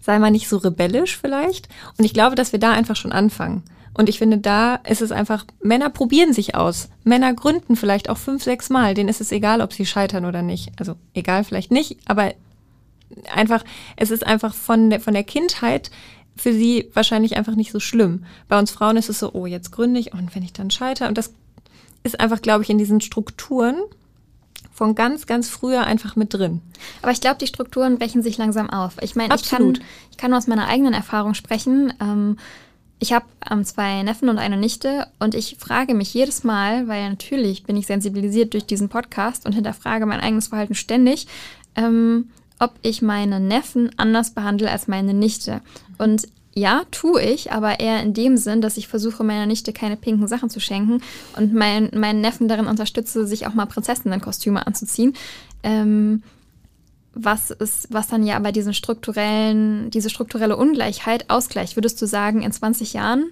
sei 0.00 0.20
mal 0.20 0.30
nicht 0.30 0.48
so 0.48 0.58
rebellisch 0.58 1.18
vielleicht. 1.18 1.68
Und 1.98 2.04
ich 2.04 2.14
glaube, 2.14 2.36
dass 2.36 2.52
wir 2.52 2.60
da 2.60 2.70
einfach 2.70 2.94
schon 2.94 3.10
anfangen. 3.10 3.64
Und 3.94 4.08
ich 4.08 4.18
finde, 4.18 4.38
da 4.38 4.76
ist 4.76 5.02
es 5.02 5.12
einfach, 5.12 5.44
Männer 5.62 5.88
probieren 5.88 6.32
sich 6.32 6.54
aus. 6.54 6.88
Männer 7.04 7.32
gründen 7.32 7.76
vielleicht 7.76 8.10
auch 8.10 8.18
fünf, 8.18 8.42
sechs 8.42 8.68
Mal. 8.68 8.94
Denen 8.94 9.08
ist 9.08 9.20
es 9.20 9.32
egal, 9.32 9.60
ob 9.60 9.72
sie 9.72 9.86
scheitern 9.86 10.24
oder 10.24 10.42
nicht. 10.42 10.72
Also 10.78 10.96
egal 11.14 11.44
vielleicht 11.44 11.70
nicht, 11.70 11.98
aber 12.06 12.34
einfach, 13.32 13.64
es 13.96 14.10
ist 14.10 14.26
einfach 14.26 14.54
von 14.54 14.90
der, 14.90 15.00
von 15.00 15.14
der 15.14 15.24
Kindheit 15.24 15.90
für 16.36 16.52
sie 16.52 16.90
wahrscheinlich 16.94 17.36
einfach 17.36 17.54
nicht 17.54 17.70
so 17.70 17.78
schlimm. 17.78 18.24
Bei 18.48 18.58
uns 18.58 18.72
Frauen 18.72 18.96
ist 18.96 19.08
es 19.08 19.20
so, 19.20 19.32
oh, 19.32 19.46
jetzt 19.46 19.70
gründe 19.70 20.00
ich 20.00 20.12
und 20.12 20.34
wenn 20.34 20.42
ich 20.42 20.52
dann 20.52 20.70
scheitere. 20.70 21.08
Und 21.08 21.16
das 21.16 21.32
ist 22.02 22.18
einfach, 22.18 22.42
glaube 22.42 22.64
ich, 22.64 22.70
in 22.70 22.78
diesen 22.78 23.00
Strukturen 23.00 23.76
von 24.72 24.96
ganz, 24.96 25.26
ganz 25.26 25.48
früher 25.48 25.84
einfach 25.84 26.16
mit 26.16 26.34
drin. 26.34 26.60
Aber 27.02 27.12
ich 27.12 27.20
glaube, 27.20 27.38
die 27.38 27.46
Strukturen 27.46 27.98
brechen 27.98 28.24
sich 28.24 28.36
langsam 28.36 28.68
auf. 28.68 28.96
Ich 29.00 29.14
meine, 29.14 29.34
ich 29.36 29.48
kann, 29.48 29.78
ich 30.10 30.16
kann 30.16 30.34
aus 30.34 30.48
meiner 30.48 30.66
eigenen 30.66 30.92
Erfahrung 30.92 31.34
sprechen. 31.34 31.92
Ähm, 32.00 32.36
ich 33.04 33.12
habe 33.12 33.26
ähm, 33.50 33.66
zwei 33.66 34.02
Neffen 34.02 34.30
und 34.30 34.38
eine 34.38 34.56
Nichte 34.56 35.06
und 35.18 35.34
ich 35.34 35.56
frage 35.58 35.92
mich 35.92 36.14
jedes 36.14 36.42
Mal, 36.42 36.88
weil 36.88 37.06
natürlich 37.10 37.64
bin 37.64 37.76
ich 37.76 37.86
sensibilisiert 37.86 38.54
durch 38.54 38.64
diesen 38.64 38.88
Podcast 38.88 39.44
und 39.44 39.52
hinterfrage 39.52 40.06
mein 40.06 40.20
eigenes 40.20 40.46
Verhalten 40.46 40.74
ständig, 40.74 41.26
ähm, 41.76 42.30
ob 42.58 42.72
ich 42.80 43.02
meine 43.02 43.40
Neffen 43.40 43.90
anders 43.98 44.30
behandle 44.30 44.70
als 44.70 44.88
meine 44.88 45.12
Nichte. 45.12 45.60
Und 45.98 46.28
ja, 46.54 46.84
tue 46.92 47.20
ich, 47.20 47.52
aber 47.52 47.78
eher 47.78 48.02
in 48.02 48.14
dem 48.14 48.38
Sinn, 48.38 48.62
dass 48.62 48.78
ich 48.78 48.88
versuche, 48.88 49.22
meiner 49.22 49.44
Nichte 49.44 49.74
keine 49.74 49.98
pinken 49.98 50.26
Sachen 50.26 50.48
zu 50.48 50.58
schenken 50.58 51.02
und 51.36 51.52
mein, 51.52 51.90
meinen 51.92 52.22
Neffen 52.22 52.48
darin 52.48 52.66
unterstütze, 52.66 53.26
sich 53.26 53.46
auch 53.46 53.52
mal 53.52 53.66
Prinzessinnenkostüme 53.66 54.66
anzuziehen. 54.66 55.12
Ähm, 55.62 56.22
was 57.14 57.50
ist, 57.50 57.88
was 57.90 58.08
dann 58.08 58.24
ja 58.24 58.36
aber 58.36 58.52
diesen 58.52 58.74
strukturellen, 58.74 59.90
diese 59.90 60.10
strukturelle 60.10 60.56
Ungleichheit 60.56 61.30
ausgleicht. 61.30 61.76
Würdest 61.76 62.00
du 62.02 62.06
sagen, 62.06 62.42
in 62.42 62.52
20 62.52 62.92
Jahren 62.92 63.30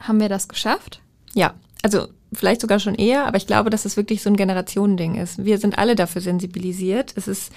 haben 0.00 0.20
wir 0.20 0.28
das 0.28 0.48
geschafft? 0.48 1.00
Ja, 1.34 1.54
also 1.82 2.08
vielleicht 2.32 2.60
sogar 2.60 2.80
schon 2.80 2.94
eher, 2.94 3.26
aber 3.26 3.36
ich 3.36 3.46
glaube, 3.46 3.70
dass 3.70 3.84
es 3.84 3.96
wirklich 3.96 4.22
so 4.22 4.30
ein 4.30 4.36
Generationending 4.36 5.14
ist. 5.14 5.44
Wir 5.44 5.58
sind 5.58 5.78
alle 5.78 5.94
dafür 5.94 6.20
sensibilisiert. 6.20 7.12
Es 7.16 7.28
ist 7.28 7.52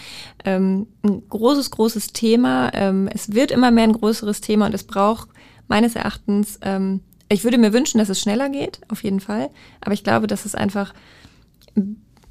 ähm, 0.45 0.87
ein 1.03 1.27
großes, 1.27 1.71
großes 1.71 2.13
Thema. 2.13 2.71
Ähm, 2.73 3.09
es 3.13 3.33
wird 3.33 3.51
immer 3.51 3.71
mehr 3.71 3.85
ein 3.85 3.93
größeres 3.93 4.41
Thema 4.41 4.67
und 4.67 4.73
es 4.73 4.83
braucht 4.83 5.29
meines 5.67 5.95
Erachtens, 5.95 6.59
ähm, 6.61 7.01
ich 7.29 7.43
würde 7.43 7.57
mir 7.57 7.73
wünschen, 7.73 7.99
dass 7.99 8.09
es 8.09 8.19
schneller 8.19 8.49
geht, 8.49 8.79
auf 8.89 9.03
jeden 9.03 9.19
Fall. 9.19 9.49
Aber 9.81 9.93
ich 9.93 10.03
glaube, 10.03 10.27
dass 10.27 10.45
es 10.45 10.55
einfach 10.55 10.93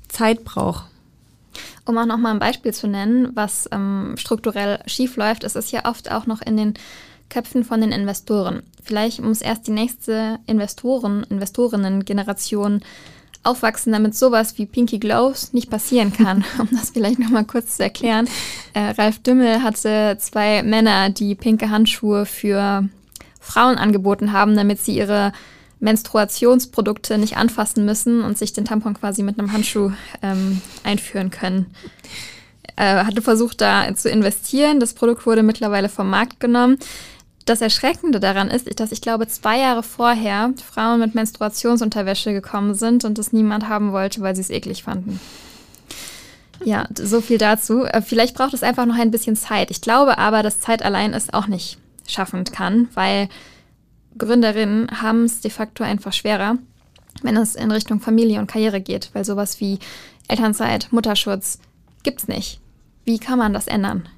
Zeit 0.09 0.45
braucht. 0.45 0.87
Um 1.85 1.97
auch 1.99 2.07
noch 2.07 2.19
mal 2.19 2.33
ein 2.33 2.39
Beispiel 2.39 2.73
zu 2.73 2.87
nennen, 2.87 3.31
was 3.35 3.69
ähm, 3.73 4.15
strukturell 4.17 4.81
schief 4.87 5.17
läuft, 5.17 5.45
ist 5.45 5.57
es 5.57 5.71
ja 5.71 5.85
oft 5.87 6.11
auch 6.11 6.27
noch 6.27 6.43
in 6.43 6.57
den 6.57 6.75
Köpfen 7.29 7.65
von 7.65 7.81
den 7.81 7.93
Investoren. 7.93 8.63
Vielleicht 8.83 9.21
muss 9.21 9.43
erst 9.43 9.67
die 9.67 9.73
nächste 9.73 10.39
Investoren, 10.47 11.25
Investorinnen-Generation 11.25 12.83
aufwachsen, 13.43 13.93
damit 13.93 14.15
sowas 14.15 14.59
wie 14.59 14.67
Pinky 14.67 14.99
Glows 14.99 15.53
nicht 15.53 15.71
passieren 15.71 16.13
kann. 16.13 16.45
Um 16.59 16.69
das 16.73 16.91
vielleicht 16.91 17.19
noch 17.19 17.31
mal 17.31 17.45
kurz 17.45 17.77
zu 17.77 17.83
erklären. 17.83 18.29
Äh, 18.75 18.91
Ralf 18.91 19.21
Dümmel 19.21 19.63
hatte 19.63 20.17
zwei 20.19 20.63
Männer, 20.63 21.11
die 21.11 21.35
pinke 21.35 21.71
Handschuhe 21.71 22.27
für 22.27 22.89
Frauen 23.41 23.77
angeboten 23.77 24.33
haben, 24.33 24.57
damit 24.57 24.81
sie 24.81 24.97
ihre 24.97 25.33
Menstruationsprodukte 25.81 27.19
nicht 27.19 27.37
anfassen 27.37 27.85
müssen 27.85 28.23
und 28.23 28.37
sich 28.37 28.53
den 28.53 28.65
Tampon 28.65 28.95
quasi 28.95 29.23
mit 29.23 29.39
einem 29.39 29.53
Handschuh 29.53 29.93
ähm, 30.23 30.61
einführen 30.85 31.31
können. 31.31 31.67
Äh, 32.77 33.05
hatte 33.05 33.23
versucht, 33.23 33.61
da 33.61 33.95
zu 33.95 34.09
investieren. 34.09 34.81
Das 34.81 34.95
Produkt 34.95 35.27
wurde 35.27 35.43
mittlerweile 35.43 35.89
vom 35.89 36.11
Markt 36.11 36.41
genommen. 36.41 36.79
Das 37.45 37.61
Erschreckende 37.61 38.21
daran 38.21 38.49
ist, 38.49 38.79
dass 38.79 38.93
ich 38.93 39.01
glaube, 39.01 39.27
zwei 39.27 39.59
Jahre 39.59 39.83
vorher 39.83 40.53
Frauen 40.71 41.01
mit 41.01 41.15
Menstruationsunterwäsche 41.15 42.33
gekommen 42.33 42.75
sind 42.75 43.05
und 43.05 43.17
das 43.17 43.33
niemand 43.33 43.69
haben 43.69 43.93
wollte, 43.93 44.21
weil 44.21 44.35
sie 44.35 44.43
es 44.43 44.51
eklig 44.51 44.83
fanden. 44.83 45.19
Ja, 46.65 46.87
so 46.95 47.21
viel 47.21 47.39
dazu. 47.39 47.85
Äh, 47.85 48.03
vielleicht 48.03 48.37
braucht 48.37 48.53
es 48.55 48.63
einfach 48.63 48.87
noch 48.87 48.99
ein 48.99 49.11
bisschen 49.11 49.37
Zeit. 49.37 49.71
Ich 49.71 49.81
glaube 49.81 50.19
aber, 50.19 50.43
dass 50.43 50.61
Zeit 50.61 50.83
allein 50.83 51.15
es 51.15 51.33
auch 51.33 51.47
nicht 51.47 51.79
schaffen 52.07 52.45
kann, 52.45 52.89
weil 52.95 53.29
Gründerinnen 54.19 55.03
haben 55.03 55.25
es 55.25 55.41
de 55.41 55.51
facto 55.51 55.85
einfach 55.85 56.13
schwerer, 56.13 56.59
wenn 57.23 57.37
es 57.37 57.55
in 57.55 57.71
Richtung 57.71 58.01
Familie 58.01 58.39
und 58.39 58.47
Karriere 58.47 58.81
geht, 58.81 59.11
weil 59.13 59.25
sowas 59.25 59.61
wie 59.61 59.79
Elternzeit, 60.29 60.89
Mutterschutz 60.91 61.59
gibt's 62.03 62.29
nicht. 62.29 62.61
Wie 63.05 63.19
kann 63.19 63.39
man 63.39 63.53
das 63.53 63.67
ändern? 63.67 64.09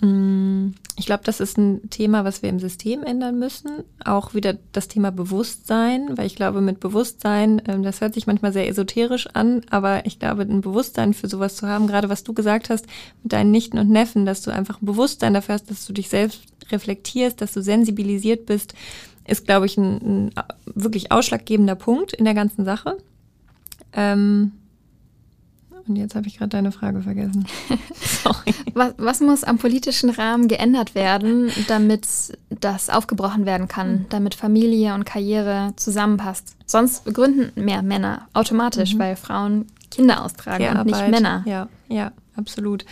Mm, 0.00 0.74
ich 0.96 1.06
glaube, 1.06 1.22
das 1.24 1.40
ist 1.40 1.58
ein 1.58 1.90
Thema, 1.90 2.24
was 2.24 2.42
wir 2.42 2.50
im 2.50 2.58
System 2.58 3.02
ändern 3.02 3.38
müssen. 3.38 3.84
Auch 4.04 4.34
wieder 4.34 4.56
das 4.72 4.88
Thema 4.88 5.10
Bewusstsein, 5.10 6.16
weil 6.16 6.26
ich 6.26 6.36
glaube, 6.36 6.60
mit 6.60 6.80
Bewusstsein, 6.80 7.62
ähm, 7.66 7.82
das 7.82 8.00
hört 8.00 8.14
sich 8.14 8.26
manchmal 8.26 8.52
sehr 8.52 8.68
esoterisch 8.68 9.28
an, 9.34 9.62
aber 9.70 10.06
ich 10.06 10.18
glaube, 10.18 10.42
ein 10.42 10.60
Bewusstsein 10.60 11.14
für 11.14 11.28
sowas 11.28 11.56
zu 11.56 11.68
haben, 11.68 11.86
gerade 11.86 12.08
was 12.08 12.24
du 12.24 12.32
gesagt 12.32 12.70
hast 12.70 12.86
mit 13.22 13.32
deinen 13.32 13.50
Nichten 13.50 13.78
und 13.78 13.90
Neffen, 13.90 14.26
dass 14.26 14.42
du 14.42 14.50
einfach 14.50 14.80
ein 14.80 14.86
Bewusstsein 14.86 15.34
dafür 15.34 15.54
hast, 15.54 15.70
dass 15.70 15.86
du 15.86 15.92
dich 15.92 16.08
selbst 16.08 16.42
reflektierst, 16.70 17.40
dass 17.40 17.52
du 17.52 17.62
sensibilisiert 17.62 18.46
bist, 18.46 18.74
ist, 19.26 19.44
glaube 19.44 19.66
ich, 19.66 19.76
ein, 19.76 20.28
ein 20.28 20.30
wirklich 20.66 21.12
ausschlaggebender 21.12 21.74
Punkt 21.74 22.12
in 22.12 22.24
der 22.24 22.34
ganzen 22.34 22.64
Sache. 22.64 22.96
Ähm, 23.92 24.52
und 25.88 25.96
jetzt 25.96 26.14
habe 26.14 26.26
ich 26.26 26.36
gerade 26.36 26.50
deine 26.50 26.70
Frage 26.70 27.00
vergessen. 27.02 27.46
Sorry. 27.94 28.54
Was, 28.74 28.94
was, 28.98 29.20
muss 29.20 29.44
am 29.44 29.58
politischen 29.58 30.10
Rahmen 30.10 30.48
geändert 30.48 30.94
werden, 30.94 31.50
damit 31.66 32.06
das 32.50 32.90
aufgebrochen 32.90 33.46
werden 33.46 33.68
kann, 33.68 34.06
damit 34.10 34.34
Familie 34.34 34.94
und 34.94 35.06
Karriere 35.06 35.72
zusammenpasst? 35.76 36.56
Sonst 36.66 37.06
gründen 37.06 37.52
mehr 37.62 37.82
Männer 37.82 38.28
automatisch, 38.34 38.94
mhm. 38.94 38.98
weil 38.98 39.16
Frauen 39.16 39.66
Kinder 39.90 40.24
austragen 40.24 40.64
ja, 40.64 40.80
und 40.80 40.86
nicht 40.86 41.08
Männer. 41.08 41.42
Ja, 41.46 41.68
ja, 41.88 42.12
absolut. 42.36 42.84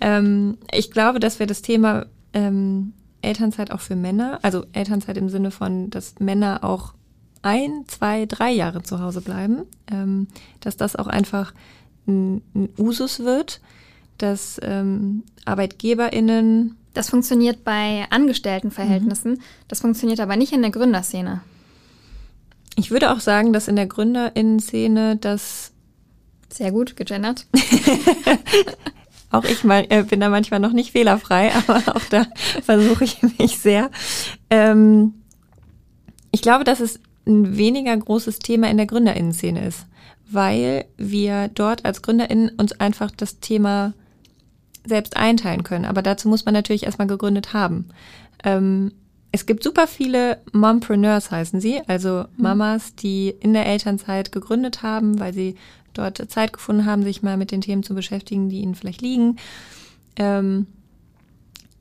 Ähm, 0.00 0.56
ich 0.72 0.90
glaube, 0.90 1.20
dass 1.20 1.38
wir 1.38 1.46
das 1.46 1.60
Thema 1.60 2.06
ähm, 2.32 2.94
Elternzeit 3.22 3.70
auch 3.70 3.80
für 3.80 3.96
Männer, 3.96 4.38
also 4.42 4.64
Elternzeit 4.72 5.16
im 5.16 5.28
Sinne 5.28 5.50
von, 5.50 5.90
dass 5.90 6.14
Männer 6.18 6.64
auch 6.64 6.94
ein, 7.42 7.84
zwei, 7.86 8.26
drei 8.26 8.50
Jahre 8.50 8.82
zu 8.82 9.00
Hause 9.00 9.20
bleiben, 9.20 9.64
ähm, 9.90 10.28
dass 10.60 10.76
das 10.76 10.96
auch 10.96 11.06
einfach 11.06 11.52
ein, 12.06 12.42
ein 12.54 12.68
Usus 12.78 13.20
wird, 13.20 13.60
dass 14.18 14.60
ähm, 14.62 15.24
ArbeitgeberInnen. 15.44 16.76
Das 16.94 17.10
funktioniert 17.10 17.64
bei 17.64 18.06
Angestelltenverhältnissen, 18.10 19.32
mhm. 19.32 19.40
das 19.68 19.80
funktioniert 19.80 20.20
aber 20.20 20.36
nicht 20.36 20.52
in 20.52 20.62
der 20.62 20.70
Gründerszene. 20.70 21.42
Ich 22.76 22.90
würde 22.90 23.12
auch 23.12 23.20
sagen, 23.20 23.52
dass 23.52 23.68
in 23.68 23.76
der 23.76 23.86
GründerInnen-Szene 23.86 25.16
das. 25.16 25.72
Sehr 26.50 26.70
gut, 26.72 26.96
gegendert. 26.96 27.46
auch 29.30 29.44
ich 29.44 29.64
mal, 29.64 29.86
äh, 29.90 30.02
bin 30.02 30.20
da 30.20 30.28
manchmal 30.28 30.60
noch 30.60 30.72
nicht 30.72 30.92
fehlerfrei, 30.92 31.52
aber 31.68 31.96
auch 31.96 32.04
da 32.10 32.26
versuche 32.62 33.04
ich 33.04 33.22
mich 33.38 33.58
sehr. 33.58 33.90
Ähm, 34.50 35.14
ich 36.30 36.42
glaube, 36.42 36.64
dass 36.64 36.80
es 36.80 37.00
ein 37.26 37.56
weniger 37.56 37.96
großes 37.96 38.38
Thema 38.38 38.70
in 38.70 38.76
der 38.76 38.86
GründerInnen-Szene 38.86 39.66
ist 39.66 39.86
weil 40.28 40.84
wir 40.96 41.48
dort 41.48 41.84
als 41.84 42.02
GründerInnen 42.02 42.50
uns 42.50 42.78
einfach 42.78 43.10
das 43.10 43.40
Thema 43.40 43.94
selbst 44.84 45.16
einteilen 45.16 45.64
können. 45.64 45.84
Aber 45.84 46.02
dazu 46.02 46.28
muss 46.28 46.44
man 46.44 46.54
natürlich 46.54 46.84
erstmal 46.84 47.08
gegründet 47.08 47.52
haben. 47.54 47.88
Ähm, 48.44 48.92
es 49.32 49.46
gibt 49.46 49.62
super 49.62 49.86
viele 49.86 50.38
Mompreneurs 50.52 51.30
heißen 51.30 51.60
sie, 51.60 51.82
also 51.86 52.24
mhm. 52.36 52.42
Mamas, 52.42 52.94
die 52.94 53.34
in 53.40 53.52
der 53.52 53.66
Elternzeit 53.66 54.32
gegründet 54.32 54.82
haben, 54.82 55.18
weil 55.18 55.34
sie 55.34 55.56
dort 55.98 56.30
Zeit 56.30 56.52
gefunden 56.52 56.86
haben, 56.86 57.02
sich 57.02 57.22
mal 57.22 57.36
mit 57.36 57.50
den 57.50 57.60
Themen 57.60 57.82
zu 57.82 57.94
beschäftigen, 57.94 58.48
die 58.48 58.60
ihnen 58.60 58.74
vielleicht 58.74 59.02
liegen. 59.02 59.36
Ähm, 60.16 60.66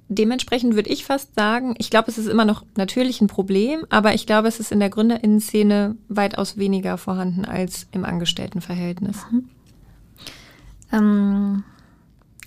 dementsprechend 0.09 0.75
würde 0.75 0.89
ich 0.89 1.05
fast 1.05 1.35
sagen, 1.35 1.75
ich 1.77 1.89
glaube, 1.89 2.09
es 2.09 2.17
ist 2.17 2.27
immer 2.27 2.45
noch 2.45 2.65
natürlich 2.75 3.21
ein 3.21 3.27
Problem, 3.27 3.85
aber 3.89 4.13
ich 4.13 4.25
glaube, 4.25 4.47
es 4.47 4.59
ist 4.59 4.71
in 4.71 4.79
der 4.79 4.89
Gründerinnenszene 4.89 5.95
weitaus 6.09 6.57
weniger 6.57 6.97
vorhanden 6.97 7.45
als 7.45 7.87
im 7.91 8.05
Angestelltenverhältnis. 8.05 9.25
Mhm. 9.31 9.49
Ähm. 10.91 11.63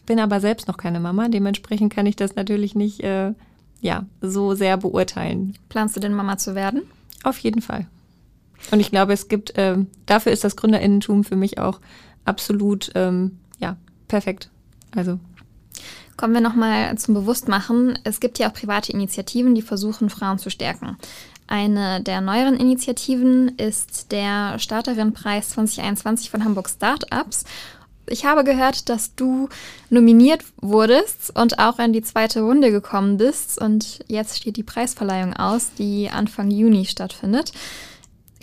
Bin 0.07 0.19
aber 0.19 0.41
selbst 0.41 0.67
noch 0.67 0.77
keine 0.77 0.99
Mama, 0.99 1.29
dementsprechend 1.29 1.93
kann 1.93 2.05
ich 2.05 2.17
das 2.17 2.35
natürlich 2.35 2.75
nicht 2.75 3.01
äh, 3.05 3.33
ja, 3.81 4.07
so 4.21 4.55
sehr 4.57 4.77
beurteilen. 4.77 5.57
Planst 5.69 5.95
du 5.95 6.01
denn 6.01 6.15
Mama 6.15 6.37
zu 6.37 6.57
werden? 6.57 6.83
Auf 7.23 7.39
jeden 7.39 7.63
Fall. 7.63 7.87
Und 8.71 8.81
ich 8.81 8.91
glaube, 8.91 9.13
es 9.13 9.29
gibt, 9.29 9.57
äh, 9.57 9.77
dafür 10.07 10.33
ist 10.33 10.45
das 10.45 10.57
Gründerinnentum 10.57 11.25
für 11.25 11.37
mich 11.37 11.59
auch 11.59 11.81
absolut, 12.25 12.91
ähm, 12.95 13.39
ja, 13.59 13.77
perfekt. 14.09 14.51
Also 14.95 15.19
Kommen 16.21 16.35
wir 16.35 16.43
nochmal 16.43 16.99
zum 16.99 17.15
Bewusstmachen. 17.15 17.99
Es 18.05 18.21
gibt 18.21 18.39
ja 18.39 18.51
auch 18.51 18.53
private 18.53 18.93
Initiativen, 18.93 19.55
die 19.55 19.63
versuchen, 19.63 20.11
Frauen 20.11 20.39
zu 20.39 20.51
stärken. 20.51 20.99
Eine 21.47 22.03
der 22.03 22.21
neueren 22.21 22.57
Initiativen 22.57 23.57
ist 23.57 24.13
der 24.13 24.59
Starterinnenpreis 24.59 25.49
2021 25.49 26.31
von 26.31 26.45
Hamburg 26.45 26.69
Startups. 26.69 27.45
Ich 28.07 28.27
habe 28.27 28.45
gehört, 28.45 28.91
dass 28.91 29.15
du 29.15 29.49
nominiert 29.89 30.45
wurdest 30.61 31.35
und 31.35 31.59
auch 31.59 31.79
in 31.79 31.95
die 31.95 32.03
zweite 32.03 32.43
Runde 32.43 32.71
gekommen 32.71 33.17
bist. 33.17 33.59
Und 33.59 34.01
jetzt 34.07 34.37
steht 34.37 34.59
die 34.59 34.63
Preisverleihung 34.63 35.33
aus, 35.33 35.71
die 35.79 36.11
Anfang 36.11 36.51
Juni 36.51 36.85
stattfindet. 36.85 37.53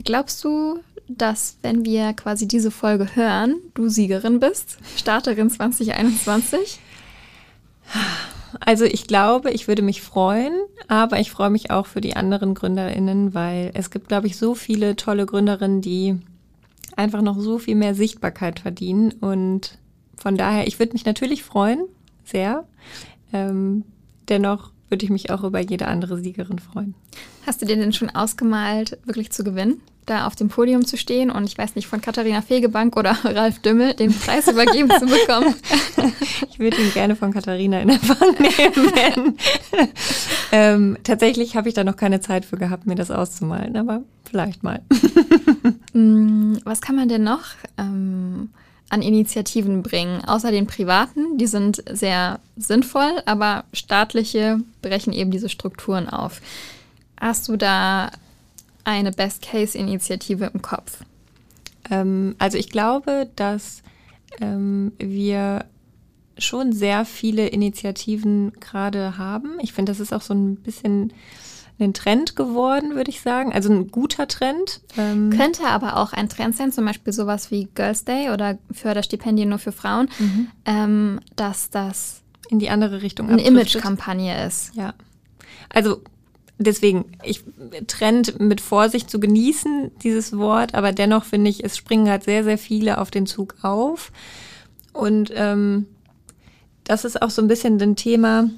Glaubst 0.03 0.43
du, 0.43 0.79
dass, 1.07 1.57
wenn 1.61 1.85
wir 1.85 2.13
quasi 2.13 2.47
diese 2.47 2.71
Folge 2.71 3.15
hören, 3.15 3.55
du 3.73 3.89
Siegerin 3.89 4.39
bist? 4.39 4.77
Starterin 4.97 5.49
2021? 5.49 6.79
Also 8.59 8.85
ich 8.85 9.07
glaube, 9.07 9.51
ich 9.51 9.67
würde 9.67 9.81
mich 9.81 10.01
freuen, 10.01 10.53
aber 10.87 11.19
ich 11.19 11.31
freue 11.31 11.49
mich 11.49 11.71
auch 11.71 11.85
für 11.85 12.01
die 12.01 12.15
anderen 12.15 12.53
Gründerinnen, 12.53 13.33
weil 13.33 13.71
es 13.73 13.91
gibt, 13.91 14.07
glaube 14.07 14.27
ich, 14.27 14.37
so 14.37 14.55
viele 14.55 14.95
tolle 14.95 15.25
Gründerinnen, 15.25 15.81
die 15.81 16.19
einfach 16.95 17.21
noch 17.21 17.39
so 17.39 17.59
viel 17.59 17.75
mehr 17.75 17.95
Sichtbarkeit 17.95 18.59
verdienen. 18.59 19.11
Und 19.11 19.77
von 20.15 20.35
daher, 20.35 20.67
ich 20.67 20.79
würde 20.79 20.93
mich 20.93 21.05
natürlich 21.05 21.43
freuen, 21.43 21.85
sehr. 22.23 22.65
Ähm, 23.33 23.83
dennoch 24.29 24.71
würde 24.89 25.05
ich 25.05 25.11
mich 25.11 25.29
auch 25.29 25.43
über 25.43 25.59
jede 25.59 25.87
andere 25.87 26.17
Siegerin 26.17 26.59
freuen. 26.59 26.95
Hast 27.45 27.61
du 27.61 27.65
dir 27.65 27.75
denn 27.75 27.93
schon 27.93 28.09
ausgemalt, 28.09 28.97
wirklich 29.05 29.31
zu 29.31 29.43
gewinnen? 29.43 29.81
da 30.07 30.25
auf 30.25 30.35
dem 30.35 30.47
Podium 30.47 30.85
zu 30.85 30.97
stehen 30.97 31.29
und 31.29 31.43
ich 31.43 31.57
weiß 31.57 31.75
nicht, 31.75 31.87
von 31.87 32.01
Katharina 32.01 32.41
Fegebank 32.41 32.97
oder 32.97 33.11
Ralf 33.23 33.59
Dümmel 33.59 33.93
den 33.93 34.13
Preis 34.13 34.47
übergeben 34.47 34.89
zu 34.89 35.05
bekommen. 35.05 35.53
Ich 36.49 36.59
würde 36.59 36.77
ihn 36.77 36.91
gerne 36.93 37.15
von 37.15 37.33
Katharina 37.33 37.81
in 37.81 37.89
Empfang 37.89 38.33
nehmen. 38.39 39.37
ähm, 40.51 40.97
tatsächlich 41.03 41.55
habe 41.55 41.67
ich 41.67 41.75
da 41.75 41.83
noch 41.83 41.95
keine 41.95 42.19
Zeit 42.19 42.45
für 42.45 42.57
gehabt, 42.57 42.87
mir 42.87 42.95
das 42.95 43.11
auszumalen, 43.11 43.75
aber 43.77 44.01
vielleicht 44.23 44.63
mal. 44.63 44.81
Mm, 45.93 46.55
was 46.63 46.81
kann 46.81 46.95
man 46.95 47.09
denn 47.09 47.23
noch 47.23 47.43
ähm, 47.77 48.49
an 48.89 49.01
Initiativen 49.01 49.83
bringen, 49.83 50.23
außer 50.23 50.51
den 50.51 50.67
privaten? 50.67 51.37
Die 51.37 51.47
sind 51.47 51.83
sehr 51.89 52.39
sinnvoll, 52.55 53.21
aber 53.25 53.65
staatliche 53.73 54.59
brechen 54.81 55.13
eben 55.13 55.31
diese 55.31 55.49
Strukturen 55.49 56.07
auf. 56.07 56.41
Hast 57.19 57.47
du 57.47 57.57
da 57.57 58.11
eine 58.83 59.11
Best-Case-Initiative 59.11 60.51
im 60.53 60.61
Kopf? 60.61 61.03
Ähm, 61.89 62.35
also 62.39 62.57
ich 62.57 62.69
glaube, 62.69 63.29
dass 63.35 63.81
ähm, 64.39 64.93
wir 64.97 65.65
schon 66.37 66.71
sehr 66.71 67.05
viele 67.05 67.47
Initiativen 67.47 68.53
gerade 68.59 69.17
haben. 69.17 69.57
Ich 69.61 69.73
finde, 69.73 69.91
das 69.91 69.99
ist 69.99 70.13
auch 70.13 70.21
so 70.21 70.33
ein 70.33 70.55
bisschen 70.55 71.11
ein 71.85 71.93
Trend 71.93 72.35
geworden, 72.35 72.95
würde 72.95 73.09
ich 73.09 73.21
sagen. 73.21 73.53
Also 73.53 73.71
ein 73.71 73.89
guter 73.91 74.27
Trend. 74.27 74.81
Ähm 74.97 75.29
Könnte 75.29 75.65
aber 75.67 75.97
auch 75.97 76.13
ein 76.13 76.29
Trend 76.29 76.55
sein, 76.55 76.71
zum 76.71 76.85
Beispiel 76.85 77.13
sowas 77.13 77.51
wie 77.51 77.67
Girls 77.75 78.03
Day 78.03 78.31
oder 78.31 78.57
Förderstipendien 78.71 79.49
nur 79.49 79.59
für 79.59 79.71
Frauen, 79.71 80.09
mhm. 80.17 80.47
ähm, 80.65 81.19
dass 81.35 81.69
das 81.69 82.21
in 82.49 82.59
die 82.59 82.69
andere 82.69 83.01
Richtung 83.01 83.29
eine 83.29 83.43
Image-Kampagne 83.45 84.45
ist. 84.45 84.73
Ja. 84.75 84.93
Also 85.69 86.01
deswegen, 86.57 87.05
ich 87.23 87.43
Trend 87.87 88.39
mit 88.39 88.61
Vorsicht 88.61 89.09
zu 89.09 89.19
genießen, 89.19 89.91
dieses 90.03 90.37
Wort, 90.37 90.73
aber 90.73 90.91
dennoch 90.91 91.25
finde 91.25 91.49
ich, 91.49 91.63
es 91.63 91.77
springen 91.77 92.09
halt 92.09 92.23
sehr, 92.23 92.43
sehr 92.43 92.57
viele 92.57 92.99
auf 92.99 93.11
den 93.11 93.25
Zug 93.27 93.55
auf. 93.61 94.11
Und 94.93 95.31
ähm, 95.35 95.85
das 96.83 97.05
ist 97.05 97.21
auch 97.21 97.29
so 97.29 97.41
ein 97.41 97.47
bisschen 97.47 97.79
ein 97.81 97.95
Thema, 97.95 98.49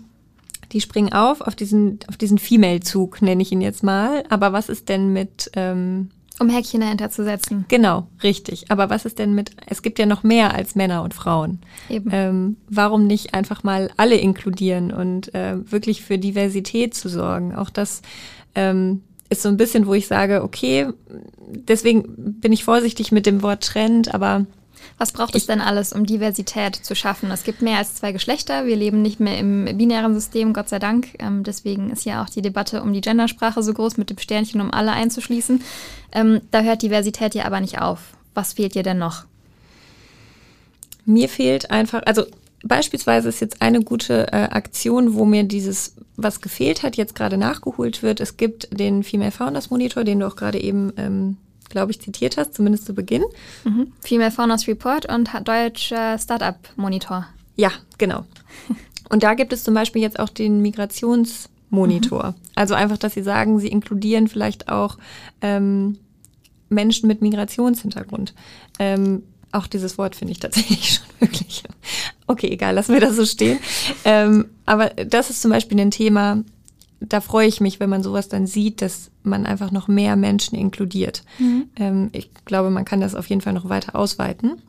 die 0.72 0.82
springen 0.82 1.14
auf, 1.14 1.42
auf 1.42 1.56
diesen, 1.56 2.00
auf 2.08 2.18
diesen 2.18 2.38
Female-Zug, 2.38 3.22
nenne 3.22 3.42
ich 3.42 3.52
ihn 3.52 3.62
jetzt 3.62 3.84
mal. 3.84 4.24
Aber 4.30 4.54
was 4.54 4.70
ist 4.70 4.90
denn 4.90 5.12
mit 5.14 5.52
ähm, 5.56 6.10
um 6.40 6.50
Häkchen 6.50 6.80
dahinter 6.80 7.10
zu 7.10 7.26
setzen. 7.26 7.66
Genau, 7.68 8.08
richtig. 8.24 8.72
Aber 8.72 8.90
was 8.90 9.06
ist 9.06 9.20
denn 9.20 9.36
mit, 9.36 9.52
es 9.66 9.82
gibt 9.82 10.00
ja 10.00 10.06
noch 10.06 10.24
mehr 10.24 10.56
als 10.56 10.74
Männer 10.74 11.04
und 11.04 11.14
Frauen. 11.14 11.60
Eben. 11.90 12.10
Ähm, 12.14 12.58
warum 12.70 13.08
nicht 13.08 13.34
einfach 13.34 13.64
mal 13.64 13.92
alle 13.98 14.16
inkludieren 14.16 14.92
und 14.92 15.34
äh, 15.36 15.58
wirklich 15.70 16.02
für 16.02 16.18
Diversität 16.18 16.96
zu 16.96 17.10
sorgen? 17.10 17.54
Auch 17.54 17.70
das 17.70 18.02
ähm, 18.56 19.02
ist 19.30 19.42
so 19.42 19.50
ein 19.50 19.58
bisschen, 19.58 19.86
wo 19.86 19.94
ich 19.94 20.08
sage, 20.08 20.42
okay, 20.42 20.88
deswegen 21.50 22.06
bin 22.40 22.54
ich 22.54 22.64
vorsichtig 22.64 23.12
mit 23.12 23.26
dem 23.26 23.42
Wort 23.42 23.64
Trend, 23.64 24.14
aber 24.14 24.46
was 25.00 25.14
braucht 25.14 25.34
es 25.34 25.48
denn 25.48 25.62
alles, 25.62 25.94
um 25.94 26.06
Diversität 26.06 26.76
zu 26.76 26.94
schaffen? 26.94 27.32
Es 27.32 27.44
gibt 27.44 27.62
mehr 27.62 27.78
als 27.78 27.96
zwei 27.96 28.12
Geschlechter. 28.12 28.66
Wir 28.66 28.76
leben 28.76 29.02
nicht 29.02 29.22
mehr 29.22 29.40
im 29.40 29.66
binären 29.78 30.14
System, 30.14 30.52
Gott 30.52 30.68
sei 30.68 30.78
Dank. 30.78 31.08
Ähm, 31.20 31.44
deswegen 31.44 31.90
ist 31.90 32.06
ja 32.06 32.22
auch 32.22 32.30
die 32.30 32.42
Debatte 32.42 32.84
um 32.84 32.92
die 32.92 33.00
Gendersprache 33.00 33.64
so 33.64 33.74
groß 33.74 33.96
mit 33.96 34.10
dem 34.10 34.18
Sternchen, 34.18 34.60
um 34.60 34.72
alle 34.72 34.92
einzuschließen. 34.92 35.64
Ähm, 36.12 36.42
da 36.52 36.62
hört 36.62 36.82
Diversität 36.82 37.34
ja 37.34 37.46
aber 37.46 37.62
nicht 37.62 37.80
auf. 37.80 38.00
Was 38.34 38.54
fehlt 38.54 38.76
dir 38.76 38.84
denn 38.84 38.98
noch? 38.98 39.24
Mir 41.06 41.30
fehlt 41.30 41.72
einfach, 41.72 42.04
also 42.06 42.26
beispielsweise 42.64 43.30
ist 43.30 43.40
jetzt 43.40 43.62
eine 43.62 43.82
gute 43.82 44.34
äh, 44.34 44.50
Aktion, 44.52 45.14
wo 45.14 45.24
mir 45.24 45.46
dieses, 45.46 45.96
was 46.18 46.42
gefehlt 46.42 46.84
hat, 46.84 46.98
jetzt 46.98 47.16
gerade 47.16 47.38
nachgeholt 47.38 48.04
wird. 48.04 48.20
Es 48.20 48.36
gibt 48.36 48.68
den 48.78 49.04
Female 49.04 49.32
Founders 49.32 49.70
Monitor, 49.70 50.04
den 50.04 50.20
du 50.20 50.28
auch 50.28 50.36
gerade 50.36 50.60
eben, 50.60 50.92
ähm, 50.98 51.38
glaube 51.70 51.92
ich, 51.92 52.02
zitiert 52.02 52.38
hast, 52.38 52.54
zumindest 52.54 52.86
zu 52.86 52.94
Beginn. 52.94 53.24
Mhm. 53.64 53.94
Female 54.02 54.32
Founders 54.32 54.68
Report 54.68 55.06
und 55.12 55.30
Deutscher 55.46 56.18
Startup 56.18 56.58
Monitor. 56.76 57.28
Ja, 57.56 57.72
genau. 57.98 58.26
Und 59.10 59.24
da 59.24 59.34
gibt 59.34 59.52
es 59.54 59.64
zum 59.64 59.74
Beispiel 59.74 60.04
jetzt 60.04 60.20
auch 60.20 60.30
den 60.30 60.62
Migrationsmonitor. 60.62 62.28
Mhm. 62.28 62.36
Also 62.56 62.76
einfach, 62.76 62.98
dass 62.98 63.16
sie 63.16 63.24
sagen, 63.24 63.60
sie 63.60 63.68
inkludieren 63.68 64.28
vielleicht 64.28 64.70
auch 64.70 64.98
ähm, 65.42 65.98
Menschen 66.70 67.08
mit 67.08 67.22
Migrationshintergrund. 67.22 68.34
Ähm, 68.78 69.24
auch 69.52 69.68
dieses 69.68 69.98
Wort 69.98 70.16
finde 70.16 70.34
ich 70.34 70.40
tatsächlich 70.40 70.94
schon 70.94 71.08
wirklich. 71.20 71.64
Okay, 72.28 72.50
egal, 72.50 72.76
lassen 72.76 72.94
wir 72.94 73.02
das 73.02 73.16
so 73.16 73.26
stehen. 73.26 73.60
Ähm, 74.06 74.50
aber 74.66 74.90
das 74.90 75.30
ist 75.32 75.42
zum 75.42 75.52
Beispiel 75.52 75.80
ein 75.80 75.92
Thema, 75.92 76.44
da 77.00 77.22
freue 77.22 77.48
ich 77.48 77.62
mich, 77.62 77.80
wenn 77.80 77.90
man 77.90 78.04
sowas 78.04 78.30
dann 78.30 78.48
sieht, 78.48 78.82
dass 78.82 79.12
man 79.24 79.46
einfach 79.46 79.72
noch 79.72 79.88
mehr 79.88 80.16
Menschen 80.16 80.58
inkludiert. 80.58 81.24
Mhm. 81.38 81.70
Ähm, 81.76 82.10
ich 82.12 82.30
glaube, 82.46 82.70
man 82.70 82.86
kann 82.86 83.02
das 83.02 83.16
auf 83.16 83.28
jeden 83.28 83.42
Fall 83.42 83.54
noch 83.54 83.70
weiter 83.70 83.96
ausweiten. 83.96 84.62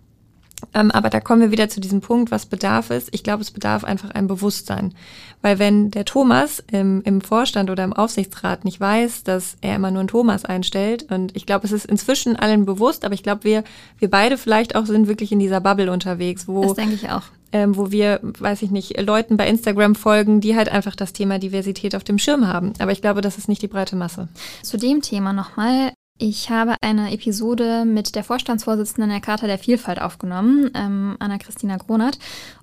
Ähm, 0.74 0.90
aber 0.90 1.08
da 1.10 1.20
kommen 1.20 1.40
wir 1.40 1.50
wieder 1.50 1.68
zu 1.68 1.80
diesem 1.80 2.00
Punkt, 2.00 2.30
was 2.30 2.46
bedarf 2.46 2.90
es. 2.90 3.08
Ich 3.12 3.24
glaube, 3.24 3.42
es 3.42 3.50
bedarf 3.50 3.82
einfach 3.82 4.10
ein 4.10 4.26
Bewusstsein. 4.26 4.94
Weil 5.42 5.58
wenn 5.58 5.90
der 5.90 6.04
Thomas 6.04 6.62
im, 6.70 7.02
im 7.02 7.22
Vorstand 7.22 7.70
oder 7.70 7.82
im 7.82 7.94
Aufsichtsrat 7.94 8.64
nicht 8.64 8.78
weiß, 8.78 9.24
dass 9.24 9.56
er 9.62 9.76
immer 9.76 9.90
nur 9.90 10.00
einen 10.00 10.08
Thomas 10.08 10.44
einstellt, 10.44 11.10
und 11.10 11.34
ich 11.34 11.46
glaube, 11.46 11.66
es 11.66 11.72
ist 11.72 11.86
inzwischen 11.86 12.36
allen 12.36 12.66
bewusst, 12.66 13.04
aber 13.04 13.14
ich 13.14 13.22
glaube, 13.22 13.44
wir, 13.44 13.64
wir 13.98 14.10
beide 14.10 14.36
vielleicht 14.36 14.76
auch 14.76 14.86
sind 14.86 15.08
wirklich 15.08 15.32
in 15.32 15.38
dieser 15.38 15.60
Bubble 15.60 15.90
unterwegs, 15.90 16.46
wo. 16.46 16.62
Das 16.62 16.74
denke 16.74 16.94
ich 16.94 17.08
auch. 17.08 17.22
Ähm, 17.52 17.76
wo 17.76 17.90
wir, 17.90 18.20
weiß 18.22 18.62
ich 18.62 18.70
nicht, 18.70 19.00
Leuten 19.00 19.36
bei 19.36 19.48
Instagram 19.48 19.96
folgen, 19.96 20.40
die 20.40 20.54
halt 20.54 20.68
einfach 20.68 20.94
das 20.94 21.12
Thema 21.12 21.40
Diversität 21.40 21.96
auf 21.96 22.04
dem 22.04 22.18
Schirm 22.18 22.46
haben. 22.46 22.74
Aber 22.78 22.92
ich 22.92 23.00
glaube, 23.00 23.22
das 23.22 23.38
ist 23.38 23.48
nicht 23.48 23.62
die 23.62 23.68
breite 23.68 23.96
Masse. 23.96 24.28
Zu 24.62 24.76
dem 24.76 25.02
Thema 25.02 25.32
nochmal. 25.32 25.92
Ich 26.22 26.50
habe 26.50 26.76
eine 26.82 27.12
Episode 27.12 27.84
mit 27.86 28.14
der 28.14 28.22
Vorstandsvorsitzenden 28.22 29.10
der 29.10 29.22
Charta 29.22 29.46
der 29.46 29.58
Vielfalt 29.58 30.02
aufgenommen, 30.02 30.70
ähm, 30.74 31.16
Anna-Christina 31.18 31.78
Gronert. 31.78 32.18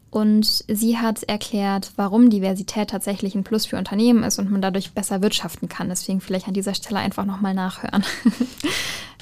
Und 0.09 0.63
sie 0.67 0.97
hat 0.97 1.23
erklärt, 1.23 1.91
warum 1.95 2.29
Diversität 2.29 2.91
tatsächlich 2.91 3.35
ein 3.35 3.43
Plus 3.43 3.65
für 3.65 3.77
Unternehmen 3.77 4.23
ist 4.23 4.39
und 4.39 4.49
man 4.49 4.61
dadurch 4.61 4.93
besser 4.93 5.21
wirtschaften 5.21 5.67
kann. 5.67 5.89
Deswegen 5.89 6.21
vielleicht 6.21 6.47
an 6.47 6.53
dieser 6.53 6.75
Stelle 6.75 6.99
einfach 6.99 7.25
nochmal 7.25 7.53
nachhören. 7.53 8.05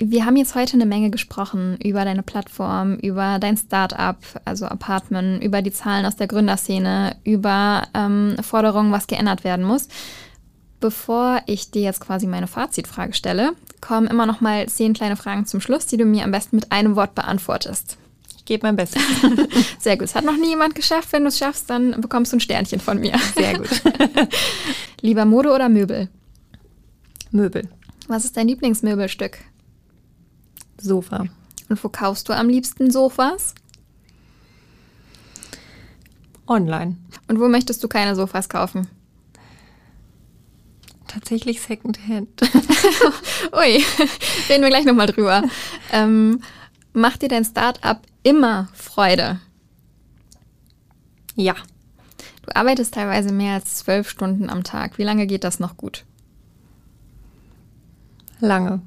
Wir 0.00 0.24
haben 0.24 0.36
jetzt 0.36 0.54
heute 0.54 0.74
eine 0.74 0.86
Menge 0.86 1.10
gesprochen 1.10 1.76
über 1.82 2.04
deine 2.04 2.22
Plattform, 2.22 2.94
über 2.96 3.40
dein 3.40 3.56
Startup, 3.56 4.16
also 4.44 4.66
Apartment, 4.66 5.42
über 5.42 5.60
die 5.60 5.72
Zahlen 5.72 6.06
aus 6.06 6.14
der 6.14 6.28
Gründerszene, 6.28 7.16
über 7.24 7.88
ähm, 7.94 8.36
Forderungen, 8.40 8.92
was 8.92 9.08
geändert 9.08 9.42
werden 9.42 9.64
muss. 9.64 9.88
Bevor 10.78 11.40
ich 11.46 11.72
dir 11.72 11.82
jetzt 11.82 12.00
quasi 12.00 12.28
meine 12.28 12.46
Fazitfrage 12.46 13.12
stelle, 13.12 13.54
kommen 13.80 14.06
immer 14.06 14.26
noch 14.26 14.40
mal 14.40 14.68
zehn 14.68 14.92
kleine 14.92 15.16
Fragen 15.16 15.46
zum 15.46 15.60
Schluss, 15.60 15.86
die 15.86 15.96
du 15.96 16.04
mir 16.04 16.22
am 16.22 16.30
besten 16.30 16.54
mit 16.54 16.70
einem 16.70 16.94
Wort 16.94 17.16
beantwortest. 17.16 17.98
Ich 18.36 18.44
gebe 18.44 18.64
mein 18.64 18.76
Bestes. 18.76 19.02
Sehr 19.80 19.96
gut. 19.96 20.04
Das 20.04 20.14
hat 20.14 20.24
noch 20.24 20.36
nie 20.36 20.50
jemand 20.50 20.76
geschafft. 20.76 21.12
Wenn 21.12 21.22
du 21.22 21.28
es 21.28 21.38
schaffst, 21.38 21.68
dann 21.68 22.00
bekommst 22.00 22.32
du 22.32 22.36
ein 22.36 22.40
Sternchen 22.40 22.78
von 22.78 23.00
mir. 23.00 23.18
Sehr 23.34 23.58
gut. 23.58 23.68
Lieber 25.00 25.24
Mode 25.24 25.52
oder 25.52 25.68
Möbel? 25.68 26.08
Möbel. 27.32 27.68
Was 28.06 28.24
ist 28.24 28.36
dein 28.36 28.46
Lieblingsmöbelstück? 28.46 29.38
Sofa. 30.80 31.26
Und 31.68 31.84
wo 31.84 31.88
kaufst 31.88 32.28
du 32.28 32.32
am 32.32 32.48
liebsten 32.48 32.90
Sofas? 32.90 33.54
Online. 36.46 36.96
Und 37.28 37.40
wo 37.40 37.48
möchtest 37.48 37.84
du 37.84 37.88
keine 37.88 38.14
Sofas 38.14 38.48
kaufen? 38.48 38.88
Tatsächlich 41.06 41.60
Secondhand. 41.60 42.42
Ui, 43.52 43.84
reden 44.48 44.62
wir 44.62 44.68
gleich 44.68 44.84
nochmal 44.84 45.06
drüber. 45.06 45.42
Ähm, 45.92 46.42
macht 46.92 47.22
dir 47.22 47.28
dein 47.28 47.44
Startup 47.44 48.00
immer 48.22 48.68
Freude? 48.74 49.40
Ja. 51.34 51.54
Du 52.42 52.56
arbeitest 52.56 52.94
teilweise 52.94 53.32
mehr 53.32 53.54
als 53.54 53.76
zwölf 53.76 54.08
Stunden 54.08 54.50
am 54.50 54.64
Tag. 54.64 54.98
Wie 54.98 55.04
lange 55.04 55.26
geht 55.26 55.44
das 55.44 55.60
noch 55.60 55.76
gut? 55.76 56.04
Lange. 58.40 58.80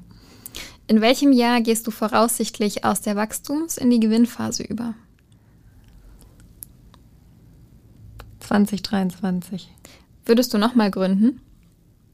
In 0.92 1.00
welchem 1.00 1.32
Jahr 1.32 1.62
gehst 1.62 1.86
du 1.86 1.90
voraussichtlich 1.90 2.84
aus 2.84 3.00
der 3.00 3.16
Wachstums- 3.16 3.78
in 3.78 3.88
die 3.88 3.98
Gewinnphase 3.98 4.62
über? 4.62 4.92
2023. 8.40 9.70
Würdest 10.26 10.52
du 10.52 10.58
nochmal 10.58 10.90
gründen? 10.90 11.40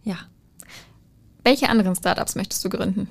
Ja. 0.04 0.18
Welche 1.42 1.68
anderen 1.68 1.96
Startups 1.96 2.36
möchtest 2.36 2.64
du 2.64 2.68
gründen? 2.68 3.10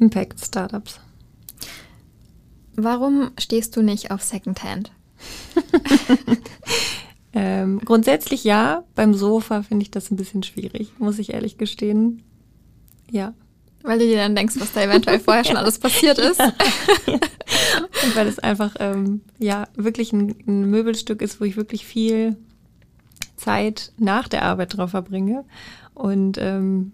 Impact 0.00 0.44
Startups. 0.44 0.98
Warum 2.74 3.30
stehst 3.38 3.76
du 3.76 3.82
nicht 3.82 4.10
auf 4.10 4.22
Secondhand? 4.22 4.90
ähm, 7.34 7.80
grundsätzlich 7.80 8.44
ja. 8.44 8.84
Beim 8.94 9.14
Sofa 9.14 9.62
finde 9.62 9.82
ich 9.82 9.90
das 9.90 10.10
ein 10.10 10.16
bisschen 10.16 10.42
schwierig, 10.42 10.92
muss 10.98 11.18
ich 11.18 11.32
ehrlich 11.32 11.58
gestehen. 11.58 12.22
Ja. 13.10 13.34
Weil 13.82 13.98
du 13.98 14.06
dir 14.06 14.18
dann 14.18 14.36
denkst, 14.36 14.54
was 14.58 14.72
da 14.72 14.82
eventuell 14.82 15.18
vorher 15.18 15.44
schon 15.44 15.56
alles 15.56 15.78
passiert 15.78 16.18
ist. 16.18 16.40
Und 16.40 18.16
weil 18.16 18.28
es 18.28 18.38
einfach 18.38 18.76
ähm, 18.78 19.22
ja 19.38 19.66
wirklich 19.74 20.12
ein, 20.12 20.36
ein 20.46 20.70
Möbelstück 20.70 21.20
ist, 21.20 21.40
wo 21.40 21.44
ich 21.44 21.56
wirklich 21.56 21.84
viel 21.84 22.36
Zeit 23.36 23.92
nach 23.98 24.28
der 24.28 24.42
Arbeit 24.44 24.76
drauf 24.76 24.90
verbringe. 24.90 25.44
Und 25.94 26.38
ähm, 26.38 26.92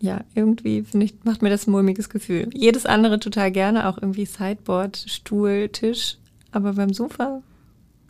ja, 0.00 0.20
irgendwie 0.34 0.82
finde 0.82 1.06
ich, 1.06 1.14
macht 1.24 1.42
mir 1.42 1.50
das 1.50 1.66
ein 1.66 1.72
mulmiges 1.72 2.08
Gefühl. 2.08 2.48
Jedes 2.54 2.86
andere 2.86 3.18
total 3.18 3.50
gerne, 3.50 3.88
auch 3.88 3.98
irgendwie 4.00 4.26
Sideboard, 4.26 4.96
Stuhl, 4.96 5.68
Tisch. 5.70 6.18
Aber 6.52 6.74
beim 6.74 6.92
Sofa, 6.92 7.42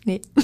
nee. 0.05 0.21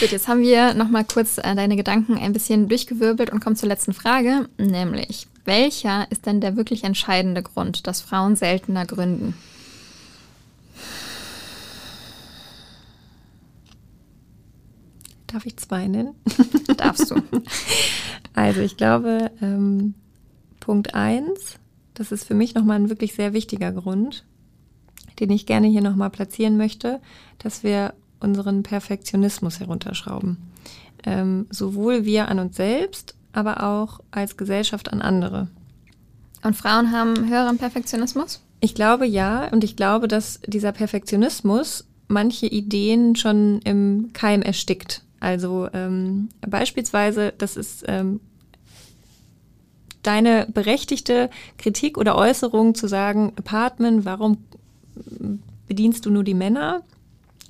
Gut, 0.00 0.10
jetzt 0.12 0.28
haben 0.28 0.42
wir 0.42 0.74
nochmal 0.74 1.04
kurz 1.04 1.38
äh, 1.38 1.54
deine 1.54 1.76
Gedanken 1.76 2.16
ein 2.16 2.32
bisschen 2.32 2.68
durchgewirbelt 2.68 3.30
und 3.30 3.40
kommen 3.40 3.56
zur 3.56 3.68
letzten 3.68 3.92
Frage, 3.92 4.48
nämlich, 4.58 5.26
welcher 5.44 6.10
ist 6.10 6.26
denn 6.26 6.40
der 6.40 6.56
wirklich 6.56 6.84
entscheidende 6.84 7.42
Grund, 7.42 7.86
dass 7.86 8.00
Frauen 8.00 8.36
seltener 8.36 8.86
gründen? 8.86 9.34
Darf 15.26 15.46
ich 15.46 15.56
zwei 15.56 15.86
nennen? 15.86 16.14
Darfst 16.76 17.10
du. 17.10 17.22
Also 18.34 18.60
ich 18.60 18.76
glaube, 18.76 19.30
ähm, 19.40 19.94
Punkt 20.58 20.94
eins, 20.94 21.56
das 21.94 22.10
ist 22.10 22.24
für 22.24 22.34
mich 22.34 22.54
nochmal 22.54 22.76
ein 22.76 22.88
wirklich 22.88 23.14
sehr 23.14 23.32
wichtiger 23.32 23.70
Grund, 23.72 24.24
den 25.20 25.30
ich 25.30 25.46
gerne 25.46 25.68
hier 25.68 25.82
nochmal 25.82 26.10
platzieren 26.10 26.56
möchte, 26.56 27.00
dass 27.38 27.62
wir 27.62 27.94
unseren 28.20 28.62
Perfektionismus 28.62 29.60
herunterschrauben. 29.60 30.38
Ähm, 31.04 31.46
sowohl 31.50 32.04
wir 32.04 32.28
an 32.28 32.38
uns 32.38 32.56
selbst, 32.56 33.14
aber 33.32 33.62
auch 33.62 34.00
als 34.10 34.36
Gesellschaft 34.36 34.92
an 34.92 35.00
andere. 35.00 35.48
Und 36.42 36.56
Frauen 36.56 36.92
haben 36.92 37.28
höheren 37.28 37.58
Perfektionismus? 37.58 38.42
Ich 38.60 38.74
glaube 38.74 39.06
ja, 39.06 39.48
und 39.48 39.64
ich 39.64 39.76
glaube, 39.76 40.08
dass 40.08 40.40
dieser 40.46 40.72
Perfektionismus 40.72 41.86
manche 42.08 42.46
Ideen 42.46 43.16
schon 43.16 43.60
im 43.62 44.10
Keim 44.12 44.42
erstickt. 44.42 45.02
Also 45.20 45.68
ähm, 45.72 46.28
beispielsweise, 46.40 47.32
das 47.36 47.56
ist 47.56 47.84
ähm, 47.86 48.20
deine 50.02 50.46
berechtigte 50.52 51.30
Kritik 51.58 51.98
oder 51.98 52.16
Äußerung 52.16 52.74
zu 52.74 52.88
sagen, 52.88 53.32
Apartment, 53.36 54.04
warum 54.04 54.38
bedienst 55.66 56.06
du 56.06 56.10
nur 56.10 56.24
die 56.24 56.34
Männer? 56.34 56.82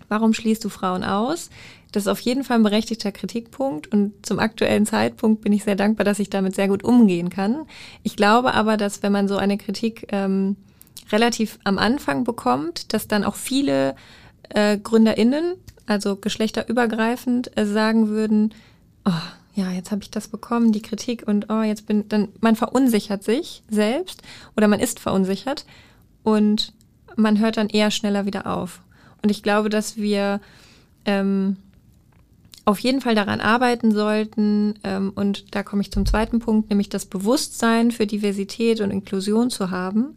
Warum 0.09 0.35
schließt 0.35 0.65
du 0.65 0.69
Frauen 0.69 1.05
aus? 1.05 1.51
Das 1.93 2.05
ist 2.05 2.09
auf 2.09 2.21
jeden 2.21 2.45
Fall 2.45 2.59
ein 2.59 2.63
berechtigter 2.63 3.13
Kritikpunkt 3.13 3.93
und 3.93 4.13
zum 4.25 4.39
aktuellen 4.39 4.87
Zeitpunkt 4.87 5.43
bin 5.43 5.53
ich 5.53 5.65
sehr 5.65 5.77
dankbar, 5.77 6.05
dass 6.05 6.19
ich 6.19 6.31
damit 6.31 6.55
sehr 6.55 6.69
gut 6.69 6.85
umgehen 6.85 7.31
kann. 7.31 7.67
Ich 8.03 8.17
glaube 8.17 8.55
aber, 8.55 8.77
dass 8.77 9.03
wenn 9.03 9.13
man 9.13 9.29
so 9.29 9.37
eine 9.37 9.59
Kritik 9.59 10.07
ähm, 10.11 10.57
relativ 11.11 11.59
am 11.65 11.79
Anfang 11.79 12.25
bekommt, 12.25 12.93
dass 12.93 13.09
dann 13.09 13.25
auch 13.25 13.35
viele 13.35 13.97
äh, 14.51 14.79
GründerInnen 14.79 15.55
also 15.91 16.15
geschlechterübergreifend, 16.17 17.57
äh, 17.59 17.67
sagen 17.67 18.09
würden, 18.09 18.55
oh, 19.05 19.11
ja, 19.55 19.71
jetzt 19.73 19.91
habe 19.91 20.03
ich 20.03 20.11
das 20.11 20.29
bekommen, 20.29 20.71
die 20.71 20.83
Kritik 20.83 21.27
und 21.27 21.51
oh, 21.51 21.63
jetzt 21.63 21.87
bin 21.87 22.09
dann 22.09 22.29
man 22.41 22.55
verunsichert 22.55 23.25
sich 23.25 23.65
selbst 23.69 24.23
oder 24.57 24.69
man 24.69 24.79
ist 24.79 25.01
verunsichert 25.01 25.67
und 26.23 26.73
man 27.21 27.39
hört 27.39 27.57
dann 27.57 27.69
eher 27.69 27.91
schneller 27.91 28.27
wieder 28.27 28.47
auf. 28.47 28.81
Und 29.23 29.31
ich 29.31 29.43
glaube, 29.43 29.69
dass 29.69 29.97
wir 29.97 30.41
ähm, 31.05 31.57
auf 32.65 32.79
jeden 32.79 33.01
Fall 33.01 33.15
daran 33.15 33.41
arbeiten 33.41 33.93
sollten 33.93 34.75
ähm, 34.85 35.13
und 35.15 35.55
da 35.55 35.63
komme 35.63 35.83
ich 35.83 35.91
zum 35.91 36.07
zweiten 36.07 36.39
Punkt, 36.39 36.71
nämlich 36.71 36.89
das 36.89 37.07
Bewusstsein 37.07 37.91
für 37.91 38.07
Diversität 38.07 38.81
und 38.81 38.91
Inklusion 38.91 39.51
zu 39.51 39.71
haben 39.71 40.17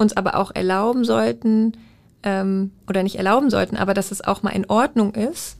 uns 0.00 0.16
aber 0.16 0.34
auch 0.36 0.50
erlauben 0.54 1.04
sollten, 1.04 1.74
ähm, 2.22 2.72
oder 2.88 3.02
nicht 3.02 3.16
erlauben 3.16 3.50
sollten, 3.50 3.76
aber 3.76 3.94
dass 3.94 4.10
es 4.10 4.22
auch 4.22 4.42
mal 4.42 4.50
in 4.50 4.68
Ordnung 4.68 5.14
ist, 5.14 5.58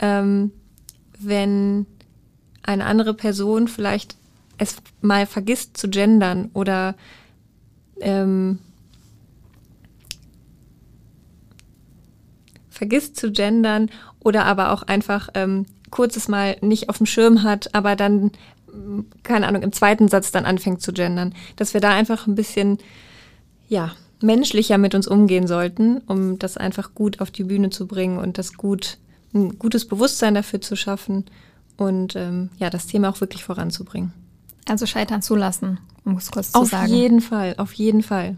ähm, 0.00 0.52
wenn 1.18 1.86
eine 2.62 2.86
andere 2.86 3.14
Person 3.14 3.68
vielleicht 3.68 4.16
es 4.56 4.76
mal 5.02 5.26
vergisst 5.26 5.76
zu 5.76 5.88
gendern 5.88 6.50
oder 6.54 6.94
ähm, 8.00 8.60
vergisst 12.74 13.16
zu 13.16 13.30
gendern 13.30 13.90
oder 14.20 14.44
aber 14.44 14.72
auch 14.72 14.82
einfach 14.82 15.28
ähm, 15.34 15.66
kurzes 15.90 16.28
Mal 16.28 16.56
nicht 16.60 16.88
auf 16.88 16.98
dem 16.98 17.06
Schirm 17.06 17.42
hat, 17.42 17.74
aber 17.74 17.96
dann, 17.96 18.32
keine 19.22 19.46
Ahnung, 19.46 19.62
im 19.62 19.72
zweiten 19.72 20.08
Satz 20.08 20.32
dann 20.32 20.44
anfängt 20.44 20.82
zu 20.82 20.92
gendern. 20.92 21.34
Dass 21.56 21.72
wir 21.72 21.80
da 21.80 21.90
einfach 21.90 22.26
ein 22.26 22.34
bisschen, 22.34 22.78
ja, 23.68 23.92
menschlicher 24.20 24.78
mit 24.78 24.94
uns 24.94 25.06
umgehen 25.06 25.46
sollten, 25.46 25.98
um 26.06 26.38
das 26.38 26.56
einfach 26.56 26.94
gut 26.94 27.20
auf 27.20 27.30
die 27.30 27.44
Bühne 27.44 27.70
zu 27.70 27.86
bringen 27.86 28.18
und 28.18 28.38
das 28.38 28.54
gut, 28.54 28.98
ein 29.32 29.58
gutes 29.58 29.86
Bewusstsein 29.86 30.34
dafür 30.34 30.60
zu 30.60 30.76
schaffen 30.76 31.24
und 31.76 32.16
ähm, 32.16 32.50
ja, 32.58 32.70
das 32.70 32.86
Thema 32.86 33.10
auch 33.10 33.20
wirklich 33.20 33.44
voranzubringen. 33.44 34.12
Also 34.66 34.86
Scheitern 34.86 35.22
zulassen, 35.22 35.78
um 36.04 36.16
es 36.16 36.30
kurz 36.30 36.54
auf 36.54 36.64
zu 36.64 36.70
sagen. 36.70 36.84
Auf 36.84 36.98
jeden 36.98 37.20
Fall, 37.20 37.54
auf 37.58 37.72
jeden 37.74 38.02
Fall. 38.02 38.36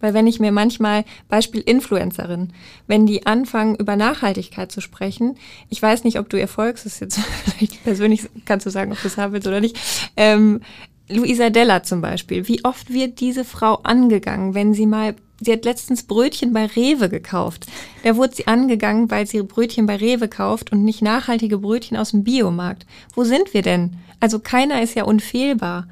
Weil 0.00 0.14
wenn 0.14 0.26
ich 0.26 0.40
mir 0.40 0.52
manchmal, 0.52 1.04
Beispiel 1.28 1.62
Influencerin, 1.62 2.52
wenn 2.86 3.06
die 3.06 3.26
anfangen, 3.26 3.76
über 3.76 3.96
Nachhaltigkeit 3.96 4.70
zu 4.70 4.80
sprechen, 4.80 5.36
ich 5.70 5.80
weiß 5.80 6.04
nicht, 6.04 6.18
ob 6.18 6.28
du 6.28 6.38
ihr 6.38 6.48
folgst, 6.48 6.84
ist 6.86 7.00
jetzt 7.00 7.18
vielleicht 7.44 7.82
persönlich, 7.84 8.28
kannst 8.44 8.66
du 8.66 8.70
sagen, 8.70 8.92
ob 8.92 9.00
du 9.00 9.08
es 9.08 9.16
haben 9.16 9.32
willst 9.32 9.48
oder 9.48 9.60
nicht, 9.60 9.78
ähm, 10.16 10.60
Luisa 11.08 11.50
Della 11.50 11.82
zum 11.82 12.00
Beispiel, 12.00 12.48
wie 12.48 12.64
oft 12.64 12.92
wird 12.92 13.20
diese 13.20 13.44
Frau 13.44 13.76
angegangen, 13.84 14.54
wenn 14.54 14.74
sie 14.74 14.86
mal, 14.86 15.14
sie 15.40 15.52
hat 15.52 15.64
letztens 15.64 16.02
Brötchen 16.02 16.52
bei 16.52 16.66
Rewe 16.66 17.08
gekauft. 17.08 17.66
Da 18.02 18.16
wurde 18.16 18.34
sie 18.34 18.48
angegangen, 18.48 19.10
weil 19.10 19.26
sie 19.26 19.40
Brötchen 19.42 19.86
bei 19.86 19.96
Rewe 19.96 20.26
kauft 20.26 20.72
und 20.72 20.84
nicht 20.84 21.02
nachhaltige 21.02 21.58
Brötchen 21.58 21.96
aus 21.96 22.10
dem 22.10 22.24
Biomarkt. 22.24 22.86
Wo 23.14 23.22
sind 23.22 23.54
wir 23.54 23.62
denn? 23.62 23.96
Also 24.18 24.40
keiner 24.40 24.82
ist 24.82 24.94
ja 24.94 25.04
unfehlbar. 25.04 25.86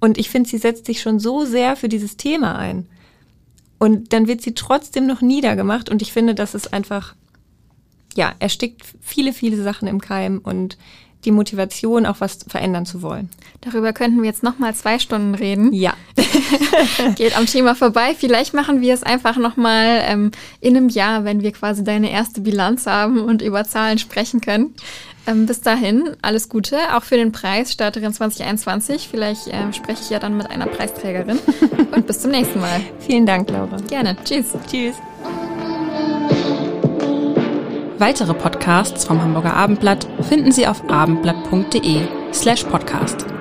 Und 0.00 0.18
ich 0.18 0.28
finde, 0.28 0.48
sie 0.48 0.58
setzt 0.58 0.86
sich 0.86 1.00
schon 1.00 1.18
so 1.18 1.44
sehr 1.44 1.74
für 1.74 1.88
dieses 1.88 2.16
Thema 2.16 2.56
ein. 2.56 2.86
Und 3.78 4.12
dann 4.12 4.26
wird 4.26 4.42
sie 4.42 4.54
trotzdem 4.54 5.06
noch 5.06 5.20
niedergemacht. 5.20 5.88
Und 5.88 6.02
ich 6.02 6.12
finde, 6.12 6.34
das 6.34 6.54
ist 6.54 6.72
einfach, 6.72 7.14
ja, 8.14 8.34
erstickt 8.38 8.82
viele, 9.00 9.32
viele 9.32 9.62
Sachen 9.62 9.88
im 9.88 10.00
Keim 10.00 10.38
und 10.42 10.76
die 11.24 11.32
Motivation, 11.32 12.06
auch 12.06 12.20
was 12.20 12.38
verändern 12.46 12.86
zu 12.86 13.02
wollen. 13.02 13.28
Darüber 13.60 13.92
könnten 13.92 14.18
wir 14.22 14.28
jetzt 14.28 14.44
noch 14.44 14.58
mal 14.58 14.74
zwei 14.74 14.98
Stunden 14.98 15.34
reden. 15.34 15.72
Ja. 15.72 15.94
Geht 17.16 17.36
am 17.36 17.46
Thema 17.46 17.74
vorbei. 17.74 18.14
Vielleicht 18.16 18.54
machen 18.54 18.80
wir 18.80 18.94
es 18.94 19.02
einfach 19.02 19.36
noch 19.36 19.56
mal 19.56 20.00
ähm, 20.04 20.30
in 20.60 20.76
einem 20.76 20.88
Jahr, 20.88 21.24
wenn 21.24 21.42
wir 21.42 21.52
quasi 21.52 21.82
deine 21.82 22.10
erste 22.10 22.40
Bilanz 22.40 22.86
haben 22.86 23.20
und 23.20 23.42
über 23.42 23.64
Zahlen 23.64 23.98
sprechen 23.98 24.40
können. 24.40 24.74
Ähm, 25.28 25.44
bis 25.44 25.60
dahin, 25.60 26.16
alles 26.22 26.48
Gute, 26.48 26.78
auch 26.96 27.02
für 27.02 27.16
den 27.16 27.32
Preis 27.32 27.70
Starterin 27.70 28.14
2021. 28.14 29.08
Vielleicht 29.08 29.48
äh, 29.48 29.72
spreche 29.74 30.00
ich 30.02 30.10
ja 30.10 30.18
dann 30.18 30.38
mit 30.38 30.50
einer 30.50 30.66
Preisträgerin. 30.66 31.38
und 31.94 32.06
bis 32.06 32.20
zum 32.20 32.30
nächsten 32.30 32.60
Mal. 32.60 32.80
Vielen 33.00 33.26
Dank, 33.26 33.50
Laura. 33.50 33.76
Gerne. 33.88 34.16
Tschüss. 34.24 34.46
Tschüss. 34.70 34.96
Weitere 37.98 38.32
Podcasts 38.32 39.04
vom 39.04 39.20
Hamburger 39.20 39.54
Abendblatt 39.54 40.06
finden 40.28 40.52
Sie 40.52 40.66
auf 40.66 40.88
abendblatt.de 40.88 42.06
slash 42.32 42.64
podcast. 42.64 43.37